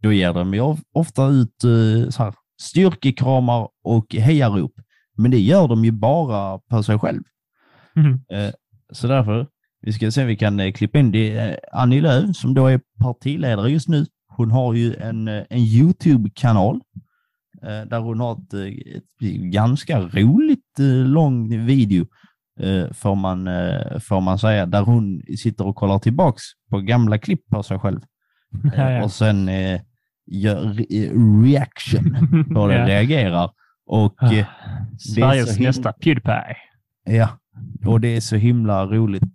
då 0.02 0.14
ger 0.14 0.34
de 0.34 0.54
ju 0.54 0.60
of- 0.62 0.82
ofta 0.93 1.28
ut 1.28 1.64
eh, 1.64 2.10
så 2.10 2.24
här, 2.24 2.34
styrkekramar 2.62 3.68
och 3.84 4.16
hejarop. 4.16 4.72
Men 5.18 5.32
det 5.32 5.39
gör 5.39 5.68
de 5.68 5.86
ju 5.86 5.91
bara 5.91 6.60
på 6.60 6.84
sig 6.84 7.00
själv. 7.00 7.22
Mm. 7.95 8.12
Eh, 8.14 8.54
Så 8.91 9.08
därför, 9.08 9.47
vi 9.82 9.94
ska 9.94 10.12
se 10.12 10.22
om 10.22 10.28
vi 10.28 10.36
kan 10.36 10.60
eh, 10.60 10.72
klippa 10.72 11.00
in 11.00 11.12
det. 11.12 11.38
är 11.38 11.60
Annie 11.74 12.02
Lööf, 12.02 12.36
som 12.36 12.54
då 12.54 12.68
är 12.68 12.82
partiledare 13.00 13.70
just 13.72 13.88
nu, 13.88 14.06
hon 14.28 14.52
har 14.52 14.74
ju 14.74 14.96
en, 14.96 15.28
eh, 15.28 15.44
en 15.50 15.60
YouTube-kanal 15.60 16.80
eh, 17.64 17.82
där 17.90 18.00
hon 18.00 18.20
har 18.20 18.32
ett, 18.34 18.54
eh, 18.54 18.96
ett 18.98 19.30
ganska 19.52 20.00
roligt 20.02 20.80
eh, 20.80 20.86
lång 20.86 21.66
video, 21.66 22.06
eh, 22.60 22.92
får 22.94 23.16
man, 23.16 23.48
eh, 23.48 24.00
får 24.00 24.22
man 24.22 24.40
säga, 24.40 24.66
där 24.66 24.82
hon 24.82 25.22
sitter 25.38 25.68
och 25.68 25.76
kollar 25.76 26.00
tillbaks 26.00 26.42
på 26.70 26.80
gamla 26.80 27.18
klipp 27.18 27.48
på 27.52 27.64
sig 27.64 27.80
själv 27.80 28.00
Ja, 28.76 28.84
eh, 28.90 28.92
ja. 28.96 29.04
och 29.04 29.12
sen 29.12 29.50
eh, 29.50 29.82
gör 30.32 30.64
re- 30.64 31.44
reaction 31.46 32.16
på 32.54 32.68
det, 32.68 32.74
Ja. 32.76 32.88
reagerar. 32.88 33.52
Och 33.86 34.24
eh, 34.24 34.46
Sveriges 35.00 35.60
nästa 35.60 35.94
Pewdiepie. 35.94 36.56
Ja, 37.06 37.30
och 37.86 38.02
det 38.02 38.08
är 38.16 38.22
så 38.22 38.36
himla 38.36 38.86
roligt 38.86 39.24
eh, 39.24 39.30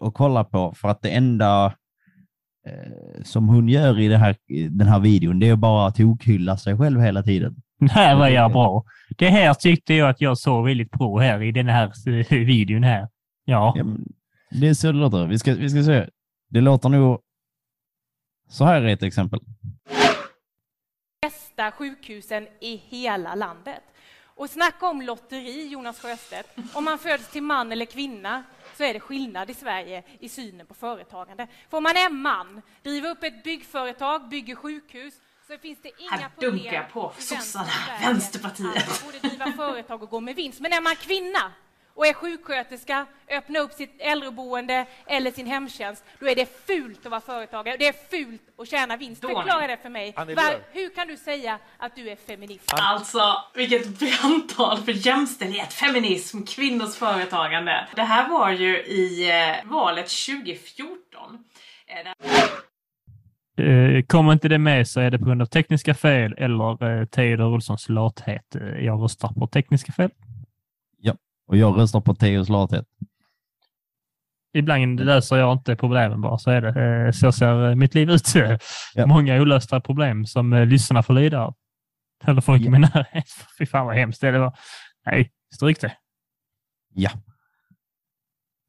att 0.00 0.14
kolla 0.14 0.44
på 0.44 0.74
för 0.74 0.88
att 0.88 1.02
det 1.02 1.10
enda 1.10 1.74
eh, 2.66 3.22
som 3.24 3.48
hon 3.48 3.68
gör 3.68 4.00
i 4.00 4.08
det 4.08 4.16
här, 4.16 4.36
den 4.70 4.88
här 4.88 5.00
videon, 5.00 5.38
det 5.38 5.48
är 5.48 5.56
bara 5.56 5.86
att 5.86 5.96
tokhylla 5.96 6.56
sig 6.56 6.78
själv 6.78 7.00
hela 7.00 7.22
tiden. 7.22 7.56
Det 7.78 7.90
här 7.90 8.16
var 8.16 8.28
jag 8.28 8.52
bra. 8.52 8.84
Det 9.16 9.28
här 9.28 9.54
tyckte 9.54 9.94
jag 9.94 10.10
att 10.10 10.20
jag 10.20 10.38
såg 10.38 10.64
väldigt 10.64 10.90
bra 10.90 11.18
här 11.18 11.42
i 11.42 11.52
den 11.52 11.68
här 11.68 11.92
eh, 12.06 12.38
videon 12.38 12.82
här. 12.82 13.08
Ja. 13.44 13.76
Det 14.50 14.68
är 14.68 14.74
så 14.74 14.86
det 14.86 14.98
låter. 14.98 15.26
Vi 15.26 15.38
ska, 15.38 15.54
vi 15.54 15.70
ska 15.70 15.82
se. 15.82 16.08
Det 16.50 16.60
låter 16.60 16.88
nog... 16.88 17.20
Så 18.48 18.64
här 18.64 18.82
är 18.82 18.86
ett 18.86 19.02
exempel. 19.02 19.40
bästa 21.22 21.72
sjukhusen 21.72 22.46
i 22.60 22.76
hela 22.76 23.34
landet. 23.34 23.82
Och 24.36 24.50
snacka 24.50 24.86
om 24.86 25.02
lotteri, 25.02 25.68
Jonas 25.72 26.00
Sjöstedt. 26.00 26.48
Om 26.74 26.84
man 26.84 26.98
föds 26.98 27.32
till 27.32 27.42
man 27.42 27.72
eller 27.72 27.84
kvinna 27.84 28.44
så 28.76 28.84
är 28.84 28.94
det 28.94 29.00
skillnad 29.00 29.50
i 29.50 29.54
Sverige 29.54 30.02
i 30.20 30.28
synen 30.28 30.66
på 30.66 30.74
företagande. 30.74 31.46
Får 31.70 31.80
man 31.80 31.96
en 31.96 32.16
man, 32.16 32.62
driva 32.82 33.08
upp 33.08 33.22
ett 33.22 33.44
byggföretag, 33.44 34.28
bygger 34.28 34.54
sjukhus, 34.54 35.14
så 35.46 35.58
finns 35.58 35.78
det 35.82 35.90
inga 35.98 36.10
Här 36.10 36.28
problem 36.28 36.50
dunkar 36.50 36.72
jag 36.72 36.92
på 36.92 37.12
sossarna, 37.18 37.68
Vänsterpartiet. 38.00 38.88
att 38.88 39.04
både 39.04 39.18
driva 39.18 39.52
företag 39.52 40.02
och 40.02 40.10
gå 40.10 40.20
med 40.20 40.36
vinst. 40.36 40.60
Men 40.60 40.72
är 40.72 40.80
man 40.80 40.96
kvinna 40.96 41.52
och 41.96 42.06
är 42.06 42.12
sjuksköterska, 42.12 43.06
öppna 43.30 43.58
upp 43.58 43.72
sitt 43.72 43.96
äldreboende 43.98 44.86
eller 45.06 45.30
sin 45.30 45.46
hemtjänst, 45.46 46.04
då 46.20 46.28
är 46.28 46.34
det 46.34 46.66
fult 46.66 47.06
att 47.06 47.10
vara 47.10 47.20
företagare. 47.20 47.76
Det 47.78 47.86
är 47.86 47.92
fult 48.10 48.42
att 48.58 48.68
tjäna 48.68 48.96
vinst. 48.96 49.20
Förklara 49.20 49.66
det 49.66 49.76
för 49.76 49.88
mig. 49.88 50.12
Var, 50.16 50.60
hur 50.72 50.94
kan 50.94 51.06
du 51.08 51.16
säga 51.16 51.58
att 51.78 51.96
du 51.96 52.10
är 52.10 52.16
feminist? 52.16 52.72
Alltså, 52.72 53.20
vilket 53.54 53.86
brandtal 53.98 54.78
för 54.78 54.92
jämställdhet, 55.06 55.72
feminism, 55.72 56.42
kvinnors 56.42 56.96
företagande. 56.96 57.86
Det 57.96 58.02
här 58.02 58.28
var 58.28 58.50
ju 58.50 58.76
i 58.84 59.30
eh, 59.30 59.70
valet 59.70 60.06
2014. 60.08 61.44
Eh, 61.86 62.04
där- 62.04 62.46
Eh, 63.58 64.02
Kommer 64.02 64.32
inte 64.32 64.48
det 64.48 64.58
med 64.58 64.88
så 64.88 65.00
är 65.00 65.10
det 65.10 65.18
på 65.18 65.24
grund 65.24 65.42
av 65.42 65.46
tekniska 65.46 65.94
fel 65.94 66.34
eller 66.38 67.00
eh, 67.00 67.04
Theodor 67.06 67.44
Olssons 67.54 67.88
lathet. 67.88 68.56
Jag 68.80 69.02
röstar 69.02 69.28
på 69.28 69.46
tekniska 69.46 69.92
fel. 69.92 70.10
Och 71.46 71.56
jag 71.56 71.78
röstar 71.78 72.00
på 72.00 72.14
Theos 72.14 72.48
lathet. 72.48 72.84
Ibland 74.54 75.00
löser 75.00 75.36
jag 75.36 75.52
inte 75.52 75.76
problemen 75.76 76.20
bara, 76.20 76.38
så 76.38 76.50
är 76.50 76.60
det. 76.60 77.04
Eh, 77.06 77.10
Så 77.12 77.32
ser 77.32 77.68
eh, 77.68 77.74
mitt 77.74 77.94
liv 77.94 78.10
ut. 78.10 78.22
Ja. 78.94 79.06
Många 79.06 79.40
olösta 79.40 79.80
problem 79.80 80.26
som 80.26 80.52
eh, 80.52 80.66
lyssnarna 80.66 81.02
får 81.02 81.14
lida 81.14 81.40
av. 81.40 81.54
Eller 82.24 82.40
folk 82.40 82.62
i 82.62 82.64
Ja. 82.64 82.70
min 82.70 82.80
närhet. 82.80 83.24
Fy 83.58 83.66
fan 83.66 83.86
vad 83.86 83.96
hemskt 83.96 84.20
det 84.20 84.38
var. 84.38 84.58
Nej, 85.06 85.30
stryk 85.54 85.80
det. 85.80 85.92
Ja. 86.94 87.10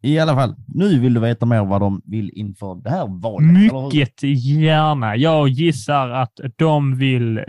I 0.04 0.20
alla 0.20 0.36
fall, 0.36 0.56
nu 0.68 1.00
vill 1.00 1.14
du 1.14 1.20
veta 1.20 1.46
mer 1.46 1.66
vad 1.66 1.82
de 1.82 2.02
vill 2.06 2.30
inför 2.34 2.76
det 2.84 2.90
här 2.90 3.22
valet. 3.22 3.74
Mycket 3.94 4.24
gärna. 4.46 5.16
Jag 5.16 5.48
gissar 5.48 6.10
att 6.10 6.40
de 6.56 6.98
vill... 6.98 7.38
Eh, 7.38 7.44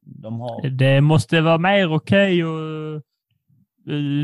De 0.00 0.40
har... 0.40 0.68
det 0.68 1.00
måste 1.00 1.40
vara 1.40 1.58
mer 1.58 1.92
okej 1.94 2.42
att 2.42 2.48
eh, 2.48 3.00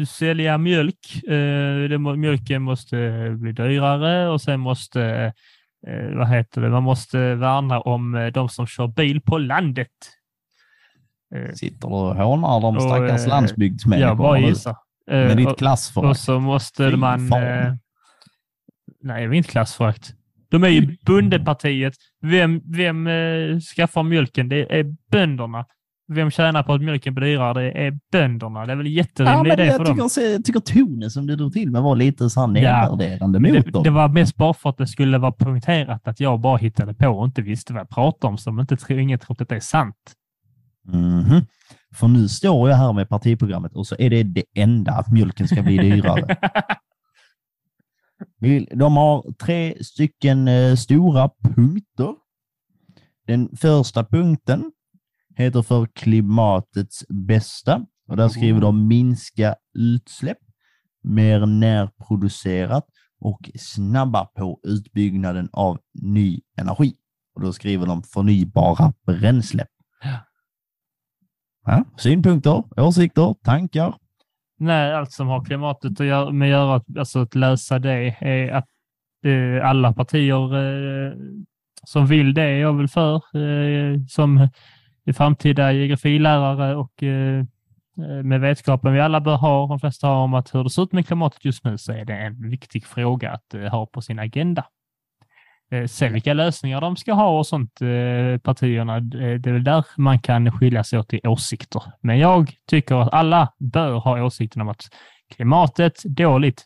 sälja 0.08 0.58
mjölk. 0.58 1.24
Eh, 1.28 1.98
mjölken 2.16 2.62
måste 2.62 2.96
bli 3.38 3.52
dyrare 3.52 4.28
och 4.28 4.40
sen 4.40 4.60
måste, 4.60 5.32
eh, 5.86 6.16
vad 6.16 6.28
heter 6.28 6.60
det, 6.60 6.68
man 6.68 6.82
måste 6.82 7.34
värna 7.34 7.80
om 7.80 8.14
eh, 8.14 8.26
de 8.26 8.48
som 8.48 8.66
kör 8.66 8.86
bil 8.86 9.20
på 9.20 9.38
landet. 9.38 9.88
Eh, 11.34 11.52
Sitter 11.54 11.88
du 11.88 11.94
och 11.94 12.16
hånar 12.16 12.60
de 12.60 12.80
stackars 12.80 13.22
eh, 13.22 13.28
landsbygdsmänniskorna 13.28 14.14
bara. 14.14 14.38
Eh, 14.38 15.26
Med 15.26 15.36
ditt 15.36 15.58
klassförakt. 15.58 16.10
Och 16.10 16.16
så 16.16 16.40
måste 16.40 16.90
Fy 16.90 16.96
man... 16.96 17.28
fan. 17.28 17.42
Eh, 17.42 17.74
nej, 19.02 19.28
det 19.28 19.34
är 19.34 19.36
inte 19.36 19.50
klassförakt. 19.50 20.14
De 20.50 20.64
är 20.64 20.68
ju 20.68 20.96
bondepartiet. 21.06 21.94
Vem, 22.20 22.60
vem 22.64 23.06
eh, 23.06 23.58
skaffar 23.76 24.02
mjölken? 24.02 24.48
Det 24.48 24.78
är 24.78 24.94
bönderna. 25.10 25.66
Vem 26.14 26.30
tjänar 26.30 26.62
på 26.62 26.72
att 26.72 26.80
mjölken 26.82 27.14
blir 27.14 27.26
dyrare? 27.26 27.62
Det 27.62 27.86
är 27.86 27.98
bönderna. 28.12 28.66
Det 28.66 28.72
är 28.72 28.76
väl 28.76 28.86
en 28.86 29.04
Ja, 29.18 29.42
men 29.42 29.52
idé 29.52 29.64
jag 29.64 29.76
för 29.76 29.84
dem. 29.84 30.08
tycker, 30.08 30.30
jag 30.32 30.44
tycker 30.44 30.60
tonen 30.60 31.10
som 31.10 31.26
du 31.26 31.36
drog 31.36 31.52
till 31.52 31.70
med 31.70 31.82
var 31.82 31.96
lite 31.96 32.30
så 32.30 32.40
här 32.40 32.46
nedvärderande 32.46 33.40
mot 33.40 33.52
Det, 33.52 33.70
dem. 33.70 33.82
det 33.82 33.90
var 33.90 34.08
mest 34.08 34.36
bara 34.36 34.54
för 34.54 34.70
att 34.70 34.76
det 34.78 34.86
skulle 34.86 35.18
vara 35.18 35.32
poängterat 35.32 36.08
att 36.08 36.20
jag 36.20 36.40
bara 36.40 36.56
hittade 36.56 36.94
på 36.94 37.08
och 37.08 37.24
inte 37.24 37.42
visste 37.42 37.72
vad 37.72 37.80
jag 37.80 37.88
pratade 37.88 38.30
om, 38.30 38.38
som 38.38 38.60
inte 38.60 38.76
ingen 38.88 39.18
tror 39.18 39.42
att 39.42 39.48
det 39.48 39.56
är 39.56 39.60
sant. 39.60 40.12
Mhm. 40.84 41.40
För 41.94 42.08
nu 42.08 42.28
står 42.28 42.70
jag 42.70 42.76
här 42.76 42.92
med 42.92 43.08
partiprogrammet 43.08 43.72
och 43.74 43.86
så 43.86 43.96
är 43.98 44.10
det 44.10 44.22
det 44.22 44.44
enda 44.54 44.92
att 44.92 45.12
mjölken 45.12 45.48
ska 45.48 45.62
bli 45.62 45.76
dyrare. 45.78 46.36
De 48.74 48.96
har 48.96 49.32
tre 49.32 49.84
stycken 49.84 50.48
eh, 50.48 50.74
stora 50.74 51.30
punkter. 51.54 52.14
Den 53.26 53.56
första 53.56 54.04
punkten 54.04 54.72
heter 55.36 55.62
för 55.62 55.86
klimatets 55.86 57.04
bästa 57.08 57.86
och 58.08 58.16
där 58.16 58.28
skriver 58.28 58.60
de 58.60 58.88
minska 58.88 59.54
utsläpp, 59.74 60.38
mer 61.02 61.46
närproducerat 61.46 62.86
och 63.20 63.50
snabba 63.58 64.24
på 64.24 64.60
utbyggnaden 64.62 65.48
av 65.52 65.78
ny 66.02 66.40
energi. 66.58 66.94
Och 67.34 67.40
då 67.40 67.52
skriver 67.52 67.86
de 67.86 68.02
förnybara 68.02 68.92
bränsle. 69.06 69.66
Ja, 71.64 71.84
synpunkter, 71.96 72.64
åsikter, 72.76 73.34
tankar. 73.44 73.94
Nej, 74.58 74.94
allt 74.94 75.12
som 75.12 75.28
har 75.28 75.44
klimatet 75.44 76.00
att 76.00 76.06
göra 76.06 76.30
med 76.30 76.46
att 76.46 76.50
göra, 76.50 77.00
alltså 77.00 77.20
att 77.20 77.34
lösa 77.34 77.78
det, 77.78 78.16
är 78.20 78.52
att 78.52 78.68
eh, 79.24 79.68
alla 79.68 79.92
partier 79.92 80.56
eh, 80.56 81.12
som 81.84 82.06
vill 82.06 82.34
det 82.34 82.42
är 82.42 82.58
jag 82.58 82.76
väl 82.76 82.88
för. 82.88 83.14
Eh, 83.36 84.00
som 84.08 84.48
framtida 85.12 85.72
geografilärare 85.72 86.76
och 86.76 87.02
eh, 87.02 87.44
med 88.24 88.40
vetskapen 88.40 88.92
vi 88.92 89.00
alla 89.00 89.20
bör 89.20 89.36
ha, 89.36 89.66
de 89.66 89.80
flesta 89.80 90.06
har 90.06 90.24
om 90.24 90.34
att 90.34 90.54
hur 90.54 90.64
det 90.64 90.70
ser 90.70 90.82
ut 90.82 90.92
med 90.92 91.06
klimatet 91.06 91.44
just 91.44 91.64
nu, 91.64 91.78
så 91.78 91.92
är 91.92 92.04
det 92.04 92.14
en 92.16 92.50
viktig 92.50 92.86
fråga 92.86 93.30
att 93.30 93.54
eh, 93.54 93.60
ha 93.62 93.86
på 93.86 94.02
sin 94.02 94.18
agenda. 94.18 94.64
Eh, 95.70 95.86
Sen 95.86 96.12
vilka 96.12 96.34
lösningar 96.34 96.80
de 96.80 96.96
ska 96.96 97.12
ha 97.12 97.38
och 97.38 97.46
sånt, 97.46 97.80
eh, 97.80 98.38
partierna, 98.38 99.00
det 99.00 99.46
är 99.46 99.52
väl 99.52 99.64
där 99.64 99.84
man 99.96 100.18
kan 100.18 100.52
skilja 100.52 100.84
sig 100.84 100.98
åt 100.98 101.14
i 101.14 101.20
åsikter. 101.24 101.82
Men 102.00 102.18
jag 102.18 102.52
tycker 102.66 102.94
att 102.94 103.12
alla 103.12 103.52
bör 103.58 103.98
ha 103.98 104.24
åsikten 104.24 104.62
om 104.62 104.68
att 104.68 104.82
klimatet 105.34 106.02
dåligt, 106.04 106.64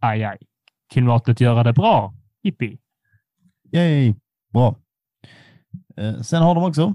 aj 0.00 0.24
aj. 0.24 0.38
Klimatet 0.92 1.40
göra 1.40 1.62
det 1.62 1.72
bra, 1.72 2.14
jippi. 2.42 2.78
Yay! 3.72 4.14
Bra. 4.52 4.76
Eh, 5.96 6.20
Sen 6.20 6.42
har 6.42 6.54
de 6.54 6.64
också 6.64 6.94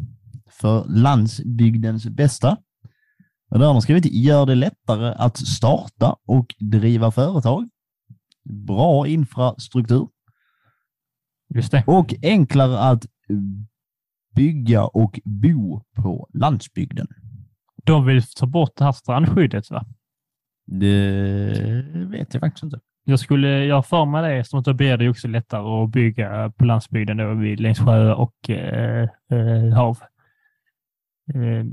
för 0.61 0.85
landsbygdens 0.87 2.05
bästa. 2.05 2.57
Och 3.51 3.59
där 3.59 3.65
har 3.65 3.73
de 3.73 3.81
skrivit 3.81 4.05
gör 4.05 4.45
det 4.45 4.55
lättare 4.55 5.13
att 5.17 5.37
starta 5.37 6.15
och 6.27 6.55
driva 6.59 7.11
företag. 7.11 7.69
Bra 8.43 9.07
infrastruktur 9.07 10.07
Just 11.55 11.71
det. 11.71 11.83
och 11.87 12.13
enklare 12.21 12.79
att 12.79 13.05
bygga 14.35 14.85
och 14.85 15.19
bo 15.25 15.83
på 15.95 16.29
landsbygden. 16.33 17.07
De 17.83 18.05
vill 18.05 18.23
ta 18.23 18.45
bort 18.45 18.71
det 18.75 18.83
här 18.83 18.91
strandskyddet, 18.91 19.71
va? 19.71 19.85
Det 20.65 21.85
vet 21.93 22.33
jag 22.33 22.41
faktiskt 22.41 22.63
inte. 22.63 22.79
Jag 23.03 23.19
skulle, 23.19 23.65
jag 23.65 23.85
för 23.85 24.05
mig 24.05 24.37
det, 24.37 24.43
som 24.43 24.63
då 24.63 24.73
blir 24.73 24.97
det 24.97 25.09
också 25.09 25.27
lättare 25.27 25.83
att 25.83 25.91
bygga 25.91 26.51
på 26.57 26.65
landsbygden 26.65 27.17
då, 27.17 27.33
vid, 27.33 27.59
längs 27.59 27.79
sjöar 27.79 28.15
och 28.15 28.49
eh, 28.49 29.09
eh, 29.31 29.73
hav. 29.73 29.97
Eh, 31.35 31.65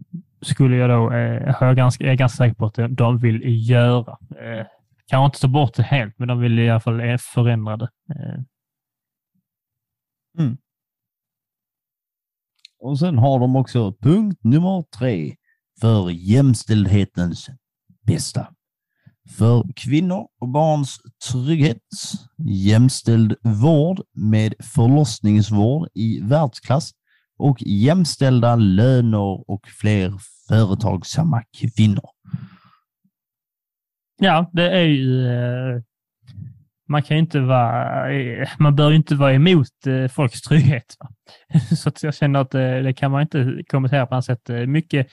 skulle 0.43 0.77
jag 0.77 0.91
då, 0.91 1.13
eh, 1.13 1.55
har 1.55 1.67
jag 1.67 1.77
ganska, 1.77 2.05
jag 2.05 2.13
är 2.13 2.17
ganska 2.17 2.37
säker 2.37 2.55
på 2.55 2.67
att 2.67 2.79
de- 2.91 3.19
vill 3.19 3.71
göra. 3.71 4.19
Eh, 4.31 4.67
kanske 5.07 5.25
inte 5.27 5.41
ta 5.41 5.49
bort 5.49 5.75
det 5.75 5.83
helt, 5.83 6.19
men 6.19 6.29
de 6.29 6.41
vill 6.41 6.59
i 6.59 6.71
alla 6.71 6.81
fall 6.81 7.01
eh, 7.01 7.17
förändra 7.19 7.77
det. 7.77 7.89
Eh, 8.15 8.41
mm. 10.39 10.57
Och 12.81 12.99
sen 12.99 13.19
har 13.19 13.39
de 13.41 13.57
också 13.57 13.93
punkt 13.93 14.41
nummer 14.45 14.85
tre 14.99 15.35
för 15.81 16.11
jämställdhetens 16.11 17.49
bästa. 18.07 18.49
För 19.39 19.65
kvinnor 19.77 20.29
och 20.41 20.49
barns 20.49 20.99
trygghet, 21.33 21.83
jämställd 22.39 23.35
vård 23.43 24.01
med 24.13 24.55
förlossningsvård 24.61 25.89
i 25.95 26.21
världsklass 26.21 26.93
och 27.39 27.59
jämställda 27.61 28.57
löner 28.57 29.51
och 29.51 29.69
fler 29.81 30.13
företagsamma 30.49 31.43
kvinnor. 31.61 32.11
Ja, 34.19 34.51
det 34.53 34.71
är 34.71 34.85
ju... 34.85 35.27
Eh, 35.27 35.83
man 36.89 37.03
kan 37.03 37.17
ju 37.17 37.21
inte 37.21 37.41
vara... 37.41 38.13
Eh, 38.13 38.49
man 38.59 38.77
bör 38.77 38.91
ju 38.91 38.97
inte 38.97 39.15
vara 39.15 39.35
emot 39.35 39.87
eh, 39.87 40.09
folks 40.09 40.43
trygghet. 40.43 40.97
Va? 41.01 41.09
Så 41.77 41.91
jag 42.03 42.15
känner 42.15 42.41
att 42.41 42.51
det 42.51 42.95
kan 42.97 43.11
man 43.11 43.23
inte 43.23 43.63
kommentera 43.69 44.07
på 44.07 44.15
något 44.15 44.25
sätt. 44.25 44.49
Mycket 44.67 45.07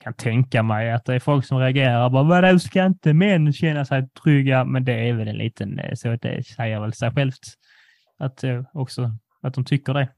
kan 0.00 0.14
tänka 0.14 0.62
mig 0.62 0.92
att 0.92 1.04
det 1.04 1.14
är 1.14 1.18
folk 1.18 1.44
som 1.46 1.58
reagerar 1.58 2.10
bara 2.10 2.22
vadå 2.22 2.58
ska 2.58 2.86
inte 2.86 3.14
män 3.14 3.52
känna 3.52 3.84
sig 3.84 4.08
trygga? 4.22 4.64
Men 4.64 4.84
det 4.84 5.08
är 5.08 5.12
väl 5.12 5.28
en 5.28 5.38
liten, 5.38 5.80
så 5.94 6.16
det 6.16 6.46
säger 6.46 6.80
väl 6.80 6.92
sig 6.92 7.10
självt 7.10 7.38
att 8.18 8.44
också 8.72 9.16
att 9.42 9.54
de 9.54 9.64
tycker 9.64 9.94
det. 9.94 10.08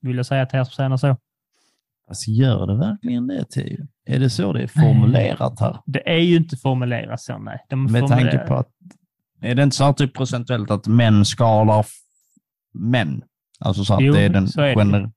Vill 0.00 0.16
jag 0.16 0.26
säga 0.26 0.46
till 0.46 0.58
er 0.58 0.64
som 0.64 0.72
säger 0.72 0.96
så. 0.96 1.16
Alltså 2.08 2.30
gör 2.30 2.66
det 2.66 2.76
verkligen 2.78 3.26
det, 3.26 3.44
Theo? 3.44 3.86
Är 4.06 4.18
det 4.18 4.30
så 4.30 4.52
det 4.52 4.62
är 4.62 4.66
formulerat 4.66 5.60
här? 5.60 5.78
Det 5.86 6.08
är 6.10 6.18
ju 6.20 6.36
inte 6.36 6.56
formulerat 6.56 7.20
så, 7.20 7.38
nej. 7.38 7.58
De 7.68 7.84
Med 7.84 8.06
tanke 8.06 8.38
på 8.38 8.54
att, 8.54 8.68
är 9.42 9.54
det 9.54 9.62
inte 9.62 9.76
så 9.76 9.84
här 9.84 9.92
typ 9.92 10.14
procentuellt 10.14 10.70
att 10.70 10.86
män 10.86 11.24
skadar 11.24 11.80
f- 11.80 11.88
män? 12.74 13.22
Alltså 13.60 13.84
så 13.84 13.94
att 13.94 14.00
Jo, 14.02 14.12
det 14.12 14.20
är 14.20 14.28
den 14.28 14.48
så 14.48 14.60
är 14.60 14.66
det. 14.66 14.74
gener- 14.74 15.10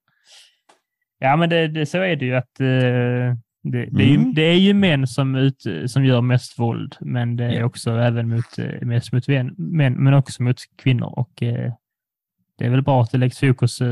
Ja, 1.20 1.36
men 1.36 1.50
det, 1.50 1.68
det, 1.68 1.86
så 1.86 1.98
är 1.98 2.16
det 2.16 2.26
ju 2.26 2.36
att 2.36 2.60
eh, 2.60 2.66
det, 2.68 3.86
det, 3.92 4.04
är 4.04 4.08
ju, 4.08 4.16
Mm. 4.16 4.34
det 4.34 4.42
är 4.42 4.58
ju 4.60 4.74
män 4.74 5.08
som, 5.08 5.36
ut, 5.36 5.64
som 5.86 6.06
gör 6.06 6.22
mest 6.22 6.60
våld, 6.60 6.96
men 7.02 7.36
det 7.36 7.46
är 7.46 7.60
Ja. 7.60 7.66
också 7.66 7.92
även 7.92 8.30
mot, 8.30 8.60
eh, 8.60 8.82
mest 8.88 9.14
mot 9.14 9.28
män, 9.58 9.94
men 10.04 10.14
också 10.14 10.44
mot 10.44 10.58
kvinnor. 10.78 11.14
Och 11.20 11.44
eh, 11.44 11.74
det 12.62 12.68
är 12.68 12.72
väl 12.72 12.82
bra 12.82 13.02
att 13.02 13.12
det 13.12 13.18
läggs 13.18 13.40
fokus 13.40 13.82
eh, 13.82 13.88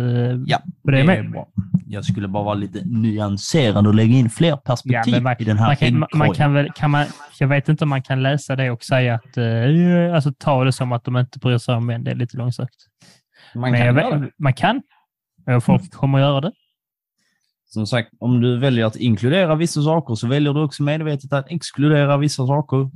Ja, 0.45 0.59
på 0.85 0.91
det, 0.91 0.97
det 0.97 1.03
med. 1.03 1.31
bra. 1.31 1.47
Jag 1.87 2.05
skulle 2.05 2.27
bara 2.27 2.43
vara 2.43 2.53
lite 2.53 2.81
nyanserad 2.85 3.87
och 3.87 3.93
lägga 3.93 4.15
in 4.17 4.29
fler 4.29 4.55
perspektiv 4.57 5.13
men 5.13 5.23
man- 5.23 5.35
i 5.39 5.43
den 5.43 5.57
här 5.57 5.67
Man 5.67 5.75
kan, 5.75 6.05
man, 6.19 6.33
kan 6.33 6.53
väl, 6.53 6.69
kan 6.75 6.91
man, 6.91 7.05
jag 7.39 7.47
vet 7.47 7.69
inte 7.69 7.83
om 7.85 7.89
man 7.89 8.01
kan 8.01 8.23
läsa 8.23 8.55
det 8.55 8.71
och 8.71 8.83
säga 8.83 9.15
att, 9.15 9.37
eh, 9.37 10.15
alltså 10.15 10.33
ta 10.37 10.63
det 10.63 10.71
som 10.71 10.91
att 10.91 11.03
de 11.03 11.17
inte 11.17 11.39
bryr 11.39 11.57
sig 11.57 11.75
om 11.75 11.85
män. 11.85 12.03
Det 12.03 12.11
är 12.11 12.15
lite 12.15 12.37
långsökt. 12.37 12.75
Man 13.55 13.61
men 13.71 13.79
kan 13.79 13.87
jag 13.87 13.95
göra 14.03 14.19
det. 14.19 14.29
man 14.37 14.53
kan. 14.53 14.81
Och 15.55 15.63
folk 15.63 15.91
kommer 15.91 16.19
göra 16.19 16.41
det. 16.41 16.51
Som 17.65 17.87
sagt, 17.87 18.09
om 18.19 18.41
du 18.41 18.57
väljer 18.59 18.85
att 18.85 18.95
inkludera 18.95 19.55
vissa 19.55 19.81
saker 19.81 20.15
så 20.15 20.27
väljer 20.27 20.53
du 20.53 20.63
också 20.63 20.83
medvetet 20.83 21.33
att 21.33 21.51
exkludera 21.51 22.17
vissa 22.17 22.47
saker. 22.47 22.89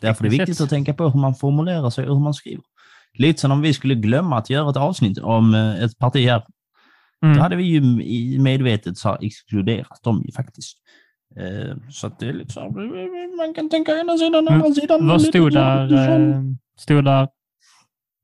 Därför 0.00 0.24
är 0.24 0.30
det 0.30 0.36
viktigt 0.38 0.60
att 0.60 0.70
tänka 0.70 0.94
på 0.94 1.08
hur 1.10 1.20
man 1.20 1.34
formulerar 1.34 1.90
sig 1.90 2.08
och 2.08 2.16
hur 2.16 2.22
man 2.24 2.34
skriver. 2.34 2.62
Lite 3.18 3.40
som 3.40 3.52
om 3.52 3.60
vi 3.60 3.72
skulle 3.74 3.94
glömma 3.94 4.38
att 4.38 4.50
göra 4.50 4.70
ett 4.70 4.76
avsnitt 4.76 5.18
om 5.18 5.54
eh, 5.54 5.82
ett 5.84 5.98
parti 5.98 6.26
här. 6.28 6.42
Mm. 7.24 7.36
Då 7.36 7.42
hade 7.42 7.56
vi 7.56 7.64
ju 7.64 7.80
medvetet 8.38 8.98
så 8.98 9.18
exkluderat 9.20 10.02
dem 10.02 10.22
ju 10.26 10.32
faktiskt. 10.32 10.76
Eh, 11.36 11.76
Så 11.90 12.06
att 12.06 12.18
det 12.18 12.28
är 12.28 12.32
lite 12.32 12.52
så 12.52 12.60
här, 12.60 13.36
man 13.36 13.54
kan 13.54 13.70
tänka 13.70 13.92
ena 14.00 14.18
sidan, 14.18 14.44
Men 14.44 14.54
andra 14.54 14.74
sidan. 14.74 15.08
Vad 15.08 15.22
stod 15.22 15.52
där? 15.52 15.92
eh, 16.34 16.40
Stod 16.78 17.04
där 17.04 17.28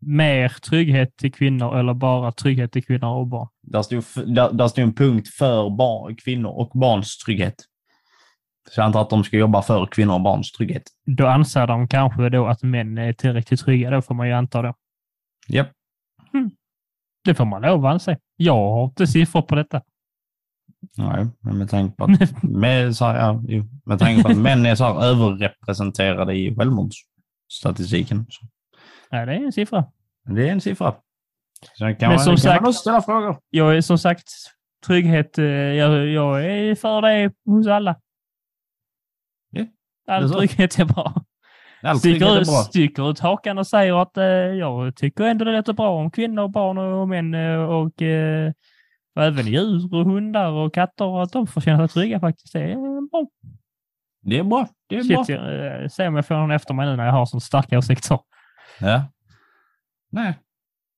mer 0.07 0.49
trygghet 0.49 1.17
till 1.17 1.33
kvinnor 1.33 1.79
eller 1.79 1.95
bara 1.95 2.33
trygghet 2.33 2.73
till 2.73 2.85
kvinnor 2.85 3.09
och 3.09 3.27
barn? 3.27 3.49
Där 3.63 3.83
stod, 3.83 4.05
där, 4.27 4.53
där 4.53 4.69
stod 4.69 4.85
en 4.85 4.95
punkt 4.95 5.29
för 5.29 5.71
bar, 5.77 6.15
kvinnor 6.25 6.51
och 6.51 6.71
barns 6.75 7.19
trygghet. 7.19 7.55
Så 8.71 8.81
jag 8.81 8.85
antar 8.87 9.01
att 9.03 9.11
de 9.11 9.25
ska 9.25 9.37
jobba 9.37 9.63
för 9.63 9.87
kvinnor 9.87 10.15
och 10.15 10.21
barns 10.21 10.53
trygghet. 10.53 10.83
Då 11.07 11.27
anser 11.27 11.67
de 11.67 11.89
kanske 11.89 12.29
då 12.29 12.47
att 12.47 12.63
män 12.63 12.99
är 12.99 13.13
tillräckligt 13.13 13.61
trygga. 13.61 13.91
Då 13.91 14.03
får 14.03 14.15
man 14.15 14.27
ju 14.29 14.33
anta 14.33 14.63
det. 14.63 14.75
Japp. 15.49 15.69
Det 17.25 17.35
får 17.35 17.45
man 17.45 17.63
lov 17.63 17.87
att 17.87 17.93
anse. 17.93 18.19
Jag 18.37 18.55
har 18.55 18.85
inte 18.85 19.07
siffror 19.07 19.43
på 19.43 19.55
detta. 19.55 19.83
Nej, 20.97 21.27
men 21.41 21.59
med 21.59 21.71
tanke 21.71 21.97
på 21.97 22.05
att, 22.05 22.43
med, 22.43 22.97
så 22.97 23.05
här, 23.05 23.17
ja, 23.19 23.43
med 23.85 23.99
tanke 23.99 24.23
på 24.23 24.29
att 24.29 24.37
män 24.39 24.67
är 24.67 24.75
så 24.75 24.85
här 24.85 25.05
överrepresenterade 25.05 26.35
i 26.35 26.55
självmordsstatistiken. 26.57 28.27
Så 28.29 28.47
Nej, 29.11 29.27
det 29.27 29.33
är 29.33 29.45
en 29.45 29.53
siffra. 29.53 29.85
det 30.25 30.49
är 30.49 30.53
en 30.53 30.61
siffra. 30.61 30.95
Sen 31.79 31.97
kan 31.97 32.09
Men 32.09 32.17
man, 32.17 32.25
som 32.25 32.31
kan 32.33 32.39
sagt- 32.39 32.61
man 32.63 32.69
också 32.69 32.81
ställa 32.81 33.03
frågor. 33.03 33.39
Jag 33.51 33.77
är 33.77 33.81
som 33.81 33.99
sagt 33.99 34.29
trygghet. 34.87 35.39
eh, 35.39 35.45
Jag, 35.45 36.07
jag 36.09 36.45
är 36.47 36.75
för 36.75 37.03
det 37.03 37.33
hos 37.45 37.67
alla. 37.67 37.97
All 40.11 40.31
trygghet 40.31 40.79
är 40.79 40.85
bra. 40.85 41.15
All 41.83 41.99
Sticker, 41.99 42.45
bra. 42.45 42.45
sticker 42.45 43.11
ut 43.11 43.19
hakan 43.19 43.59
och 43.59 43.67
säger 43.67 44.03
att 44.03 44.17
eh, 44.17 44.25
jag 44.25 44.97
tycker 44.97 45.25
ändå 45.25 45.45
det 45.45 45.57
låter 45.57 45.73
bra 45.73 45.91
om 45.91 46.11
kvinnor, 46.11 46.49
barn 46.49 46.79
och 46.79 47.09
män 47.09 47.35
eh, 47.35 47.63
och, 47.63 48.03
eh, 48.03 48.53
och 49.17 49.23
även 49.23 49.47
djur 49.47 49.95
och 49.95 50.05
hundar 50.05 50.51
och 50.51 50.75
katter 50.75 51.23
att 51.23 51.33
de 51.33 51.47
får 51.47 51.61
känna 51.61 51.89
sig 51.89 51.95
trygga 51.95 52.21
faktiskt. 52.21 52.53
Det 52.53 52.73
är 52.73 53.11
bra. 53.11 53.27
Det 54.23 54.39
är 54.39 54.45
bra. 54.45 54.69
Det 54.89 54.97
är 54.97 55.05
bra. 55.05 55.25
Shit, 55.25 55.37
jag, 55.37 55.83
eh, 55.83 55.89
se 55.89 56.09
om 56.09 56.17
jag 56.17 56.27
får 56.27 56.35
någon 56.35 56.51
efter 56.51 56.75
mig 56.75 56.87
nu 56.87 56.97
när 56.97 57.07
jag 57.07 57.13
har 57.13 57.27
så 57.27 57.41
starka 57.41 57.79
åsikter. 57.79 58.19
Ja. 58.81 59.03
Nej, 60.13 60.35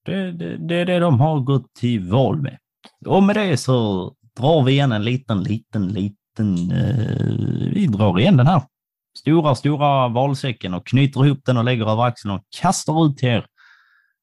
det, 0.04 0.32
det, 0.32 0.56
det 0.56 0.74
är 0.74 0.86
det 0.86 0.98
de 0.98 1.20
har 1.20 1.40
gått 1.40 1.74
till 1.74 2.10
val 2.10 2.42
med. 2.42 2.58
Och 3.06 3.22
med 3.22 3.36
det 3.36 3.56
så 3.56 4.04
drar 4.36 4.62
vi 4.64 4.72
igen 4.72 4.92
en 4.92 5.04
liten, 5.04 5.42
liten, 5.42 5.88
liten... 5.88 6.70
Eh, 6.72 7.72
vi 7.74 7.86
drar 7.86 8.18
igen 8.18 8.36
den 8.36 8.46
här 8.46 8.62
stora, 9.22 9.54
stora 9.54 10.08
valsäcken 10.08 10.74
och 10.74 10.86
knyter 10.86 11.26
ihop 11.26 11.40
den 11.44 11.56
och 11.56 11.64
lägger 11.64 11.90
över 11.90 12.04
axeln 12.04 12.34
och 12.34 12.42
kastar 12.60 13.06
ut 13.06 13.16
till 13.16 13.28
er. 13.28 13.46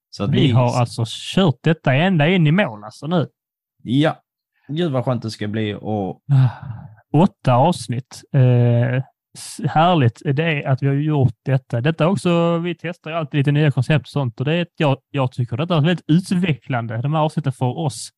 Så 0.10 0.24
att 0.24 0.30
Vi 0.30 0.52
har 0.52 0.80
alltså 0.80 1.04
kört 1.08 1.58
detta 1.64 1.94
ända 1.94 2.28
in 2.28 2.48
i 2.48 2.52
mål 2.52 2.84
alltså 2.84 3.08
nu. 3.08 3.28
Ja. 3.84 4.22
Gud 4.68 4.92
vad 4.92 5.06
skönt 5.06 5.22
det 5.22 5.32
ska 5.32 5.48
bli 5.48 5.78
och 5.82 6.22
Åtta 7.14 7.54
avsnitt. 7.54 8.22
Eh, 8.34 9.04
härligt 9.70 10.22
det 10.36 10.44
är 10.44 10.68
att 10.68 10.84
vi 10.84 10.88
har 10.88 10.94
gjort 10.94 11.36
detta. 11.46 11.82
Detta 11.82 12.08
också, 12.08 12.58
vi 12.58 12.76
testar 12.76 13.12
alltid 13.12 13.38
lite 13.38 13.52
nya 13.52 13.72
koncept 13.72 14.06
och 14.06 14.10
sånt 14.10 14.40
och 14.40 14.46
det 14.46 14.54
är, 14.54 14.68
jag, 14.78 14.98
jag 15.10 15.32
tycker 15.32 15.58
detta 15.58 15.78
är 15.78 15.82
väldigt 15.82 16.06
utvecklande, 16.08 17.02
de 17.02 17.14
här 17.14 17.22
avsnitten 17.22 17.54
för 17.54 17.78
oss. 17.78 18.10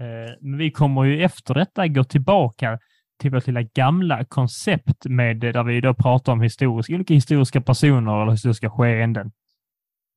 Eh, 0.00 0.34
men 0.40 0.58
vi 0.58 0.70
kommer 0.70 1.04
ju 1.04 1.24
efter 1.24 1.54
detta 1.54 1.88
gå 1.88 2.04
tillbaka 2.04 2.78
till 3.22 3.30
vårt 3.30 3.46
lilla 3.46 3.62
gamla 3.62 4.24
koncept 4.24 5.04
med 5.04 5.36
där 5.40 5.62
vi 5.62 5.80
då 5.80 5.94
pratar 5.94 6.32
om 6.32 6.40
historiska, 6.40 6.94
olika 6.94 7.14
historiska 7.14 7.60
personer 7.60 8.22
eller 8.22 8.32
historiska 8.32 8.70
skeenden. 8.70 9.32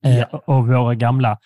Eh, 0.06 0.18
Ja. 0.18 0.26
och 0.46 0.68
våra 0.68 0.96
gamla 0.96 1.38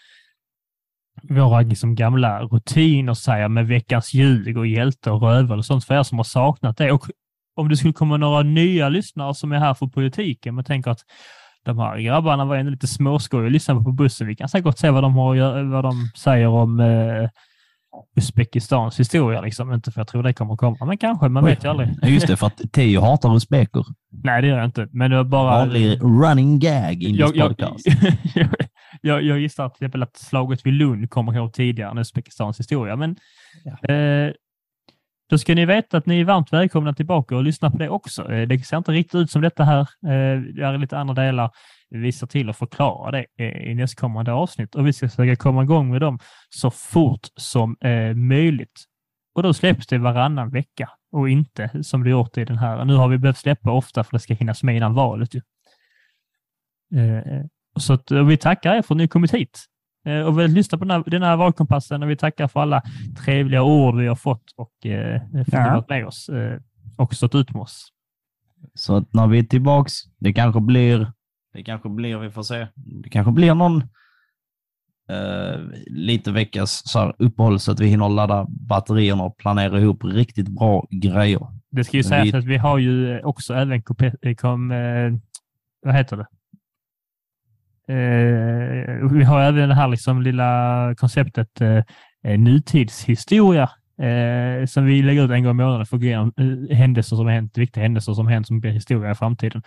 våra 1.23 1.61
liksom 1.61 1.95
gamla 1.95 2.41
rutiner 2.41 3.13
säger 3.13 3.47
med 3.47 3.67
veckans 3.67 4.13
ljug 4.13 4.57
och 4.57 4.67
hjälte 4.67 5.11
och 5.11 5.21
rövel 5.21 5.57
och 5.57 5.65
sånt 5.65 5.85
för 5.85 5.95
er 5.99 6.03
som 6.03 6.17
har 6.17 6.23
saknat 6.23 6.77
det. 6.77 6.91
Och 6.91 7.05
om 7.55 7.69
det 7.69 7.77
skulle 7.77 7.93
komma 7.93 8.17
några 8.17 8.43
nya 8.43 8.89
lyssnare 8.89 9.35
som 9.35 9.51
är 9.51 9.59
här 9.59 9.73
för 9.73 9.87
politiken, 9.87 10.55
men 10.55 10.63
tänker 10.63 10.91
att 10.91 10.99
de 11.65 11.79
här 11.79 11.97
grabbarna 11.99 12.45
var 12.45 12.55
ändå 12.55 12.71
lite 12.71 12.87
småskoj 12.87 13.45
och 13.45 13.51
lyssnade 13.51 13.83
på 13.83 13.91
bussen. 13.91 14.27
Vi 14.27 14.35
kan 14.35 14.49
säkert 14.49 14.77
se 14.77 14.89
vad 14.89 15.03
de, 15.03 15.13
har, 15.15 15.63
vad 15.71 15.83
de 15.83 15.93
säger 16.17 16.47
om 16.47 16.79
eh, 16.79 17.29
Uzbekistans 18.17 18.99
historia, 18.99 19.41
liksom. 19.41 19.73
inte 19.73 19.91
för 19.91 19.99
jag 19.99 20.07
tror 20.07 20.23
det 20.23 20.33
kommer 20.33 20.55
komma, 20.55 20.85
men 20.85 20.97
kanske, 20.97 21.29
man 21.29 21.45
Oj. 21.45 21.49
vet 21.49 21.63
ju 21.63 21.69
aldrig. 21.69 21.89
Ja, 22.01 22.07
Just 22.07 22.27
det, 22.27 22.37
för 22.37 22.47
att 22.47 22.61
Teo 22.71 23.01
hatar 23.01 23.35
usbeker. 23.35 23.85
Nej, 24.23 24.41
det 24.41 24.47
gör 24.47 24.57
jag 24.57 24.65
inte, 24.65 24.87
men 24.91 25.11
det 25.11 25.17
var 25.17 25.23
bara... 25.23 25.59
Vanlig 25.59 26.01
running 26.01 26.59
gag 26.59 27.03
in 27.03 27.15
jag, 27.15 27.35
podcast. 27.35 27.87
jag, 28.35 28.47
jag, 29.01 29.23
jag 29.23 29.39
gissar 29.39 29.69
till 29.69 29.75
exempel 29.75 30.03
att 30.03 30.17
slaget 30.17 30.65
vid 30.65 30.73
Lund 30.73 31.09
kommer 31.09 31.35
ihåg 31.35 31.53
tidigare 31.53 31.91
än 31.91 31.97
Uzbekistans 31.97 32.59
historia, 32.59 32.95
men 32.95 33.15
eh, 33.65 34.33
då 35.29 35.37
ska 35.37 35.55
ni 35.55 35.65
veta 35.65 35.97
att 35.97 36.05
ni 36.05 36.19
är 36.19 36.25
varmt 36.25 36.53
välkomna 36.53 36.93
tillbaka 36.93 37.35
och 37.35 37.43
lyssna 37.43 37.71
på 37.71 37.77
det 37.77 37.89
också. 37.89 38.31
Eh, 38.31 38.47
det 38.47 38.59
ser 38.59 38.77
inte 38.77 38.91
riktigt 38.91 39.15
ut 39.15 39.31
som 39.31 39.41
detta 39.41 39.63
här. 39.63 39.79
Eh, 39.79 40.41
det 40.55 40.63
är 40.63 40.77
lite 40.77 40.97
andra 40.97 41.13
delar. 41.13 41.51
Vi 41.89 42.11
ser 42.11 42.27
till 42.27 42.49
att 42.49 42.57
förklara 42.57 43.11
det 43.11 43.25
eh, 43.37 43.71
i 43.71 43.75
nästkommande 43.75 44.31
avsnitt 44.31 44.75
och 44.75 44.87
vi 44.87 44.93
ska 44.93 45.09
försöka 45.09 45.35
komma 45.35 45.63
igång 45.63 45.91
med 45.91 46.01
dem 46.01 46.19
så 46.49 46.71
fort 46.71 47.27
som 47.35 47.77
eh, 47.81 48.13
möjligt. 48.13 48.83
Och 49.35 49.43
då 49.43 49.53
släpps 49.53 49.87
det 49.87 49.97
varannan 49.97 50.49
vecka 50.49 50.89
och 51.11 51.29
inte 51.29 51.83
som 51.83 52.03
det 52.03 52.09
gjort 52.09 52.37
i 52.37 52.45
den 52.45 52.57
här. 52.57 52.85
Nu 52.85 52.95
har 52.95 53.07
vi 53.07 53.17
behövt 53.17 53.37
släppa 53.37 53.71
ofta 53.71 54.03
för 54.03 54.11
det 54.11 54.19
ska 54.19 54.33
hinnas 54.33 54.63
med 54.63 54.75
innan 54.75 54.93
valet. 54.93 55.29
Ju. 55.35 55.41
Eh, 56.99 57.45
så 57.79 57.93
att, 57.93 58.11
vi 58.11 58.37
tackar 58.37 58.75
er 58.75 58.81
för 58.81 58.95
att 58.95 58.97
ni 58.97 59.07
kommit 59.07 59.33
hit 59.33 59.65
eh, 60.05 60.21
och 60.21 60.39
vill 60.39 60.51
lyssna 60.51 60.77
på 60.77 60.85
den 60.85 60.91
här, 60.91 61.03
den 61.09 61.23
här 61.23 61.37
valkompassen 61.37 62.03
och 62.03 62.09
vi 62.09 62.15
tackar 62.15 62.47
för 62.47 62.59
alla 62.59 62.81
trevliga 63.25 63.63
ord 63.63 63.95
vi 63.95 64.07
har 64.07 64.15
fått 64.15 64.43
och 64.55 64.85
eh, 64.85 65.21
för 65.31 65.39
att 65.39 65.47
Ja. 65.67 65.73
varit 65.73 65.89
med 65.89 66.05
oss 66.05 66.29
eh, 66.29 66.59
och 66.97 67.13
stått 67.13 67.35
ut 67.35 67.51
med 67.51 67.61
oss. 67.61 67.87
Så 68.73 68.95
att 68.95 69.13
när 69.13 69.27
vi 69.27 69.39
är 69.39 69.43
tillbaks, 69.43 69.93
det 70.19 70.33
kanske 70.33 70.61
blir, 70.61 71.11
det 71.59 71.63
kanske 71.63 71.89
blir, 71.89 72.17
vi 72.17 72.31
får 72.31 72.43
se, 72.43 72.67
det 72.75 73.09
kanske 73.09 73.31
blir 73.31 73.53
någon 73.53 73.77
eh, 75.09 75.59
lite 75.87 76.31
veckas 76.31 76.81
så 76.85 76.99
här, 76.99 77.13
uppehåll 77.17 77.59
så 77.59 77.71
att 77.71 77.79
vi 77.79 77.87
hinner 77.87 78.09
ladda 78.09 78.45
batterierna 78.49 79.23
och 79.23 79.37
planera 79.37 79.79
ihop 79.79 80.03
riktigt 80.03 80.47
bra 80.49 80.87
grejer. 80.89 81.39
Det 81.71 81.83
ska 81.83 81.97
ju 81.97 82.03
sägas 82.03 82.25
vi- 82.33 82.37
att 82.37 82.45
vi 82.45 82.57
har 82.57 82.77
ju 82.77 83.21
också 83.23 83.53
även 83.53 83.81
eh, 84.21 84.35
kom, 84.35 84.71
eh, 84.71 85.11
vad 85.85 85.95
heter 85.95 86.17
det? 86.17 86.27
Eh, 87.93 89.11
vi 89.11 89.23
har 89.23 89.41
även 89.41 89.69
det 89.69 89.75
här 89.75 89.87
liksom 89.87 90.21
lilla 90.21 90.93
konceptet 90.97 91.61
eh, 91.61 91.83
eh, 92.23 92.39
nutidshistoria 92.39 93.69
eh, 94.01 94.65
som 94.65 94.85
vi 94.85 95.01
lägger 95.01 95.25
ut 95.25 95.31
en 95.31 95.43
gång 95.43 95.51
i 95.51 95.63
månaden 95.63 95.85
för 95.85 95.95
att 95.97 96.01
gå 96.01 96.07
igenom 96.07 96.33
eh, 96.37 96.77
händelser 96.77 97.15
som 97.15 97.25
har 97.25 97.33
hänt, 97.33 97.57
viktiga 97.57 97.83
händelser 97.83 98.13
som 98.13 98.25
har 98.25 98.33
hänt 98.33 98.47
som 98.47 98.59
blir 98.59 98.71
historia 98.71 99.11
i 99.11 99.15
framtiden. 99.15 99.61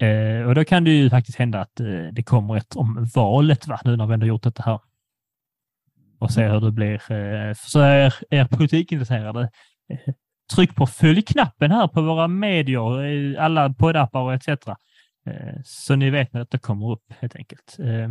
Eh, 0.00 0.46
och 0.46 0.54
då 0.54 0.64
kan 0.64 0.84
det 0.84 0.90
ju 0.90 1.10
faktiskt 1.10 1.38
hända 1.38 1.60
att 1.60 1.80
eh, 1.80 2.06
det 2.12 2.22
kommer 2.22 2.56
ett 2.56 2.76
om 2.76 3.08
valet 3.14 3.66
va? 3.66 3.80
nu 3.84 3.96
när 3.96 4.06
vi 4.06 4.14
ändå 4.14 4.26
gjort 4.26 4.42
detta 4.42 4.62
här. 4.62 4.80
Och 6.18 6.30
se 6.30 6.48
hur 6.48 6.60
det 6.60 6.72
blir. 6.72 7.12
Eh, 7.12 7.54
så 7.56 7.80
är 7.80 8.14
er 8.30 8.44
politikintresserade 8.44 9.50
eh, 9.90 10.14
tryck 10.54 10.74
på 10.74 10.86
följ-knappen 10.86 11.70
här 11.70 11.88
på 11.88 12.02
våra 12.02 12.28
medier, 12.28 13.04
eh, 13.04 13.44
alla 13.44 13.70
poddappar 13.74 14.20
och 14.20 14.34
etc. 14.34 14.48
Eh, 14.48 15.54
Så 15.64 15.96
ni 15.96 16.10
vet 16.10 16.32
när 16.32 16.40
detta 16.40 16.58
kommer 16.58 16.92
upp 16.92 17.04
helt 17.20 17.36
enkelt. 17.36 17.76
Eh, 17.78 18.10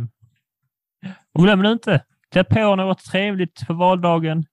Och 1.34 1.42
glöm 1.42 1.62
nu 1.62 1.72
inte, 1.72 2.04
klä 2.32 2.44
på 2.44 2.76
något 2.76 2.98
trevligt 3.04 3.66
på 3.66 3.74
valdagen. 3.74 4.44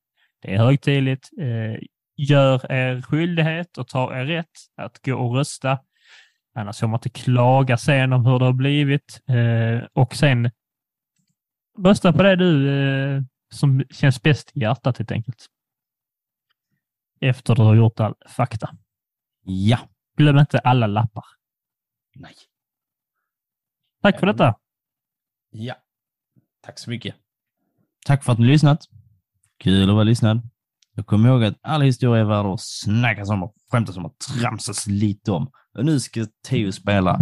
Det 0.41 0.53
är 0.53 0.57
högtidligt. 0.57 1.29
Eh, 1.41 1.79
Gör 2.17 2.71
er 2.71 3.01
skyldighet 3.01 3.77
och 3.77 3.87
ta 3.87 4.19
er 4.19 4.25
rätt 4.25 4.47
att 4.77 4.99
gå 5.05 5.15
och 5.15 5.35
rösta. 5.35 5.79
Annars 6.55 6.79
får 6.79 6.87
man 6.87 6.97
inte 6.97 7.09
klaga 7.09 7.77
sen 7.77 8.13
om 8.13 8.25
hur 8.25 8.39
det 8.39 8.45
har 8.45 8.53
blivit. 8.53 9.21
Eh, 9.27 9.87
Och 9.93 10.15
sen 10.15 10.51
rösta 11.79 12.13
på 12.13 12.23
det 12.23 12.35
du 12.35 12.69
eh, 12.69 13.21
som 13.53 13.83
känns 13.89 14.21
bäst 14.21 14.51
i 14.55 14.59
hjärtat 14.59 14.97
helt 14.97 15.11
enkelt 15.11 15.45
efter 17.21 17.55
du 17.55 17.61
har 17.61 17.75
gjort 17.75 17.99
all 17.99 18.15
fakta. 18.27 18.69
Ja. 19.43 19.79
Glöm 20.17 20.37
inte 20.37 20.59
alla 20.59 20.87
lappar. 20.87 21.23
Nej. 22.15 22.33
Tack 24.01 24.19
för 24.19 24.27
detta. 24.27 24.55
Ja. 25.49 25.75
Tack 26.61 26.79
så 26.79 26.89
mycket. 26.89 27.15
Tack 28.05 28.23
för 28.23 28.31
att 28.31 28.39
ni 28.39 28.45
lyssnat. 28.45 28.79
Kul 29.57 29.89
att 29.89 29.95
vara 29.95 30.03
lyssnad. 30.03 30.41
Jag 30.95 31.05
kommer 31.05 31.29
ihåg 31.29 31.43
att 31.43 31.57
alla 31.61 31.83
historier 31.85 32.21
är 32.23 32.27
värda 32.27 32.53
att 32.53 32.61
snackas 32.61 33.29
om 33.29 33.43
och 33.73 33.77
skämtas 33.77 33.97
om 33.97 34.05
och 34.05 34.17
tramsas 34.17 34.87
lite 34.87 35.31
om. 35.31 35.47
Och 35.77 35.85
nu 35.85 35.99
ska 35.99 36.25
Theo 36.49 36.71
spela 36.71 37.19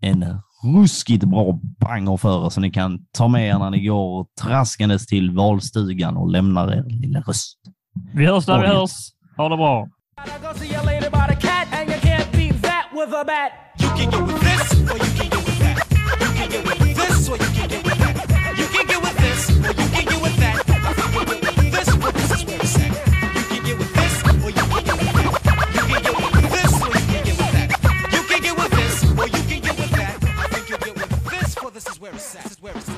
en 0.00 0.24
ruskigt 0.62 1.24
bra 1.24 1.60
banger 1.80 2.16
för 2.16 2.46
er 2.46 2.50
så 2.50 2.60
ni 2.60 2.70
kan 2.70 2.98
ta 3.12 3.28
med 3.28 3.48
er 3.48 3.58
när 3.58 3.70
ni 3.70 3.86
går 3.86 4.26
traskandes 4.42 5.06
till 5.06 5.30
valstugan 5.30 6.16
och 6.16 6.30
lämnar 6.30 6.72
er 6.72 6.84
lilla 6.86 7.20
röst. 7.20 7.58
Vi 8.14 8.26
hörs 8.26 8.46
när 8.46 8.60
vi 8.60 8.66
hörs. 8.66 8.90
Ha 9.36 9.48
det 9.48 9.56
bra. 9.56 9.88
You 13.80 13.90
can 13.96 14.10
get 14.10 14.26
with 14.26 14.40
this, 14.40 14.72
or 14.90 14.96
you 14.96 15.12
can 15.18 15.28
get 15.30 15.44
with 15.46 15.58
that. 15.58 15.76
You 16.20 16.28
can 16.38 16.50
get 16.50 16.64
with 16.80 16.96
this, 16.96 17.28
or 17.28 17.36
you 17.36 17.50
can 17.54 17.68
get 17.68 17.83
where 32.04 32.12
it's 32.12 32.36
at. 32.36 32.42
This 32.42 32.52
is 32.52 32.62
where 32.62 32.76
it's 32.76 32.88
at. 32.90 32.93